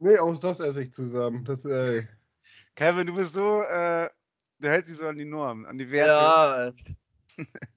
Nee, 0.02 0.16
auch 0.16 0.34
das 0.38 0.60
esse 0.60 0.82
ich 0.82 0.94
zusammen. 0.94 1.44
Das, 1.44 1.66
ey. 1.66 2.08
Kevin, 2.74 3.06
du 3.06 3.14
bist 3.14 3.34
so, 3.34 3.60
äh, 3.62 4.08
du 4.58 4.68
hältst 4.68 4.90
dich 4.90 4.98
so 4.98 5.06
an 5.06 5.18
die 5.18 5.26
Norm, 5.26 5.66
an 5.66 5.76
die 5.76 5.90
Werte. 5.90 6.10
Ja, 6.10 6.72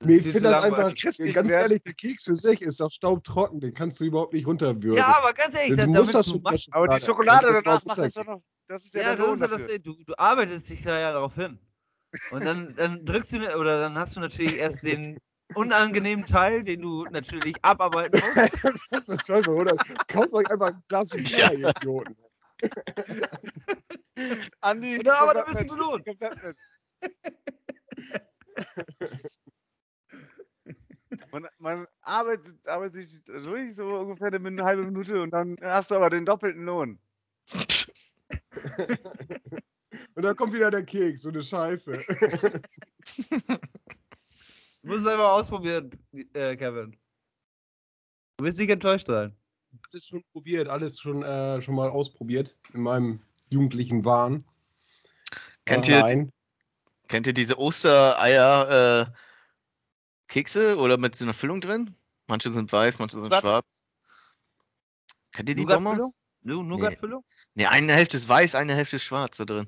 Nee, 0.01 0.15
ich 0.17 0.23
finde 0.23 0.41
das 0.41 0.63
einfach. 0.63 0.93
Christlichen 0.95 1.33
ganz 1.33 1.49
Wert. 1.49 1.61
ehrlich, 1.61 1.83
der 1.83 1.93
Keks 1.93 2.23
für 2.23 2.35
sich 2.35 2.61
ist 2.61 2.79
doch 2.79 2.91
staubtrocken, 2.91 3.59
den 3.59 3.73
kannst 3.73 3.99
du 3.99 4.05
überhaupt 4.05 4.33
nicht 4.33 4.47
runterbürgen. 4.47 4.97
ja, 4.97 5.15
aber 5.17 5.33
ganz 5.33 5.55
ehrlich, 5.55 5.79
du 5.79 5.87
musst 5.87 5.97
damit 5.97 6.15
das 6.15 6.25
du 6.25 6.31
schon 6.33 6.41
machst, 6.41 6.67
Aber 6.71 6.87
die 6.87 7.05
Schokolade 7.05 7.61
danach 7.63 7.83
macht 7.85 7.97
das 7.97 8.13
doch 8.13 8.25
noch, 8.25 8.41
das 8.67 8.85
ist 8.85 8.95
ja, 8.95 9.01
ja, 9.01 9.15
der 9.15 9.25
das 9.25 9.33
ist 9.35 9.41
ja 9.41 9.47
das, 9.47 9.67
du, 9.83 9.95
du 10.05 10.13
arbeitest 10.17 10.69
dich 10.69 10.81
da 10.83 10.99
ja 10.99 11.11
darauf 11.13 11.35
hin. 11.35 11.59
Und 12.31 12.45
dann, 12.45 12.73
dann 12.77 13.05
drückst 13.05 13.33
du, 13.33 13.39
ne- 13.39 13.57
oder 13.57 13.79
dann 13.79 13.97
hast 13.97 14.15
du 14.15 14.19
natürlich 14.19 14.57
erst 14.57 14.83
den 14.83 15.17
unangenehmen 15.55 16.25
Teil, 16.25 16.63
den 16.63 16.81
du 16.81 17.05
natürlich 17.05 17.55
abarbeiten 17.63 18.19
musst. 18.19 18.81
Das 18.91 19.09
ist 19.09 19.27
toll, 19.27 19.47
oder? 19.49 19.75
Kauft 20.07 20.33
euch 20.33 20.49
einfach 20.49 20.67
ein 20.67 20.83
Glas 20.87 21.09
Bier, 21.09 21.53
ihr 21.53 21.69
Idioten. 21.69 22.15
Andi, 24.61 25.01
Ja, 25.03 25.21
aber 25.21 25.33
da 25.33 25.43
bist 25.43 25.61
du 25.61 25.65
belohnt. 25.75 26.05
Man, 31.33 31.47
man 31.57 31.87
arbeitet, 32.01 32.67
arbeitet 32.67 32.93
sich 33.07 33.23
durch, 33.23 33.75
so 33.75 33.87
ungefähr 33.87 34.31
eine 34.31 34.63
halbe 34.63 34.83
Minute 34.83 35.19
und 35.19 35.31
dann 35.31 35.57
hast 35.63 35.89
du 35.89 35.95
aber 35.95 36.11
den 36.11 36.25
doppelten 36.25 36.63
Lohn. 36.63 36.99
Und 40.15 40.23
dann 40.23 40.35
kommt 40.35 40.53
wieder 40.53 40.69
der 40.69 40.83
Keks, 40.83 41.21
so 41.21 41.29
eine 41.29 41.41
Scheiße. 41.41 41.91
Du 44.81 44.89
musst 44.89 45.05
es 45.05 45.07
einfach 45.07 45.31
ausprobieren, 45.31 45.89
äh, 46.33 46.55
Kevin. 46.55 46.95
Du 48.37 48.45
wirst 48.45 48.59
nicht 48.59 48.69
enttäuscht 48.69 49.07
sein. 49.07 49.35
Alles 49.91 50.07
schon 50.07 50.23
probiert, 50.33 50.67
alles 50.67 50.99
schon, 50.99 51.23
äh, 51.23 51.61
schon 51.61 51.75
mal 51.75 51.89
ausprobiert 51.89 52.55
in 52.73 52.81
meinem 52.81 53.21
jugendlichen 53.49 54.05
Wahn. 54.05 54.43
Kennt 55.65 55.87
ihr, 55.87 56.29
kennt 57.07 57.27
ihr 57.27 57.33
diese 57.33 57.57
Ostereier 57.57 59.07
äh, 59.07 59.11
Kekse 60.33 60.77
oder 60.77 60.97
mit 60.97 61.15
so 61.15 61.25
einer 61.25 61.35
Füllung 61.35 61.61
drin? 61.61 61.95
Manche 62.25 62.49
sind 62.49 62.71
weiß, 62.71 62.97
manche 62.97 63.21
sind 63.21 63.29
Was? 63.29 63.41
schwarz. 63.41 63.85
Kennt 65.31 65.47
ihr 65.47 65.53
die? 65.53 65.63
Bonbons? 65.63 66.17
Nougat-Füllung? 66.41 67.23
Ne, 67.53 67.67
eine 67.69 67.93
Hälfte 67.93 68.17
ist 68.17 68.27
weiß, 68.27 68.55
eine 68.55 68.73
Hälfte 68.73 68.95
ist 68.95 69.03
schwarz 69.03 69.37
da 69.37 69.45
drin. 69.45 69.67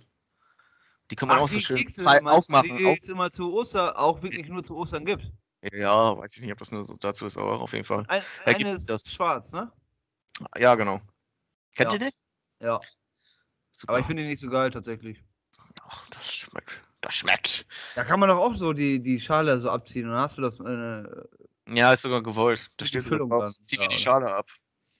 Die 1.11 1.15
kann 1.15 1.29
man 1.29 1.37
auch 1.37 1.47
so 1.47 1.59
schön 1.59 1.77
Kekse, 1.77 2.01
meinst 2.01 2.27
aufmachen. 2.27 2.77
die 2.77 2.97
es 2.97 3.07
immer 3.09 3.29
zu 3.29 3.53
Ostern, 3.53 3.95
auch 3.95 4.23
wirklich 4.23 4.47
nur 4.47 4.63
zu 4.63 4.75
Ostern 4.75 5.05
gibt. 5.05 5.31
ja, 5.71 6.17
weiß 6.17 6.35
ich 6.35 6.41
nicht, 6.41 6.51
ob 6.51 6.57
das 6.57 6.71
nur 6.71 6.83
so 6.83 6.95
dazu 6.95 7.27
ist, 7.27 7.37
aber 7.37 7.59
auf 7.61 7.73
jeden 7.73 7.85
Fall. 7.85 8.03
Ein, 8.07 8.23
Ja, 8.47 8.55
eine 8.55 8.69
ist 8.73 8.89
das. 8.89 9.11
schwarz, 9.11 9.53
ne? 9.53 9.71
Ja, 10.57 10.73
genau. 10.73 10.99
Kennt 11.75 11.93
Ja. 11.93 11.99
ihr 11.99 12.09
die? 12.09 12.15
Ja. 12.65 12.81
Super. 13.71 13.93
Aber 13.93 13.99
ich 13.99 14.07
finde 14.07 14.23
die 14.23 14.29
nicht 14.29 14.39
so 14.39 14.49
geil 14.49 14.71
tatsächlich. 14.71 15.23
Ach, 15.83 16.09
das 16.09 16.33
schmeckt. 16.33 16.81
Das 17.05 17.13
schmeckt. 17.13 17.67
Da 17.93 18.03
kann 18.03 18.19
man 18.19 18.29
doch 18.29 18.39
auch 18.39 18.55
so 18.55 18.73
die, 18.73 18.99
die 18.99 19.19
Schale 19.19 19.59
so 19.59 19.69
abziehen 19.69 20.05
und 20.05 20.11
dann 20.13 20.21
hast 20.21 20.39
du 20.39 20.41
das. 20.41 20.59
Äh, 20.59 21.03
Ja, 21.71 21.93
ist 21.93 22.01
sogar 22.01 22.23
gewollt. 22.23 22.67
Da 22.77 22.83
Die 22.85 22.87
steht 22.89 23.03
Füllung 23.03 23.29
sogar 23.29 23.45
drauf. 23.45 23.55
Zieh 23.63 23.77
Ja, 23.79 23.87
die? 23.87 23.97
Schale 23.99 24.33
ab. 24.33 24.47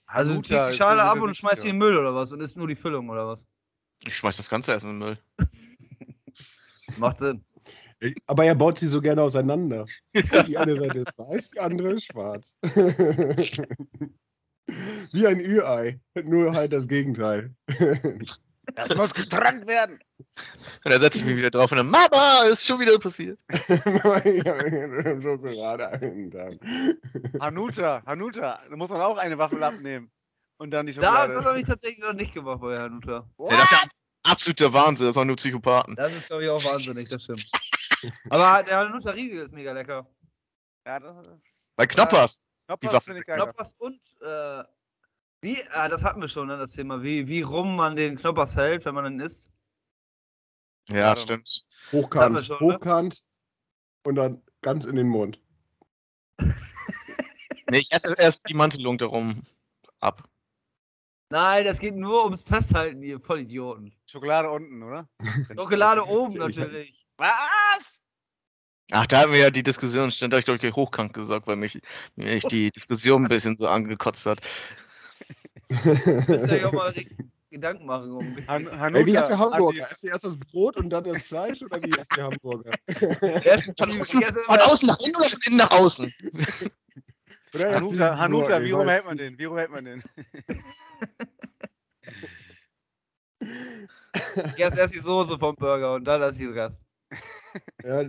also 0.06 0.34
du 0.34 0.40
ziehst 0.40 0.70
die 0.70 0.74
Schale 0.76 1.02
ab 1.02 1.18
und 1.20 1.36
schmeißt 1.36 1.62
sie 1.62 1.68
in 1.70 1.74
den 1.74 1.78
Müll 1.80 1.96
oder 1.96 2.14
was 2.14 2.30
und 2.30 2.40
isst 2.40 2.56
nur 2.56 2.68
die 2.68 2.76
Füllung 2.76 3.08
oder 3.08 3.26
was. 3.26 3.44
Ich 4.04 4.16
schmeiß 4.16 4.36
das 4.36 4.48
ganze 4.48 4.72
Essen 4.72 4.90
in 4.90 5.00
den 5.00 5.08
Müll. 5.08 5.18
Macht 6.96 7.18
Sinn. 7.18 7.44
Aber 8.28 8.44
er 8.44 8.54
baut 8.54 8.78
sie 8.78 8.86
so 8.86 9.00
gerne 9.00 9.22
auseinander. 9.22 9.84
Die 10.46 10.56
eine 10.58 10.76
Seite 10.76 10.98
ist 10.98 11.18
weiß, 11.18 11.48
die 11.50 11.58
andere 11.60 11.94
ist 11.94 12.04
schwarz. 12.04 12.56
Wie 15.12 15.26
ein 15.26 15.40
Ü-Ei, 15.40 15.98
nur 16.22 16.52
halt 16.52 16.72
das 16.72 16.86
Gegenteil. 16.86 17.54
Das 18.76 18.94
muss 18.94 19.12
getrennt 19.14 19.66
werden. 19.66 19.98
Und 20.18 20.90
dann 20.92 21.00
setze 21.00 21.18
ich 21.18 21.24
mich 21.24 21.36
wieder 21.36 21.50
drauf 21.50 21.70
und 21.72 21.78
dann, 21.78 21.88
Mama, 21.90 22.42
ist 22.44 22.64
schon 22.64 22.80
wieder 22.80 22.98
passiert. 22.98 23.38
Schokolade 25.22 25.88
einen 25.90 26.30
Tag. 26.30 26.54
Hanuta, 27.40 28.02
Hanuta, 28.06 28.60
da 28.68 28.76
muss 28.76 28.88
man 28.90 29.00
auch 29.00 29.18
eine 29.18 29.36
Waffel 29.38 29.62
abnehmen. 29.62 30.10
Und 30.58 30.70
dann 30.70 30.86
die 30.86 30.94
Da, 30.94 31.02
Schokolade. 31.02 31.32
das 31.34 31.44
habe 31.44 31.58
ich 31.60 31.66
tatsächlich 31.66 32.00
noch 32.00 32.12
nicht 32.14 32.32
gemacht 32.32 32.60
bei 32.60 32.78
Hanuta. 32.78 33.28
Ja, 33.38 33.56
das 33.56 33.64
ist 33.64 33.70
ja 33.72 33.78
absoluter 34.30 34.72
Wahnsinn, 34.72 35.06
das 35.06 35.16
waren 35.16 35.26
nur 35.26 35.36
Psychopathen. 35.36 35.96
Das 35.96 36.14
ist, 36.14 36.28
glaube 36.28 36.44
ich, 36.44 36.50
auch 36.50 36.64
wahnsinnig, 36.64 37.08
das 37.08 37.22
stimmt. 37.22 37.50
Aber 38.30 38.62
der 38.62 38.78
Hanuta 38.78 39.10
Riegel 39.10 39.38
ist 39.40 39.52
mega 39.54 39.72
lecker. 39.72 40.06
ja, 40.86 41.00
das 41.00 41.26
ist, 41.26 41.70
Bei 41.76 41.86
Knoppers. 41.86 42.38
Die 42.60 42.66
Knoppers 42.66 43.04
finde 43.04 43.20
ich 43.20 43.26
geil. 43.26 43.36
Knoppers 43.36 43.74
und, 43.78 44.00
äh, 44.22 44.64
wie, 45.42 45.58
ah, 45.72 45.88
das 45.88 46.02
hatten 46.04 46.20
wir 46.20 46.28
schon, 46.28 46.46
ne, 46.48 46.56
das 46.56 46.72
Thema, 46.72 47.02
wie, 47.02 47.28
wie 47.28 47.42
rum 47.42 47.76
man 47.76 47.94
den 47.96 48.16
Knoppers 48.16 48.56
hält, 48.56 48.84
wenn 48.86 48.94
man 48.94 49.06
ihn 49.12 49.20
isst. 49.20 49.50
Ja, 50.88 50.96
Ja, 50.96 51.16
stimmt. 51.16 51.64
Das 51.90 51.92
haben 51.92 52.02
Hochkant, 52.02 52.44
schon, 52.44 52.66
ne? 52.66 52.74
hochkant 52.74 53.22
und 54.04 54.14
dann 54.16 54.42
ganz 54.62 54.84
in 54.84 54.96
den 54.96 55.08
Mund. 55.08 55.40
Nee, 57.68 57.78
ich 57.78 57.90
esse 57.90 58.14
erst 58.16 58.48
die 58.48 58.54
Mantelung 58.54 58.96
darum 58.96 59.42
ab. 59.98 60.28
Nein, 61.30 61.64
das 61.64 61.80
geht 61.80 61.96
nur 61.96 62.22
ums 62.22 62.44
Festhalten, 62.44 63.02
ihr 63.02 63.18
Vollidioten. 63.18 63.92
Schokolade 64.08 64.48
unten, 64.50 64.84
oder? 64.84 65.08
Schokolade 65.56 66.04
oben 66.06 66.34
natürlich. 66.34 67.04
Was? 67.16 68.00
Ach, 68.92 69.04
da 69.08 69.18
hatten 69.18 69.32
wir 69.32 69.40
ja 69.40 69.50
die 69.50 69.64
Diskussion, 69.64 70.12
stand 70.12 70.32
da, 70.32 70.38
ich 70.38 70.44
glaube 70.44 70.64
ich, 70.64 70.74
hochkant 70.76 71.12
gesagt, 71.12 71.48
weil 71.48 71.56
mich, 71.56 71.80
mich 72.14 72.44
die 72.44 72.70
Diskussion 72.70 73.24
ein 73.24 73.28
bisschen 73.28 73.56
so 73.56 73.66
angekotzt 73.66 74.26
hat. 74.26 74.40
Müsst 75.68 76.46
ihr 76.46 76.52
euch 76.52 76.64
auch 76.66 76.72
mal 76.72 76.90
re- 76.90 77.06
Gedanken 77.50 77.86
machen 77.86 78.10
um 78.12 78.36
Han 78.48 78.68
Hanuta, 78.80 78.98
Ey, 78.98 79.06
wie 79.06 79.16
heißt 79.18 79.30
der 79.30 79.38
Hamburger? 79.38 79.82
Andi, 79.82 79.92
Esst 79.92 80.04
ihr 80.04 80.10
erst 80.10 80.24
das 80.24 80.36
Brot 80.38 80.76
und 80.76 80.90
dann 80.90 81.04
das 81.04 81.22
Fleisch 81.22 81.62
oder 81.62 81.80
wie 81.82 81.90
ist 81.90 82.14
der 82.16 82.24
Hamburger? 82.24 82.72
Erst- 83.44 83.78
Von 83.78 83.90
außen, 84.00 84.22
von 84.22 84.58
nach 84.88 84.98
innen 85.00 85.16
oder 85.16 85.28
von 85.30 85.38
innen 85.46 85.56
nach 85.56 85.70
außen? 85.70 86.12
Oder 87.54 87.68
erst 87.68 87.76
Hanuta, 87.80 87.96
die 88.14 88.18
Hanuta, 88.20 88.62
wie 88.64 88.70
rum 88.72 88.88
hält 88.88 89.04
man 89.06 89.16
den? 89.16 89.38
Wie 89.38 89.44
rum 89.44 89.56
hält 89.56 89.70
man 89.70 89.84
den? 89.84 90.02
Ich 93.40 94.58
esse 94.64 94.80
erst 94.80 94.94
die 94.94 94.98
Soße 94.98 95.38
vom 95.38 95.54
Burger 95.56 95.94
und 95.94 96.04
dann 96.04 96.20
ich 96.30 96.36
den 96.38 96.52
Rest. 96.52 96.86
Ja, 97.84 98.02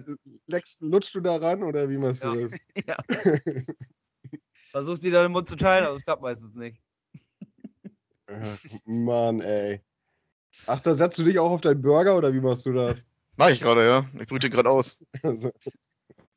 leckst, 0.47 0.77
lutschst 0.81 1.15
du 1.15 1.21
daran 1.21 1.63
oder 1.63 1.89
wie 1.89 1.97
machst 1.97 2.23
du 2.23 2.33
Ja. 2.33 2.47
das? 2.49 2.59
Ja. 2.85 2.97
Versuch 4.71 4.99
die 4.99 5.11
dann 5.11 5.27
im 5.27 5.31
Mund 5.31 5.47
zu 5.47 5.55
teilen, 5.55 5.85
aber 5.85 5.95
es 5.95 6.03
klappt 6.03 6.21
meistens 6.21 6.53
nicht. 6.55 6.81
Mann, 8.85 9.41
ey. 9.41 9.81
Ach, 10.65 10.79
da 10.79 10.95
setzt 10.95 11.19
du 11.19 11.23
dich 11.23 11.39
auch 11.39 11.51
auf 11.51 11.61
deinen 11.61 11.81
Burger 11.81 12.17
oder 12.17 12.33
wie 12.33 12.41
machst 12.41 12.65
du 12.65 12.73
das? 12.73 13.23
Mach 13.37 13.49
ich 13.49 13.61
gerade, 13.61 13.85
ja. 13.85 14.05
Ich 14.19 14.27
brüte 14.27 14.49
gerade 14.49 14.69
aus. 14.69 14.97
Also, 15.21 15.51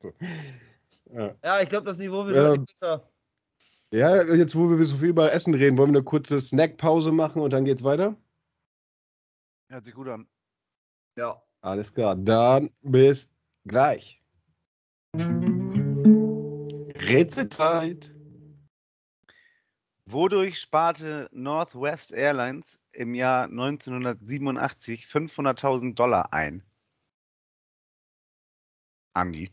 so. 0.00 0.12
ja. 1.12 1.34
Ja, 1.42 1.60
ich 1.60 1.68
glaube, 1.68 1.86
das 1.86 1.98
Niveau 1.98 2.26
wird 2.26 2.36
deutlich 2.36 2.66
besser. 2.66 3.08
ja, 3.90 4.22
jetzt 4.34 4.54
wo 4.54 4.68
wir 4.68 4.84
so 4.84 4.98
viel 4.98 5.08
über 5.08 5.32
Essen 5.32 5.54
reden, 5.54 5.78
wollen 5.78 5.92
wir 5.92 5.98
eine 5.98 6.04
kurze 6.04 6.38
Snackpause 6.38 7.12
machen 7.12 7.40
und 7.42 7.50
dann 7.52 7.64
geht's 7.64 7.82
weiter? 7.82 8.16
Hört 9.68 9.84
sich 9.84 9.94
gut 9.94 10.08
an. 10.08 10.28
Ja. 11.16 11.42
Alles 11.62 11.92
klar, 11.92 12.16
dann 12.16 12.70
bis 12.82 13.28
gleich. 13.64 14.22
Rätselzeit. 16.96 18.12
Wodurch 20.12 20.58
sparte 20.58 21.28
Northwest 21.32 22.12
Airlines 22.12 22.80
im 22.90 23.14
Jahr 23.14 23.44
1987 23.44 25.06
500.000 25.06 25.94
Dollar 25.94 26.32
ein? 26.32 26.64
Andi. 29.14 29.52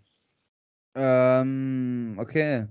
Ähm, 0.95 2.16
okay. 2.18 2.68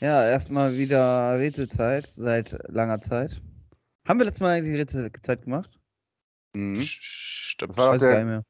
Ja, 0.00 0.28
erstmal 0.28 0.76
wieder 0.76 1.38
Rätselzeit 1.38 2.06
seit 2.06 2.58
langer 2.68 3.00
Zeit. 3.00 3.40
Haben 4.06 4.20
wir 4.20 4.26
letztes 4.26 4.40
Mal 4.40 4.58
eigentlich 4.58 4.78
Rätselzeit 4.78 5.42
gemacht? 5.44 5.80
Mhm. 6.54 6.82
Stimmt. 6.82 7.70
Das 7.70 7.76
war, 7.78 7.96
gar 7.96 7.98
der, 7.98 8.24
das 8.26 8.44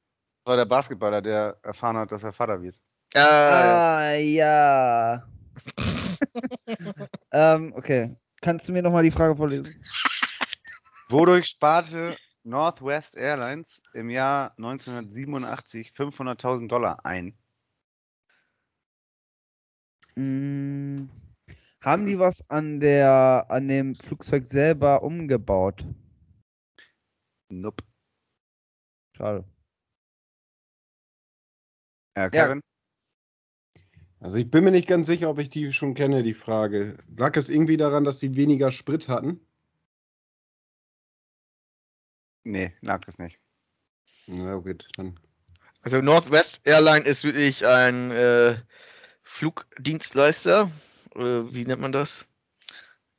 war 0.46 0.56
der 0.56 0.64
Basketballer, 0.64 1.22
der 1.22 1.58
erfahren 1.62 1.96
hat, 1.96 2.10
dass 2.10 2.24
er 2.24 2.32
Vater 2.32 2.60
wird. 2.60 2.80
Äh, 3.14 3.20
Ah, 3.20 4.14
ja. 4.14 5.28
ähm, 7.30 7.72
okay. 7.76 8.16
Kannst 8.44 8.68
du 8.68 8.72
mir 8.72 8.82
nochmal 8.82 9.02
die 9.02 9.10
Frage 9.10 9.34
vorlesen? 9.36 9.82
Wodurch 11.08 11.46
sparte 11.46 12.14
Northwest 12.42 13.16
Airlines 13.16 13.82
im 13.94 14.10
Jahr 14.10 14.52
1987 14.58 15.92
500.000 15.92 16.68
Dollar 16.68 17.06
ein? 17.06 17.34
Hm, 20.16 21.08
Haben 21.80 22.04
die 22.04 22.18
was 22.18 22.44
an 22.50 22.80
der 22.80 23.46
an 23.48 23.66
dem 23.66 23.94
Flugzeug 23.94 24.44
selber 24.44 25.02
umgebaut? 25.02 25.82
Nope. 27.48 27.82
Schade. 29.16 29.46
Ja, 32.14 32.28
Kevin? 32.28 32.60
Also 34.24 34.38
ich 34.38 34.50
bin 34.50 34.64
mir 34.64 34.70
nicht 34.70 34.88
ganz 34.88 35.06
sicher, 35.06 35.28
ob 35.28 35.38
ich 35.38 35.50
die 35.50 35.70
schon 35.70 35.92
kenne, 35.92 36.22
die 36.22 36.32
Frage. 36.32 36.96
Lag 37.14 37.36
es 37.36 37.50
irgendwie 37.50 37.76
daran, 37.76 38.04
dass 38.04 38.20
sie 38.20 38.36
weniger 38.36 38.70
Sprit 38.70 39.06
hatten? 39.06 39.38
Nee, 42.42 42.72
lag 42.80 43.02
es 43.06 43.18
nicht. 43.18 43.38
Na 44.26 44.56
gut, 44.56 44.88
dann. 44.96 45.20
Also 45.82 46.00
Northwest 46.00 46.62
Airline 46.64 47.04
ist 47.04 47.22
wirklich 47.24 47.66
ein 47.66 48.12
äh, 48.12 48.56
Flugdienstleister. 49.24 50.70
Oder 51.14 51.52
wie 51.52 51.66
nennt 51.66 51.82
man 51.82 51.92
das? 51.92 52.26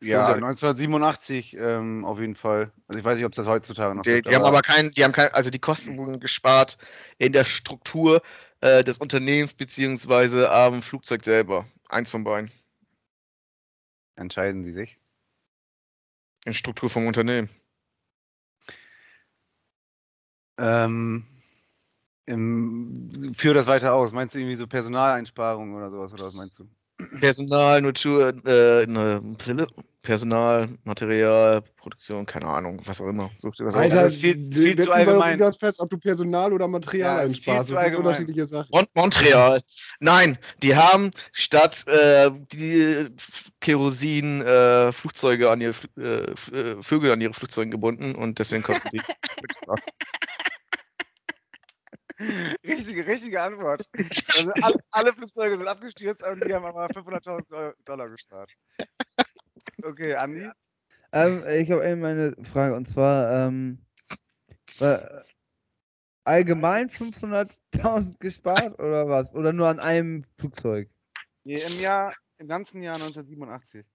Ja, 0.06 0.28
So, 0.28 0.34
1987 0.34 1.58
ähm, 1.58 2.06
auf 2.06 2.20
jeden 2.20 2.36
Fall. 2.36 2.72
Also 2.88 3.00
ich 3.00 3.06
weiß 3.06 3.18
nicht, 3.18 3.26
ob 3.26 3.34
das 3.34 3.48
heutzutage 3.48 3.96
noch 3.96 4.04
Die, 4.04 4.12
gibt. 4.12 4.28
die 4.28 4.36
haben 4.36 4.44
aber 4.44 4.62
kein, 4.62 4.92
die 4.92 5.04
haben 5.04 5.12
kein, 5.12 5.34
also 5.34 5.50
die 5.50 5.60
Kosten 5.60 5.98
wurden 5.98 6.20
gespart 6.20 6.78
in 7.18 7.34
der 7.34 7.46
Struktur 7.46 8.22
äh, 8.62 8.84
des 8.84 8.98
Unternehmens 8.98 9.54
beziehungsweise 9.54 10.52
am 10.52 10.82
Flugzeug 10.82 11.24
selber. 11.24 11.66
Eins 11.90 12.10
von 12.10 12.24
beiden. 12.24 12.52
entscheiden 14.16 14.64
sie 14.64 14.72
sich. 14.72 14.98
In 16.46 16.54
Struktur 16.54 16.90
vom 16.90 17.08
Unternehmen. 17.08 17.50
Ähm, 20.58 21.26
im, 22.26 23.34
führ 23.36 23.54
das 23.54 23.68
weiter 23.68 23.94
aus. 23.94 24.14
Meinst 24.14 24.36
du 24.36 24.40
irgendwie 24.40 24.56
so 24.56 24.68
Personaleinsparungen 24.68 25.76
oder 25.76 25.92
sowas, 25.92 26.14
oder 26.14 26.26
was 26.26 26.34
meinst 26.34 26.60
du? 26.60 26.70
Personal, 27.20 27.82
Natur, 27.82 28.30
äh, 28.46 28.86
ne, 28.88 29.22
Pille, 29.38 29.68
Personal, 30.02 30.70
Material, 30.86 31.62
Produktion, 31.76 32.26
keine 32.26 32.46
Ahnung, 32.48 32.80
was 32.86 33.02
auch 33.02 33.08
immer. 33.08 33.30
Such 33.36 33.56
dir 33.58 33.66
was 33.66 33.76
Alter, 33.76 34.04
das 34.04 34.14
ist 34.14 34.22
viel- 34.22 34.36
wir- 34.38 34.64
viel 34.64 34.78
zu 34.80 34.92
allgemein. 34.92 35.38
ganz 35.38 35.58
fest, 35.58 35.80
ob 35.82 35.90
du 35.90 35.98
Personal 35.98 36.54
oder 36.54 36.68
Material 36.70 37.18
Ja, 37.18 37.22
ist 37.24 37.36
einsparst. 37.36 37.46
zu 37.46 37.52
Das 37.52 37.68
sind 37.68 37.78
allgemein. 37.78 38.06
unterschiedliche 38.06 38.48
Sachen. 38.48 38.70
Mon 38.72 38.86
Montreal. 38.96 39.60
Nein, 40.00 40.38
die 40.64 40.76
haben 40.76 41.12
statt 41.34 41.84
äh, 41.88 42.32
die 42.54 43.08
Kerosin 43.60 44.42
äh, 44.42 44.92
Flugzeuge 44.94 45.50
an 45.52 45.60
ihre 45.62 45.74
Fl 45.74 45.88
äh, 45.98 46.58
äh, 46.58 46.82
Vögel 46.82 47.12
an 47.12 47.20
ihre 47.20 47.34
Flugzeuge 47.34 47.72
gebunden 47.72 48.16
und 48.16 48.40
deswegen 48.40 48.64
kosten 48.64 48.88
die. 48.94 49.02
Richtige, 52.66 53.06
richtige 53.06 53.42
Antwort. 53.42 53.90
Also 54.38 54.52
alle, 54.62 54.76
alle 54.92 55.14
Flugzeuge 55.14 55.58
sind 55.58 55.68
abgestürzt 55.68 56.24
und 56.26 56.44
die 56.46 56.54
haben 56.54 56.66
aber 56.66 56.88
500.000 56.88 57.52
Euro- 57.52 57.74
Dollar 57.86 58.10
gespart. 58.10 58.52
Okay, 59.84 60.16
Andi? 60.16 60.50
Ähm, 61.12 61.44
ich 61.60 61.70
habe 61.72 61.88
eben 61.88 62.04
eine 62.06 62.36
Frage 62.44 62.76
und 62.76 62.88
zwar 62.88 63.48
ähm, 63.48 63.86
war 64.80 65.24
allgemein 66.24 66.90
500.000 66.90 68.18
gespart 68.20 68.80
oder 68.80 69.08
was? 69.08 69.34
Oder 69.34 69.54
nur 69.54 69.68
an 69.68 69.80
einem 69.80 70.24
Flugzeug? 70.38 70.90
Nee, 71.44 71.62
im 71.62 71.80
Jahr, 71.80 72.16
im 72.38 72.48
ganzen 72.48 72.82
Jahr 72.82 72.96
1987. 72.96 73.86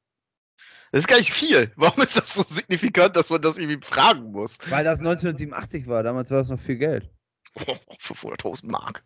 Das 0.92 1.00
ist 1.00 1.08
gar 1.08 1.18
nicht 1.18 1.32
viel. 1.32 1.72
Warum 1.76 2.02
ist 2.02 2.16
das 2.16 2.34
so 2.34 2.42
signifikant, 2.42 3.16
dass 3.16 3.30
man 3.30 3.40
das 3.42 3.58
irgendwie 3.58 3.84
fragen 3.84 4.30
muss? 4.32 4.58
Weil 4.68 4.84
das 4.84 4.98
1987 5.00 5.86
war, 5.86 6.02
damals 6.02 6.30
war 6.30 6.38
das 6.38 6.48
noch 6.50 6.60
viel 6.60 6.76
Geld. 6.76 7.10
Oh, 7.66 7.76
500.000 7.98 8.70
Mark. 8.70 9.04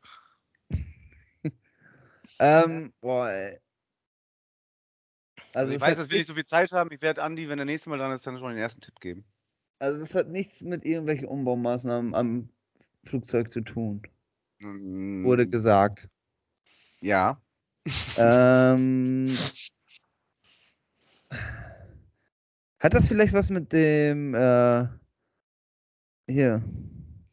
Ähm, 2.40 2.92
boah, 3.01 3.28
ey. 3.30 3.61
Also 5.36 5.59
Also, 5.70 5.72
ich 5.72 5.80
weiß, 5.80 5.97
dass 5.97 6.11
wir 6.11 6.18
nicht 6.18 6.26
so 6.26 6.34
viel 6.34 6.47
Zeit 6.47 6.72
haben. 6.72 6.90
Ich 6.90 7.01
werde 7.01 7.22
Andi, 7.22 7.49
wenn 7.49 7.59
der 7.59 7.64
nächste 7.64 7.90
Mal 7.90 7.99
dran 7.99 8.12
ist, 8.12 8.26
dann 8.26 8.38
schon 8.38 8.49
den 8.51 8.59
ersten 8.59 8.80
Tipp 8.80 8.99
geben. 9.01 9.24
Also 9.78 10.03
es 10.03 10.14
hat 10.14 10.28
nichts 10.28 10.62
mit 10.62 10.84
irgendwelchen 10.84 11.28
Umbaumaßnahmen 11.28 12.14
am 12.14 12.49
Flugzeug 13.05 13.53
zu 13.53 13.61
tun, 13.61 14.03
Mm, 14.61 15.24
wurde 15.24 15.47
gesagt. 15.47 16.09
Ja. 17.01 17.40
ähm, 18.16 19.26
hat 22.80 22.95
das 22.95 23.09
vielleicht 23.09 23.34
was 23.34 23.51
mit 23.51 23.72
dem 23.72 24.34
äh, 24.34 24.86
hier 26.26 26.62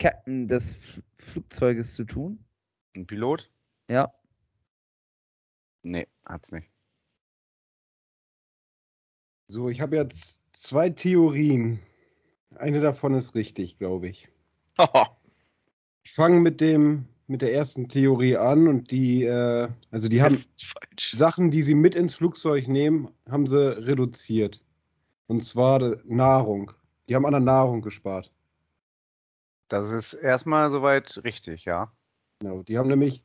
Captain 0.02 0.48
des 0.48 0.80
Flugzeuges 1.18 1.94
zu 1.94 2.06
tun? 2.06 2.44
Ein 2.96 3.06
Pilot? 3.06 3.52
Ja. 3.88 4.12
Nee, 5.84 6.08
hat's 6.26 6.52
nicht. 6.52 6.72
So, 9.46 9.70
ich 9.70 9.80
habe 9.80 9.98
jetzt 9.98 10.42
zwei 10.54 10.90
Theorien. 10.90 11.80
Eine 12.56 12.80
davon 12.80 13.14
ist 13.14 13.36
richtig, 13.36 13.78
glaube 13.78 14.10
ich. 14.10 14.28
Ich 16.04 16.14
fange 16.14 16.40
mit 16.40 16.62
dem 16.62 17.06
mit 17.28 17.44
der 17.44 17.54
ersten 17.54 17.88
Theorie 17.88 18.36
an 18.36 18.68
und 18.68 18.90
die, 18.90 19.24
äh, 19.24 19.70
also 19.92 20.08
die 20.08 20.24
haben 20.24 20.32
Das 20.32 20.48
ist 20.48 20.66
falsch. 20.66 21.12
Sachen, 21.16 21.52
die 21.52 21.62
sie 21.62 21.76
mit 21.76 21.94
ins 21.94 22.16
Flugzeug 22.16 22.68
nehmen, 22.68 23.12
haben 23.30 23.46
sie 23.46 23.78
reduziert. 23.78 24.64
Und 25.28 25.44
zwar 25.44 25.78
die 25.78 25.96
Nahrung. 26.06 26.72
Die 27.08 27.16
haben 27.16 27.28
an 27.28 27.34
der 27.34 27.40
Nahrung 27.40 27.84
gespart. 27.84 28.34
Das 29.72 29.90
ist 29.92 30.14
erstmal 30.14 30.70
soweit 30.70 31.22
richtig, 31.24 31.64
ja. 31.64 31.94
Genau. 32.40 32.62
Die 32.62 32.78
haben 32.78 32.90
nämlich 32.90 33.24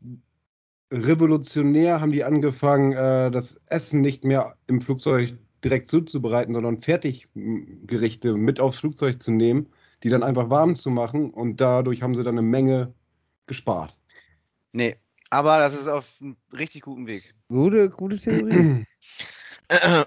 revolutionär 0.92 2.00
haben 2.00 2.12
die 2.12 2.22
angefangen, 2.22 2.92
äh, 2.92 3.32
das 3.32 3.60
Essen 3.66 4.00
nicht 4.00 4.22
mehr 4.24 4.56
im 4.68 4.80
Flugzeug 4.80 5.36
direkt 5.64 5.88
zuzubereiten, 5.88 6.54
sondern 6.54 6.80
Fertiggerichte 6.80 8.34
mit 8.36 8.60
aufs 8.60 8.78
Flugzeug 8.78 9.20
zu 9.20 9.32
nehmen, 9.32 9.66
die 10.04 10.08
dann 10.08 10.22
einfach 10.22 10.48
warm 10.48 10.76
zu 10.76 10.90
machen 10.90 11.30
und 11.30 11.60
dadurch 11.60 12.02
haben 12.02 12.14
sie 12.14 12.22
dann 12.22 12.38
eine 12.38 12.46
Menge 12.46 12.94
gespart. 13.46 13.96
Nee, 14.70 14.94
aber 15.30 15.58
das 15.58 15.74
ist 15.74 15.88
auf 15.88 16.06
einem 16.20 16.36
richtig 16.52 16.82
guten 16.82 17.08
Weg. 17.08 17.34
Gute, 17.48 17.90
gute 17.90 18.18
Theorie. 18.18 18.86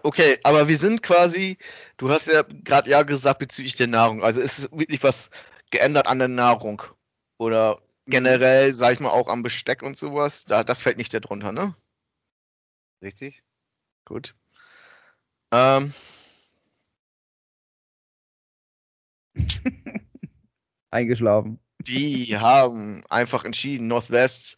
Okay, 0.03 0.37
aber 0.43 0.69
wir 0.69 0.77
sind 0.77 1.03
quasi, 1.03 1.57
du 1.97 2.09
hast 2.09 2.27
ja 2.27 2.43
gerade 2.63 2.89
ja 2.89 3.03
gesagt 3.03 3.39
bezüglich 3.39 3.75
der 3.75 3.87
Nahrung. 3.87 4.23
Also 4.23 4.39
ist 4.39 4.57
es 4.57 4.71
wirklich 4.71 5.03
was 5.03 5.31
geändert 5.71 6.07
an 6.07 6.19
der 6.19 6.27
Nahrung? 6.27 6.81
Oder 7.37 7.81
generell, 8.05 8.73
sag 8.73 8.93
ich 8.93 8.99
mal, 8.99 9.09
auch 9.09 9.27
am 9.27 9.43
Besteck 9.43 9.81
und 9.83 9.97
sowas? 9.97 10.45
Da, 10.45 10.63
das 10.63 10.83
fällt 10.83 10.97
nicht 10.97 11.13
darunter, 11.13 11.51
ne? 11.51 11.75
Richtig? 13.01 13.43
Gut. 14.05 14.35
Ähm, 15.51 15.93
Eingeschlafen. 20.91 21.59
die 21.79 22.37
haben 22.37 23.03
einfach 23.09 23.45
entschieden, 23.45 23.87
Northwest 23.87 24.57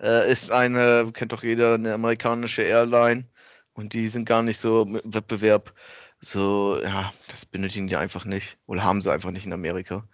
äh, 0.00 0.30
ist 0.30 0.50
eine, 0.50 1.10
kennt 1.12 1.32
doch 1.32 1.42
jeder, 1.42 1.74
eine 1.74 1.94
amerikanische 1.94 2.62
Airline 2.62 3.28
und 3.74 3.92
die 3.94 4.08
sind 4.08 4.26
gar 4.26 4.42
nicht 4.42 4.58
so 4.58 4.82
im 4.82 5.00
Wettbewerb. 5.04 5.74
So, 6.20 6.80
ja, 6.82 7.12
das 7.28 7.46
benötigen 7.46 7.88
die 7.88 7.96
einfach 7.96 8.24
nicht 8.24 8.58
oder 8.66 8.82
haben 8.84 9.02
sie 9.02 9.12
einfach 9.12 9.30
nicht 9.30 9.46
in 9.46 9.52
Amerika. 9.52 10.08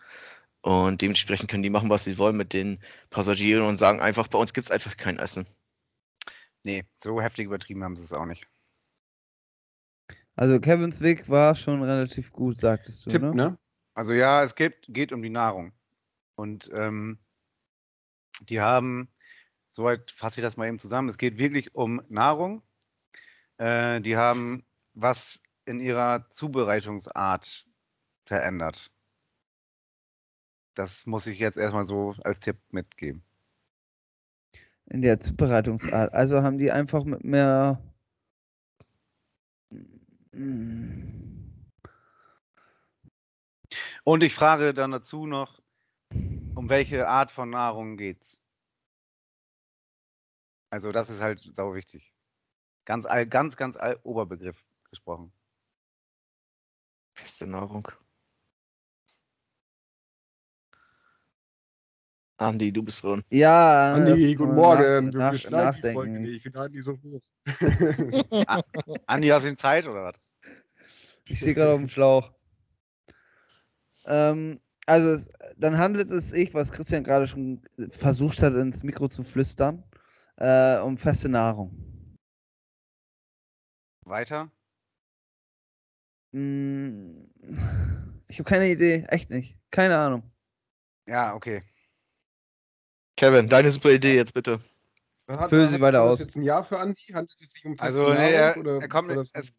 Und 0.63 1.03
dementsprechend 1.03 1.51
können 1.51 1.65
die 1.65 1.71
machen, 1.71 1.91
was 1.91 2.05
sie 2.05 2.19
wollen 2.19 2.37
mit 2.37 2.53
den 2.53 2.81
Passagieren 3.11 3.67
und 3.67 3.77
sagen 3.77 4.01
einfach, 4.01 4.29
bei 4.29 4.39
uns 4.39 4.55
gibt 4.55 4.67
es 4.67 4.71
einfach 4.71 4.97
kein 4.97 5.19
Essen. 5.19 5.47
Nee, 6.65 6.85
so 6.97 7.21
heftig 7.21 7.47
übertrieben 7.47 7.83
haben 7.83 7.97
sie 7.97 8.05
es 8.05 8.13
auch 8.13 8.25
nicht. 8.25 8.47
Also 10.37 10.61
Kevins 10.61 11.01
Weg 11.01 11.29
war 11.29 11.57
schon 11.57 11.83
relativ 11.83 12.33
gut, 12.33 12.59
sagtest 12.59 13.05
du, 13.05 13.11
Tipp, 13.11 13.23
ne? 13.23 13.35
ne? 13.35 13.59
Also 13.95 14.13
ja, 14.13 14.43
es 14.43 14.55
geht, 14.55 14.87
geht 14.89 15.13
um 15.13 15.23
die 15.23 15.31
Nahrung. 15.31 15.73
Und 16.37 16.71
ähm, 16.73 17.19
die 18.41 18.61
haben, 18.61 19.09
soweit 19.69 20.11
fasse 20.11 20.41
ich 20.41 20.43
das 20.43 20.57
mal 20.57 20.69
eben 20.69 20.79
zusammen, 20.79 21.09
es 21.09 21.19
geht 21.19 21.39
wirklich 21.39 21.75
um 21.75 22.03
Nahrung. 22.09 22.63
Äh, 23.59 24.01
die 24.01 24.17
haben 24.17 24.65
was 24.95 25.43
in 25.65 25.81
ihrer 25.81 26.29
Zubereitungsart 26.31 27.67
verändert. 28.25 28.91
Das 30.75 31.07
muss 31.07 31.27
ich 31.27 31.39
jetzt 31.39 31.59
erstmal 31.59 31.85
so 31.85 32.15
als 32.25 32.41
Tipp 32.41 32.57
mitgeben. 32.71 33.23
In 34.87 35.03
der 35.03 35.21
Zubereitungsart. 35.21 36.13
Also 36.13 36.43
haben 36.43 36.59
die 36.59 36.71
einfach 36.71 37.05
mit 37.05 37.25
mehr. 37.25 37.83
Und 44.05 44.23
ich 44.23 44.35
frage 44.35 44.75
dann 44.75 44.91
dazu 44.91 45.27
noch, 45.27 45.63
um 46.55 46.69
welche 46.69 47.09
Art 47.09 47.31
von 47.31 47.51
Nahrung 47.51 47.97
geht's? 47.97 48.41
Also 50.71 50.91
das 50.91 51.11
ist 51.11 51.21
halt 51.21 51.41
sau 51.41 51.75
wichtig. 51.75 52.15
Ganz 52.85 53.07
all, 53.07 53.27
ganz, 53.27 53.57
ganz 53.57 53.77
all, 53.77 54.01
Oberbegriff 54.03 54.65
gesprochen. 54.91 55.33
Feste 57.15 57.47
Nahrung. 57.47 57.89
Andi, 62.43 62.73
du 62.73 62.83
bist 62.83 63.03
dran. 63.03 63.23
Ja. 63.31 63.95
Andi, 63.95 64.35
guten 64.35 64.51
nach- 64.51 64.57
Morgen. 64.57 65.13
Wir 65.13 65.19
Nach, 65.19 65.33
die 65.33 65.39
Folge 65.39 65.57
nachdenken. 65.57 66.21
nicht. 66.23 66.37
Ich 66.37 66.43
finde 66.43 66.61
Andi 66.61 66.83
so 66.83 66.99
hoch. 67.03 67.23
Andi, 69.07 69.29
hast 69.29 69.45
du 69.45 69.51
ihm 69.51 69.57
Zeit 69.57 69.87
oder 69.87 70.05
was? 70.05 70.21
Ich 71.27 71.39
stehe 71.39 71.55
gerade 71.55 71.73
auf 71.73 71.79
dem 71.81 71.89
Schlauch. 71.89 72.33
Ähm, 74.07 74.61
also, 74.87 75.11
es, 75.11 75.31
dann 75.57 75.79
handelt 75.79 76.11
es 76.11 76.31
sich, 76.31 76.53
was 76.55 76.73
Christian 76.73 77.05
gerade 77.05 77.29
schon 77.29 77.63
versucht 77.91 78.43
hat, 78.43 78.55
ins 78.55 78.83
Mikro 78.83 79.09
zu 79.09 79.23
flüstern, 79.23 79.85
äh, 80.37 80.79
um 80.81 80.99
feste 80.99 81.29
Nahrung. 81.29 82.17
Weiter? 84.05 84.51
Mm, 86.33 87.23
Ich 88.29 88.39
habe 88.41 88.49
keine 88.49 88.69
Idee, 88.69 89.05
echt 89.09 89.31
nicht. 89.31 89.57
Keine 89.71 89.97
Ahnung. 89.97 90.25
Ja, 91.07 91.35
okay. 91.35 91.63
Kevin, 93.23 93.49
deine 93.49 93.71
super 93.71 93.93
Idee 93.93 94.17
jetzt 94.17 94.35
bitte. 94.35 94.61
Füll 95.49 95.69
sie 95.69 95.81
weiter 95.81 96.03
aus. 96.03 96.19
jetzt 96.19 96.35
ein 96.35 96.43
Jahr 96.43 96.65
für 96.65 96.81
Andi? 96.81 97.13
Handelt 97.13 97.41
es 97.41 97.53
sich 97.53 97.65
um 97.65 97.77
feste 97.79 97.85
Also, 97.85 98.13
nee, 98.15 98.35
er, 98.35 98.49
Nahrung, 98.49 98.61
oder 98.63 98.81
er 98.81 98.89
kommt 98.89 99.11
das- 99.11 99.31
es, 99.33 99.55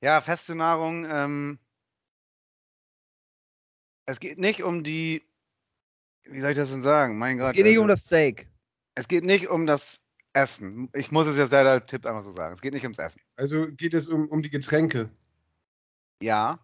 ja, 0.00 0.20
feste 0.20 0.56
Nahrung, 0.56 1.06
ähm, 1.08 1.60
es 4.06 4.18
geht 4.18 4.38
nicht 4.38 4.64
um 4.64 4.82
die, 4.82 5.22
wie 6.24 6.40
soll 6.40 6.50
ich 6.50 6.56
das 6.56 6.72
denn 6.72 6.82
sagen? 6.82 7.18
Mein 7.18 7.38
Gott. 7.38 7.50
Es 7.50 7.54
geht 7.54 7.66
nicht 7.66 7.74
also, 7.74 7.82
um 7.82 7.88
das 7.88 8.04
Steak. 8.04 8.48
es 8.96 9.06
geht 9.06 9.22
nicht 9.22 9.46
um 9.46 9.66
das 9.66 10.02
Essen. 10.32 10.90
Ich 10.92 11.12
muss 11.12 11.28
es 11.28 11.38
jetzt 11.38 11.52
leider 11.52 11.70
als 11.70 11.86
Tipp 11.86 12.04
einfach 12.04 12.22
so 12.22 12.32
sagen. 12.32 12.52
Es 12.54 12.60
geht 12.60 12.74
nicht 12.74 12.82
ums 12.82 12.98
Essen. 12.98 13.20
Also 13.36 13.68
geht 13.68 13.94
es 13.94 14.08
um, 14.08 14.28
um 14.28 14.42
die 14.42 14.50
Getränke. 14.50 15.08
Ja, 16.20 16.58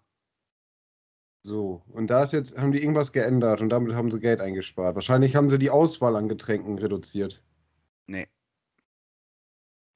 So, 1.47 1.83
und 1.93 2.07
da 2.09 2.23
ist 2.23 2.33
jetzt, 2.33 2.57
haben 2.57 2.73
die 2.73 2.81
irgendwas 2.81 3.13
geändert 3.13 3.61
und 3.61 3.69
damit 3.69 3.95
haben 3.95 4.11
sie 4.11 4.19
Geld 4.19 4.41
eingespart. 4.41 4.95
Wahrscheinlich 4.95 5.37
haben 5.37 5.51
sie 5.51 5.59
die 5.59 5.69
Auswahl 5.69 6.17
an 6.17 6.29
Getränken 6.29 6.79
reduziert. 6.79 7.43
nee. 8.07 8.27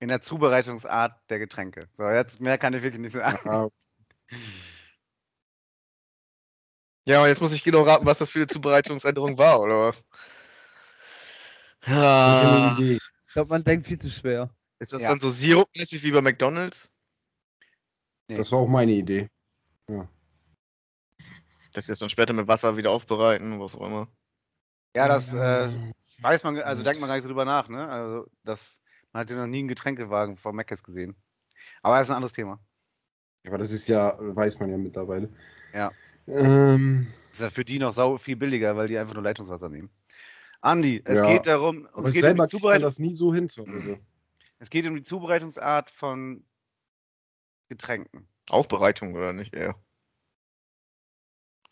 In 0.01 0.09
der 0.11 0.21
Zubereitungsart 0.21 1.19
der 1.29 1.41
Getränke. 1.41 1.89
So, 1.95 2.09
jetzt 2.09 2.41
mehr 2.41 2.57
kann 2.57 2.73
ich 2.73 2.83
wirklich 2.83 3.01
nicht 3.01 3.15
sagen. 3.15 3.49
Ah, 3.51 3.69
Ja, 7.09 7.19
aber 7.19 7.29
jetzt 7.29 7.41
muss 7.41 7.53
ich 7.55 7.65
genau 7.65 7.83
raten, 7.83 8.07
was 8.07 8.19
das 8.19 8.31
für 8.31 8.39
eine 8.41 8.47
Zubereitungsänderung 8.47 9.39
war, 9.39 9.61
oder 9.61 9.89
was? 9.89 10.05
Ja. 11.87 12.41
keine 12.43 12.75
Idee. 12.75 12.99
Ich 13.27 13.33
glaube, 13.33 13.49
man 13.49 13.65
denkt 13.65 13.87
viel 13.87 13.99
zu 13.99 14.11
schwer. 14.11 14.55
Ist 14.79 14.93
das 14.93 15.03
Ja. 15.03 15.09
dann 15.09 15.19
so 15.19 15.31
sirupmäßig 15.31 16.03
wie 16.05 16.13
bei 16.13 16.21
McDonalds? 16.21 16.91
Nee. 18.29 18.37
Das 18.37 18.53
war 18.53 18.59
auch 18.59 18.69
meine 18.69 18.93
Idee. 18.93 19.29
Das 21.73 21.87
jetzt 21.87 22.03
dann 22.03 22.11
später 22.11 22.33
mit 22.33 22.49
Wasser 22.49 22.77
wieder 22.77 22.91
aufbereiten, 22.91 23.61
was 23.61 23.77
auch 23.77 23.87
immer. 23.87 24.09
Ja, 24.97 25.07
das 25.07 25.33
äh, 25.33 25.69
weiß 26.23 26.45
man, 26.45 26.59
also 26.59 26.83
denkt 26.83 27.01
man 27.01 27.09
gar 27.09 27.15
nicht 27.15 27.23
so 27.23 27.29
drüber 27.29 27.45
nach, 27.45 27.69
ne? 27.69 27.89
Also, 27.89 28.27
das, 28.43 28.81
man 29.13 29.21
hat 29.21 29.31
ja 29.31 29.37
noch 29.37 29.47
nie 29.47 29.61
einen 29.61 29.69
Getränkewagen 29.69 30.37
vor 30.37 30.53
Meckes 30.53 30.83
gesehen. 30.83 31.15
Aber 31.83 31.97
das 31.97 32.07
ist 32.07 32.11
ein 32.11 32.17
anderes 32.17 32.33
Thema. 32.33 32.59
Aber 33.47 33.59
das 33.59 33.71
ist 33.71 33.89
ja, 33.89 34.17
weiß 34.19 34.59
man 34.59 34.71
ja 34.71 34.77
mittlerweile. 34.77 35.29
Ja. 35.73 35.93
Ähm, 36.27 37.07
Das 37.29 37.39
ist 37.39 37.43
ja 37.43 37.51
für 37.51 37.65
die 37.65 37.79
noch 37.79 37.93
sau 37.93 38.17
viel 38.17 38.37
billiger, 38.37 38.77
weil 38.77 38.89
die 38.89 38.99
einfach 38.99 39.15
nur 39.15 39.23
Leitungswasser 39.23 39.69
nehmen. 39.69 39.91
Andi, 40.61 41.03
es 41.05 41.19
Ja. 41.19 41.27
geht 41.27 41.47
darum, 41.47 41.87
aber 41.93 42.09
es 42.09 42.13
geht, 42.13 42.25
um 42.25 42.29
selber 42.29 42.47
die 42.47 42.51
kriegt 42.51 42.53
man 42.53 42.61
Zubereit 42.61 42.83
das 42.83 42.99
nie 42.99 43.15
so 43.15 43.33
hin 43.33 43.49
Hause. 43.49 44.01
es 44.59 44.71
geht 44.71 44.87
um 44.87 44.97
die 44.97 45.05
Zubereitungsart 45.05 45.91
von 45.91 46.45
Getränken. 47.69 48.29
Aufbereitung 48.51 49.15
oder 49.15 49.33
nicht 49.33 49.55
eher? 49.55 49.77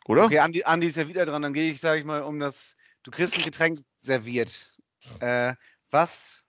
Oder? 0.08 0.24
Okay, 0.24 0.38
Andi, 0.38 0.64
Andi 0.64 0.86
ist 0.86 0.96
ja 0.96 1.08
wieder 1.08 1.24
dran, 1.26 1.42
dann 1.42 1.52
gehe 1.52 1.70
ich, 1.70 1.80
sage 1.80 1.98
ich 2.00 2.06
mal, 2.06 2.22
um 2.22 2.38
das, 2.38 2.76
du 3.02 3.10
kriegst 3.10 3.36
ein 3.36 3.44
Getränk 3.44 3.80
serviert. 4.00 4.76
Äh, 5.20 5.54
was? 5.90 6.44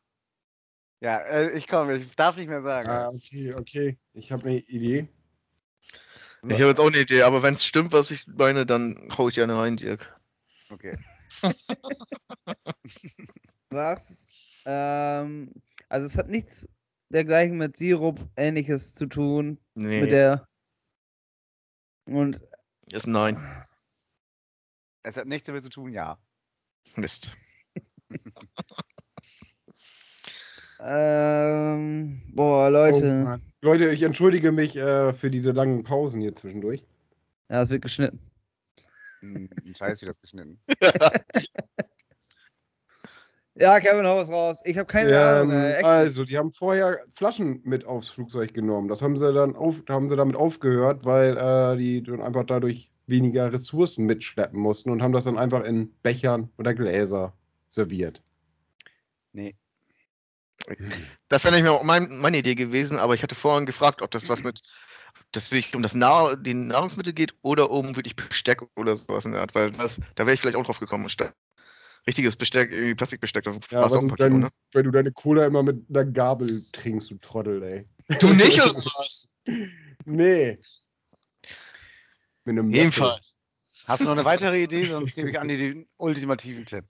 Ja, 1.00 1.20
äh, 1.20 1.58
ich 1.58 1.68
komme, 1.68 1.98
ich 1.98 2.16
darf 2.16 2.38
nicht 2.38 2.50
mehr 2.50 2.64
sagen. 2.64 2.90
Ah, 2.90 3.10
okay, 3.10 3.54
okay. 3.54 3.98
Ich 4.14 4.32
habe 4.32 4.48
eine 4.48 4.60
Idee. 4.60 5.08
Ich 6.44 6.54
habe 6.54 6.70
jetzt 6.70 6.80
auch 6.80 6.88
eine 6.88 7.00
Idee, 7.00 7.24
aber 7.24 7.44
wenn 7.44 7.56
es 7.56 7.66
stimmt, 7.66 7.92
was 7.94 8.12
ich 8.12 8.28
meine, 8.28 8.66
dann 8.66 9.10
hau 9.18 9.28
ich 9.28 9.36
gerne 9.36 9.58
rein, 9.58 9.76
Dirk. 9.76 10.16
Okay. 10.70 10.96
Was? 13.70 14.26
Ähm, 14.66 15.52
also 15.90 16.06
es 16.06 16.18
hat 16.18 16.30
nichts 16.30 16.70
dergleichen 17.10 17.58
mit 17.58 17.76
Sirup 17.76 18.20
ähnliches 18.36 18.94
zu 18.94 19.08
tun. 19.08 19.60
Nee, 19.76 20.02
Mit 20.02 20.12
der. 20.12 20.48
Und 22.06 22.40
ist 22.92 23.08
nein. 23.08 23.38
Es 25.04 25.18
hat 25.18 25.28
nichts 25.28 25.48
damit 25.48 25.64
zu 25.64 25.70
tun, 25.70 25.92
ja. 25.94 26.18
Mist. 26.96 27.30
ähm, 30.80 32.22
boah, 32.34 32.68
Oh, 32.68 32.70
Leute. 32.72 33.24
Mann. 33.24 33.42
Leute, 33.62 33.90
ich 33.90 34.04
entschuldige 34.04 34.52
mich 34.52 34.76
äh, 34.76 35.14
für 35.14 35.32
diese 35.32 35.52
langen 35.52 35.84
Pausen 35.84 36.22
hier 36.22 36.36
zwischendurch. 36.36 36.86
ja, 37.50 37.62
es 37.64 37.70
wird 37.70 37.82
geschnitten. 37.82 38.20
Ein 39.22 39.50
Scheiß, 39.76 40.02
wie 40.02 40.06
das 40.06 40.22
geschnitten. 40.22 40.60
Ja, 43.60 43.80
Kevin, 43.80 44.06
hau 44.06 44.18
was 44.18 44.30
raus. 44.30 44.62
Ich 44.66 44.78
habe 44.78 44.86
keine 44.86 45.20
Ahnung. 45.20 45.52
Ähm, 45.52 45.58
Ey. 45.58 45.74
Echt. 45.74 45.86
also, 45.86 46.24
die 46.24 46.38
haben 46.38 46.52
vorher 46.54 47.00
Flaschen 47.16 47.62
mit 47.64 47.86
aufs 47.86 48.10
Flugzeug 48.10 48.54
genommen. 48.54 48.88
Das 48.88 49.02
haben 49.02 49.18
sie 49.18 49.34
dann 49.34 49.56
auf, 49.56 49.84
haben 49.90 50.10
sie 50.10 50.16
damit 50.16 50.36
aufgehört, 50.36 51.06
weil 51.06 51.38
äh, 51.38 51.78
die 51.78 52.04
dann 52.04 52.22
einfach 52.22 52.46
dadurch 52.46 52.92
weniger 53.08 53.52
Ressourcen 53.52 54.06
mitschleppen 54.06 54.60
mussten 54.60 54.92
und 54.92 55.02
haben 55.02 55.14
das 55.14 55.24
dann 55.24 55.38
einfach 55.38 55.64
in 55.64 55.94
Bechern 56.04 56.50
oder 56.58 56.74
Gläser 56.74 57.34
serviert. 57.72 58.22
Nee. 59.34 59.56
Das 61.30 61.44
wäre 61.44 61.54
nämlich 61.54 61.70
auch 61.70 61.84
mein, 61.84 62.08
meine 62.20 62.38
Idee 62.38 62.56
gewesen, 62.56 62.98
aber 63.00 63.14
ich 63.14 63.22
hatte 63.22 63.36
vorhin 63.36 63.66
gefragt, 63.66 64.02
ob 64.02 64.12
das 64.12 64.30
was 64.30 64.44
mit, 64.44 64.62
das 65.34 65.52
wirklich 65.52 65.76
um 65.76 65.84
das 65.84 65.94
Nahr 65.94 66.38
die 66.38 66.54
Nahrungsmittel 66.54 67.12
geht 67.12 67.36
oder 67.42 67.70
um 67.70 67.98
wirklich 67.98 68.16
Besteck 68.16 68.62
oder 68.78 68.96
sowas 68.96 69.26
in 69.26 69.34
der 69.34 69.42
Art, 69.42 69.54
weil 69.54 69.72
das, 69.72 70.00
da 70.16 70.26
wäre 70.26 70.36
ich 70.36 70.40
vielleicht 70.40 70.56
auch 70.56 70.64
drauf 70.64 70.80
gekommen. 70.80 71.10
Statt 71.10 71.34
richtiges 72.08 72.36
Besteck, 72.36 72.72
irgendwie 72.72 72.96
Plastikbesteck, 72.96 73.44
da 73.44 73.52
Ja, 73.52 73.60
weil 73.72 73.84
auch 73.84 74.20
ein 74.20 74.40
ne? 74.40 74.50
weil 74.74 74.84
du 74.84 74.92
deine 74.92 75.12
Cola 75.12 75.46
immer 75.46 75.62
mit 75.64 75.86
einer 75.90 76.06
Gabel 76.06 76.66
trinkst, 76.72 77.12
du 77.12 77.18
Trottel, 77.18 77.62
ey. 77.64 77.86
Du 78.20 78.30
nicht 78.34 78.60
oder 78.62 78.74
was? 78.76 79.30
Nee. 80.06 80.58
Mit 82.46 82.58
einem. 82.58 82.72
Jedenfalls. 82.72 83.38
Hast 83.86 84.02
du 84.02 84.06
noch 84.06 84.14
eine 84.14 84.26
weitere 84.26 84.64
Idee? 84.64 84.86
Sonst 84.86 85.16
gebe 85.16 85.30
ich 85.30 85.40
Andi 85.40 85.58
den 85.58 85.88
ultimativen 85.98 86.66
Tipp. 86.66 86.86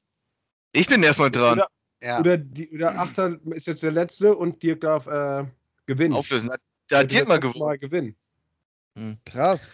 Ich 0.71 0.87
bin 0.87 1.03
erstmal 1.03 1.31
dran. 1.31 1.59
Oder, 1.59 1.67
Ja. 2.01 2.19
oder, 2.19 2.37
die, 2.37 2.69
oder 2.71 2.99
Achter 2.99 3.37
ist 3.51 3.67
jetzt 3.67 3.83
der 3.83 3.91
letzte 3.91 4.35
und 4.35 4.61
Dirk 4.63 4.81
darf 4.81 5.07
äh, 5.07 5.45
gewinnen. 5.85 6.13
Auflösen. 6.15 6.49
Da 6.49 6.55
Der 6.89 6.99
hat 6.99 7.11
Dirk 7.11 7.27
mal 7.27 7.39
das 7.39 7.51
gewonnen. 7.51 7.65
Mal 7.67 7.77
gewinnen. 7.79 8.15
Krass. 9.25 9.69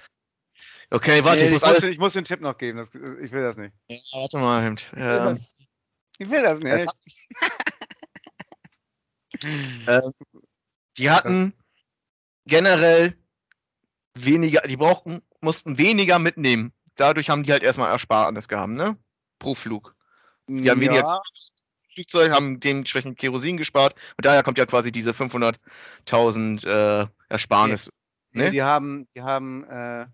Okay, 0.94 1.24
warte, 1.24 1.42
Nee, 1.46 1.56
ich 1.56 1.62
muss 1.62 1.64
ich, 1.64 1.68
muss, 1.70 1.84
ich 1.88 1.98
muss 1.98 2.14
den 2.14 2.24
Tipp 2.24 2.40
noch 2.42 2.56
geben. 2.56 2.78
Das, 2.78 2.90
ich 2.94 3.32
will 3.32 3.42
das 3.42 3.58
nicht. 3.58 3.74
Ja, 3.88 3.98
warte 4.20 4.38
mal, 4.38 4.64
Hemd. 4.64 4.92
Ähm, 4.96 5.44
Ich 6.20 6.30
will 6.30 6.44
das 6.44 6.60
nicht. 6.60 6.88
ähm, 9.88 10.12
die 11.00 11.10
hatten 11.10 11.54
generell 12.46 13.18
weniger, 14.14 14.62
die 14.62 14.78
brauchten, 14.78 15.24
mussten 15.42 15.80
weniger 15.80 16.20
mitnehmen. 16.20 16.74
Dadurch 16.96 17.32
haben 17.32 17.42
die 17.42 17.52
halt 17.52 17.64
erstmal 17.64 17.90
Ersparnis 17.90 18.48
gehabt, 18.48 18.74
ne? 18.74 18.96
Pro 19.40 19.56
Flug. 19.56 19.96
die 20.48 20.70
haben 20.70 20.80
weniger- 20.80 21.02
ja, 21.02 21.22
Flugzeug 21.96 22.32
haben 22.32 22.60
dementsprechend 22.60 23.18
Kerosin 23.18 23.58
gespart 23.58 23.96
und 24.18 24.26
daher 24.26 24.44
kommt 24.44 24.60
ja 24.60 24.68
quasi 24.68 24.92
diese 24.92 25.12
500.000 25.12 26.68
äh, 26.68 27.08
Ersparnis. 27.30 27.90
nee, 28.32 28.44
ne? 28.44 28.52
die 28.52 28.62
haben, 28.62 29.08
die 29.16 29.22
haben, 29.22 29.64
äh, 29.64 30.06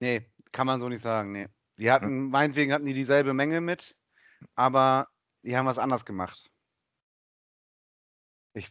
nee, 0.00 0.26
kann 0.52 0.66
man 0.66 0.80
so 0.80 0.88
nicht 0.88 1.02
sagen, 1.02 1.32
nee. 1.32 1.48
Die 1.78 1.90
hatten, 1.90 2.30
meinetwegen 2.30 2.72
hatten 2.72 2.86
die 2.86 2.94
dieselbe 2.94 3.34
Menge 3.34 3.60
mit, 3.60 3.96
aber 4.54 5.08
die 5.42 5.56
haben 5.56 5.66
was 5.66 5.78
anders 5.78 6.04
gemacht. 6.04 6.50
Ich, 8.54 8.68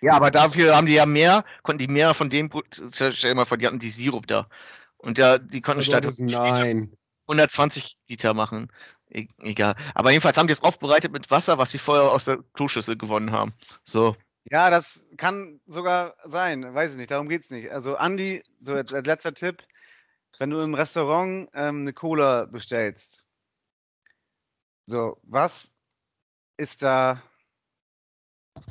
Ja, 0.00 0.14
aber 0.14 0.30
dafür 0.30 0.76
haben 0.76 0.86
die 0.86 0.94
ja 0.94 1.06
mehr, 1.06 1.44
konnten 1.62 1.80
die 1.80 1.88
mehr 1.88 2.14
von 2.14 2.30
dem, 2.30 2.50
stell 2.70 3.12
dir 3.12 3.34
mal 3.34 3.44
vor, 3.44 3.58
die 3.58 3.66
hatten 3.66 3.78
die 3.78 3.90
Sirup 3.90 4.26
da. 4.26 4.48
Und 4.96 5.18
da, 5.18 5.38
die 5.38 5.60
konnten 5.60 5.80
Also, 5.80 6.10
statt 6.10 6.14
nein. 6.18 6.96
120 7.28 7.98
Liter 8.08 8.34
machen. 8.34 8.72
E 9.10 9.26
egal. 9.38 9.76
Aber 9.94 10.10
jedenfalls 10.10 10.36
haben 10.36 10.46
die 10.46 10.52
es 10.52 10.62
aufbereitet 10.62 11.12
mit 11.12 11.30
Wasser, 11.30 11.58
was 11.58 11.70
sie 11.70 11.78
vorher 11.78 12.10
aus 12.10 12.24
der 12.24 12.38
Kloschüssel 12.54 12.96
gewonnen 12.96 13.32
haben. 13.32 13.52
So. 13.84 14.16
ja, 14.50 14.70
das 14.70 15.08
kann 15.16 15.60
sogar 15.66 16.16
sein, 16.24 16.74
weiß 16.74 16.92
ich 16.92 16.96
nicht, 16.96 17.10
darum 17.10 17.28
geht's 17.28 17.50
nicht. 17.50 17.70
Also 17.70 17.96
Andi, 17.96 18.42
so 18.60 18.74
als 18.74 18.92
letzter 18.92 19.34
Tipp, 19.34 19.62
wenn 20.38 20.50
du 20.50 20.58
im 20.60 20.74
Restaurant 20.74 21.48
ähm, 21.54 21.82
eine 21.82 21.92
Cola 21.92 22.44
bestellst, 22.46 23.24
so, 24.84 25.18
was 25.22 25.74
ist 26.56 26.82
da 26.82 27.22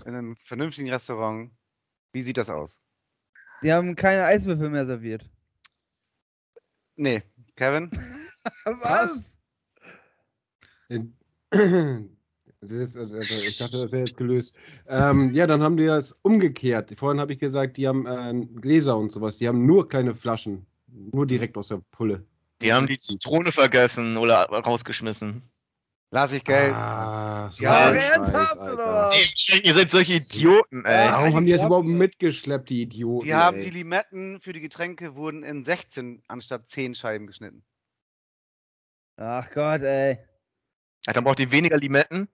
in 0.06 0.16
einem 0.16 0.36
vernünftigen 0.38 0.90
Restaurant, 0.90 1.52
wie 2.14 2.22
sieht 2.22 2.38
das 2.38 2.50
aus? 2.50 2.82
Die 3.62 3.72
haben 3.72 3.96
keine 3.96 4.26
Eiswürfel 4.26 4.70
mehr 4.70 4.86
serviert. 4.86 5.30
Nee, 6.96 7.24
Kevin? 7.56 7.92
Was? 8.66 9.38
Das 12.62 12.72
ist, 12.72 12.98
also 12.98 13.18
ich 13.18 13.58
dachte, 13.58 13.80
das 13.80 13.92
wäre 13.92 14.06
jetzt 14.06 14.18
gelöst. 14.18 14.56
Ähm, 14.88 15.32
ja, 15.34 15.46
dann 15.46 15.62
haben 15.62 15.78
die 15.78 15.86
das 15.86 16.14
umgekehrt. 16.24 16.92
Vorhin 16.98 17.22
habe 17.22 17.34
ich 17.34 17.40
gesagt, 17.40 17.78
die 17.78 17.88
haben 17.88 18.08
äh, 18.08 18.46
Gläser 18.60 18.98
und 18.98 19.12
sowas. 19.12 19.38
Die 19.38 19.48
haben 19.48 19.68
nur 19.68 19.88
kleine 19.88 20.16
Flaschen. 20.16 20.66
Nur 21.12 21.26
direkt 21.26 21.58
aus 21.58 21.68
der 21.70 21.82
Pulle. 21.92 22.26
Die 22.62 22.72
haben 22.74 22.88
die 22.88 22.98
Zitrone 22.98 23.52
vergessen 23.52 24.16
oder 24.18 24.44
rausgeschmissen. 24.50 25.42
Lass 26.12 26.32
ich 26.32 26.44
Geld. 26.46 26.74
Ah, 26.74 27.50
Ja, 27.58 27.92
ernsthaft, 27.92 28.58
oder? 28.62 29.12
Ihr 29.64 29.74
seid 29.74 29.90
solche 29.90 30.14
Idioten, 30.14 30.86
ey. 30.86 31.10
Warum 31.12 31.36
haben 31.36 31.46
die 31.46 31.52
das 31.52 31.64
überhaupt 31.64 31.88
mitgeschleppt, 31.88 32.70
die 32.70 32.84
Idioten? 32.84 33.26
Die 33.26 33.34
haben 33.34 33.58
ey? 33.58 33.64
die 33.66 33.70
Limetten 33.72 34.40
für 34.40 34.54
die 34.54 34.62
Getränke 34.62 35.16
wurden 35.16 35.44
in 35.44 35.66
16 35.66 36.24
anstatt 36.28 36.70
10 36.70 36.96
Scheiben 36.96 37.28
geschnitten. 37.28 37.66
Ach 39.18 39.50
Gott, 39.52 39.82
ey. 39.82 40.18
Ja, 41.06 41.14
dann 41.14 41.24
braucht 41.24 41.40
ihr 41.40 41.52
weniger 41.52 41.78
Limetten 41.78 42.30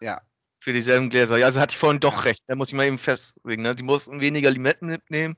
Ja. 0.00 0.20
für 0.60 0.72
dieselben 0.74 1.08
Gläser. 1.08 1.38
Ja, 1.38 1.46
also 1.46 1.60
hatte 1.60 1.72
ich 1.72 1.78
vorhin 1.78 2.00
doch 2.00 2.24
recht. 2.26 2.42
Da 2.46 2.54
muss 2.56 2.68
ich 2.68 2.74
mal 2.74 2.86
eben 2.86 2.98
festlegen. 2.98 3.62
Ne? 3.62 3.74
Die 3.74 3.82
mussten 3.82 4.20
weniger 4.20 4.50
Limetten 4.50 4.88
mitnehmen 4.88 5.36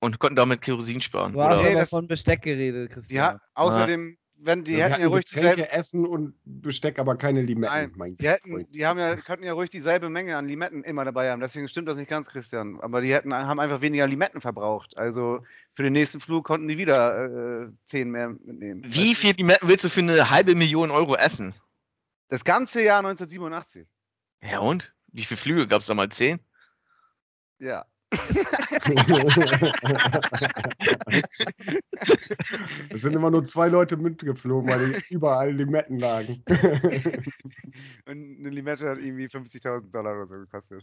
und 0.00 0.18
konnten 0.18 0.36
damit 0.36 0.62
Kerosin 0.62 1.00
sparen. 1.00 1.32
Du 1.32 1.42
hast 1.42 1.60
Oder? 1.60 1.70
Nee, 1.70 1.76
aber 1.76 1.86
von 1.86 2.08
Besteck 2.08 2.42
geredet, 2.42 2.90
Christian. 2.90 3.34
ha 3.34 3.40
außerdem, 3.54 4.16
wenn 4.42 4.64
die 4.64 4.76
Wir 4.76 4.84
hätten 4.84 5.02
ja 5.02 5.08
ruhig 5.08 5.26
dieselbe, 5.26 5.70
Essen 5.70 6.06
und 6.06 6.34
Besteck, 6.44 6.98
aber 6.98 7.16
keine 7.16 7.42
Limetten. 7.42 7.74
Nein, 7.74 7.92
mein 7.96 8.16
die 8.16 8.28
hätten, 8.28 8.66
die 8.72 8.86
haben 8.86 8.98
ja, 8.98 9.16
könnten 9.16 9.44
ja 9.44 9.52
ruhig 9.52 9.68
dieselbe 9.68 10.08
Menge 10.08 10.36
an 10.36 10.48
Limetten 10.48 10.82
immer 10.82 11.04
dabei 11.04 11.30
haben. 11.30 11.40
Deswegen 11.40 11.68
stimmt 11.68 11.88
das 11.88 11.98
nicht 11.98 12.08
ganz, 12.08 12.28
Christian. 12.28 12.80
Aber 12.80 13.02
die 13.02 13.12
hätten, 13.12 13.34
haben 13.34 13.60
einfach 13.60 13.82
weniger 13.82 14.06
Limetten 14.06 14.40
verbraucht. 14.40 14.98
Also 14.98 15.44
für 15.72 15.82
den 15.82 15.92
nächsten 15.92 16.20
Flug 16.20 16.44
konnten 16.46 16.68
die 16.68 16.78
wieder 16.78 17.66
äh, 17.66 17.68
10 17.84 18.10
mehr 18.10 18.30
mitnehmen. 18.30 18.82
Wie 18.86 19.14
viel 19.14 19.34
Limetten 19.36 19.68
willst 19.68 19.84
du 19.84 19.90
für 19.90 20.00
eine 20.00 20.30
halbe 20.30 20.54
Million 20.54 20.90
Euro 20.90 21.16
essen? 21.16 21.54
Das 22.28 22.44
ganze 22.44 22.82
Jahr 22.82 22.98
1987. 23.00 23.86
Ja 24.42 24.60
und? 24.60 24.94
Wie 25.08 25.24
viele 25.24 25.38
Flüge 25.38 25.66
gab 25.66 25.80
es 25.80 25.86
da 25.86 25.94
mal? 25.94 26.08
Zehn? 26.08 26.40
Ja. 27.58 27.84
Es 32.90 33.02
sind 33.02 33.14
immer 33.14 33.30
nur 33.30 33.44
zwei 33.44 33.68
Leute 33.68 33.96
mitgeflogen, 33.96 34.68
weil 34.68 34.92
die 34.92 35.14
überall 35.14 35.52
Limetten 35.52 35.98
lagen. 35.98 36.42
Und 38.06 38.38
eine 38.38 38.48
Limette 38.48 38.88
hat 38.88 38.98
irgendwie 38.98 39.26
50.000 39.26 39.90
Dollar 39.90 40.16
oder 40.16 40.26
so 40.26 40.36
gekostet. 40.36 40.82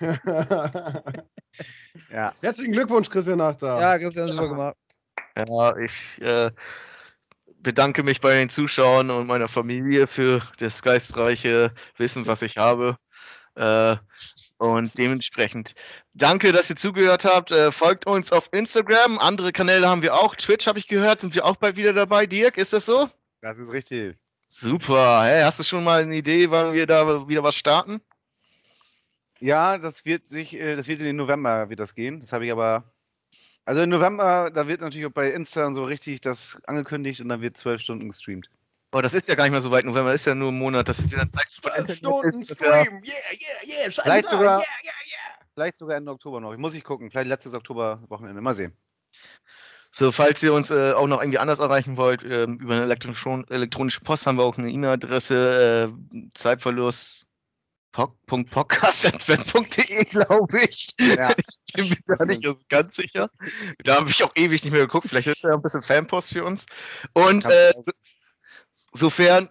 Ja. 2.10 2.34
Herzlichen 2.40 2.72
Glückwunsch, 2.72 3.08
Christian 3.08 3.40
Achter. 3.40 3.80
Ja, 3.80 3.96
Christian, 3.96 4.26
super 4.26 4.48
gemacht. 4.48 4.76
Ja, 5.36 5.76
ich 5.76 6.20
äh, 6.20 6.50
bedanke 7.58 8.02
mich 8.02 8.20
bei 8.20 8.34
den 8.34 8.48
Zuschauern 8.48 9.10
und 9.10 9.28
meiner 9.28 9.46
Familie 9.46 10.08
für 10.08 10.40
das 10.58 10.82
geistreiche 10.82 11.72
Wissen, 11.96 12.26
was 12.26 12.42
ich 12.42 12.56
habe. 12.56 12.98
Äh, 13.54 13.96
und 14.64 14.96
dementsprechend 14.96 15.74
danke, 16.14 16.52
dass 16.52 16.70
ihr 16.70 16.76
zugehört 16.76 17.24
habt. 17.24 17.50
Äh, 17.50 17.70
folgt 17.70 18.06
uns 18.06 18.32
auf 18.32 18.48
Instagram. 18.52 19.18
Andere 19.18 19.52
Kanäle 19.52 19.88
haben 19.88 20.02
wir 20.02 20.14
auch. 20.14 20.34
Twitch 20.34 20.66
habe 20.66 20.78
ich 20.78 20.88
gehört. 20.88 21.20
Sind 21.20 21.34
wir 21.34 21.44
auch 21.44 21.56
bald 21.56 21.76
wieder 21.76 21.92
dabei? 21.92 22.26
Dirk, 22.26 22.56
ist 22.56 22.72
das 22.72 22.86
so? 22.86 23.08
Das 23.42 23.58
ist 23.58 23.72
richtig. 23.72 24.16
Super. 24.48 25.24
Hey, 25.24 25.42
hast 25.42 25.58
du 25.58 25.64
schon 25.64 25.84
mal 25.84 26.02
eine 26.02 26.16
Idee, 26.16 26.50
wann 26.50 26.72
wir 26.74 26.86
da 26.86 27.28
wieder 27.28 27.42
was 27.42 27.56
starten? 27.56 28.00
Ja, 29.38 29.76
das 29.78 30.06
wird 30.06 30.26
sich, 30.26 30.54
äh, 30.54 30.76
das 30.76 30.88
wird 30.88 31.00
in 31.00 31.06
den 31.06 31.16
November 31.16 31.68
wird 31.68 31.80
das 31.80 31.94
gehen. 31.94 32.20
Das 32.20 32.32
habe 32.32 32.46
ich 32.46 32.52
aber. 32.52 32.90
Also 33.66 33.82
im 33.82 33.90
November, 33.90 34.50
da 34.50 34.68
wird 34.68 34.80
natürlich 34.80 35.06
auch 35.06 35.12
bei 35.12 35.30
Insta 35.30 35.66
und 35.66 35.74
so 35.74 35.84
richtig 35.84 36.20
das 36.20 36.60
angekündigt 36.66 37.20
und 37.20 37.28
dann 37.28 37.40
wird 37.40 37.56
zwölf 37.56 37.80
Stunden 37.80 38.08
gestreamt. 38.08 38.50
Oh, 38.94 39.00
das 39.02 39.12
ist 39.14 39.26
ja 39.28 39.34
gar 39.34 39.44
nicht 39.44 39.52
mehr 39.52 39.60
so 39.60 39.70
weit. 39.72 39.84
November 39.84 40.14
ist 40.14 40.24
ja 40.24 40.34
nur 40.36 40.52
ein 40.52 40.58
Monat. 40.58 40.88
Das 40.88 40.98
ist 41.00 41.12
ja 41.12 41.18
dann 41.18 41.32
Zeit 41.32 41.48
für 41.50 41.68
Internet 41.70 41.96
Stunden 41.96 42.28
ist 42.28 42.48
das 42.50 42.60
ja- 42.60 42.84
Stream. 42.84 43.02
Yeah, 43.04 43.14
yeah, 43.32 43.80
yeah. 43.82 43.90
Vielleicht 43.90 44.28
sogar- 44.30 44.58
Yeah, 44.60 44.66
yeah, 44.84 44.92
yeah. 45.04 45.44
Vielleicht 45.54 45.78
sogar 45.78 45.96
Ende 45.96 46.12
Oktober 46.12 46.40
noch. 46.40 46.52
Ich 46.52 46.58
muss 46.58 46.74
ich 46.74 46.84
gucken. 46.84 47.10
Vielleicht 47.10 47.28
letztes 47.28 47.54
Oktober-Wochenende. 47.54 48.40
Mal 48.40 48.54
sehen. 48.54 48.72
So, 49.90 50.12
falls 50.12 50.42
ihr 50.42 50.52
uns 50.52 50.70
äh, 50.70 50.92
auch 50.92 51.06
noch 51.06 51.20
irgendwie 51.20 51.38
anders 51.38 51.58
erreichen 51.60 51.96
wollt, 51.96 52.22
ähm, 52.24 52.58
über 52.60 52.74
eine 52.74 52.82
elektron 52.84 53.46
elektronische 53.48 54.00
Post 54.00 54.26
haben 54.26 54.38
wir 54.38 54.44
auch 54.44 54.58
eine 54.58 54.70
E-Mail-Adresse, 54.70 55.92
äh, 56.14 56.28
Zeitverlust. 56.34 57.26
podcast.web.de, 57.92 60.04
glaube 60.10 60.62
ich. 60.64 60.88
Ja. 60.98 61.32
Ich 61.38 61.72
bin 61.74 61.88
mir 61.90 61.96
da 62.06 62.24
nicht 62.24 62.42
so 62.44 62.56
ganz 62.68 62.96
sicher. 62.96 63.30
Da 63.84 63.96
habe 63.96 64.10
ich 64.10 64.24
auch 64.24 64.32
ewig 64.34 64.64
nicht 64.64 64.72
mehr 64.72 64.82
geguckt. 64.82 65.06
Vielleicht 65.08 65.28
ist 65.28 65.44
ja 65.44 65.50
ein 65.50 65.62
bisschen 65.62 65.82
Fanpost 65.82 66.30
für 66.32 66.42
uns. 66.44 66.66
Und 67.12 67.44
äh, 67.44 67.72
sofern 68.94 69.50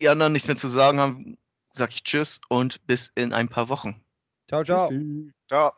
die 0.00 0.08
anderen 0.08 0.32
nichts 0.32 0.48
mehr 0.48 0.56
zu 0.56 0.68
sagen 0.68 1.00
haben, 1.00 1.38
sage 1.72 1.92
ich 1.92 2.04
Tschüss 2.04 2.40
und 2.48 2.86
bis 2.86 3.10
in 3.14 3.32
ein 3.32 3.48
paar 3.48 3.68
Wochen. 3.68 4.04
Ciao, 4.48 4.62
ciao. 4.62 4.88
Tschüssi. 4.88 5.32
Ciao. 5.48 5.72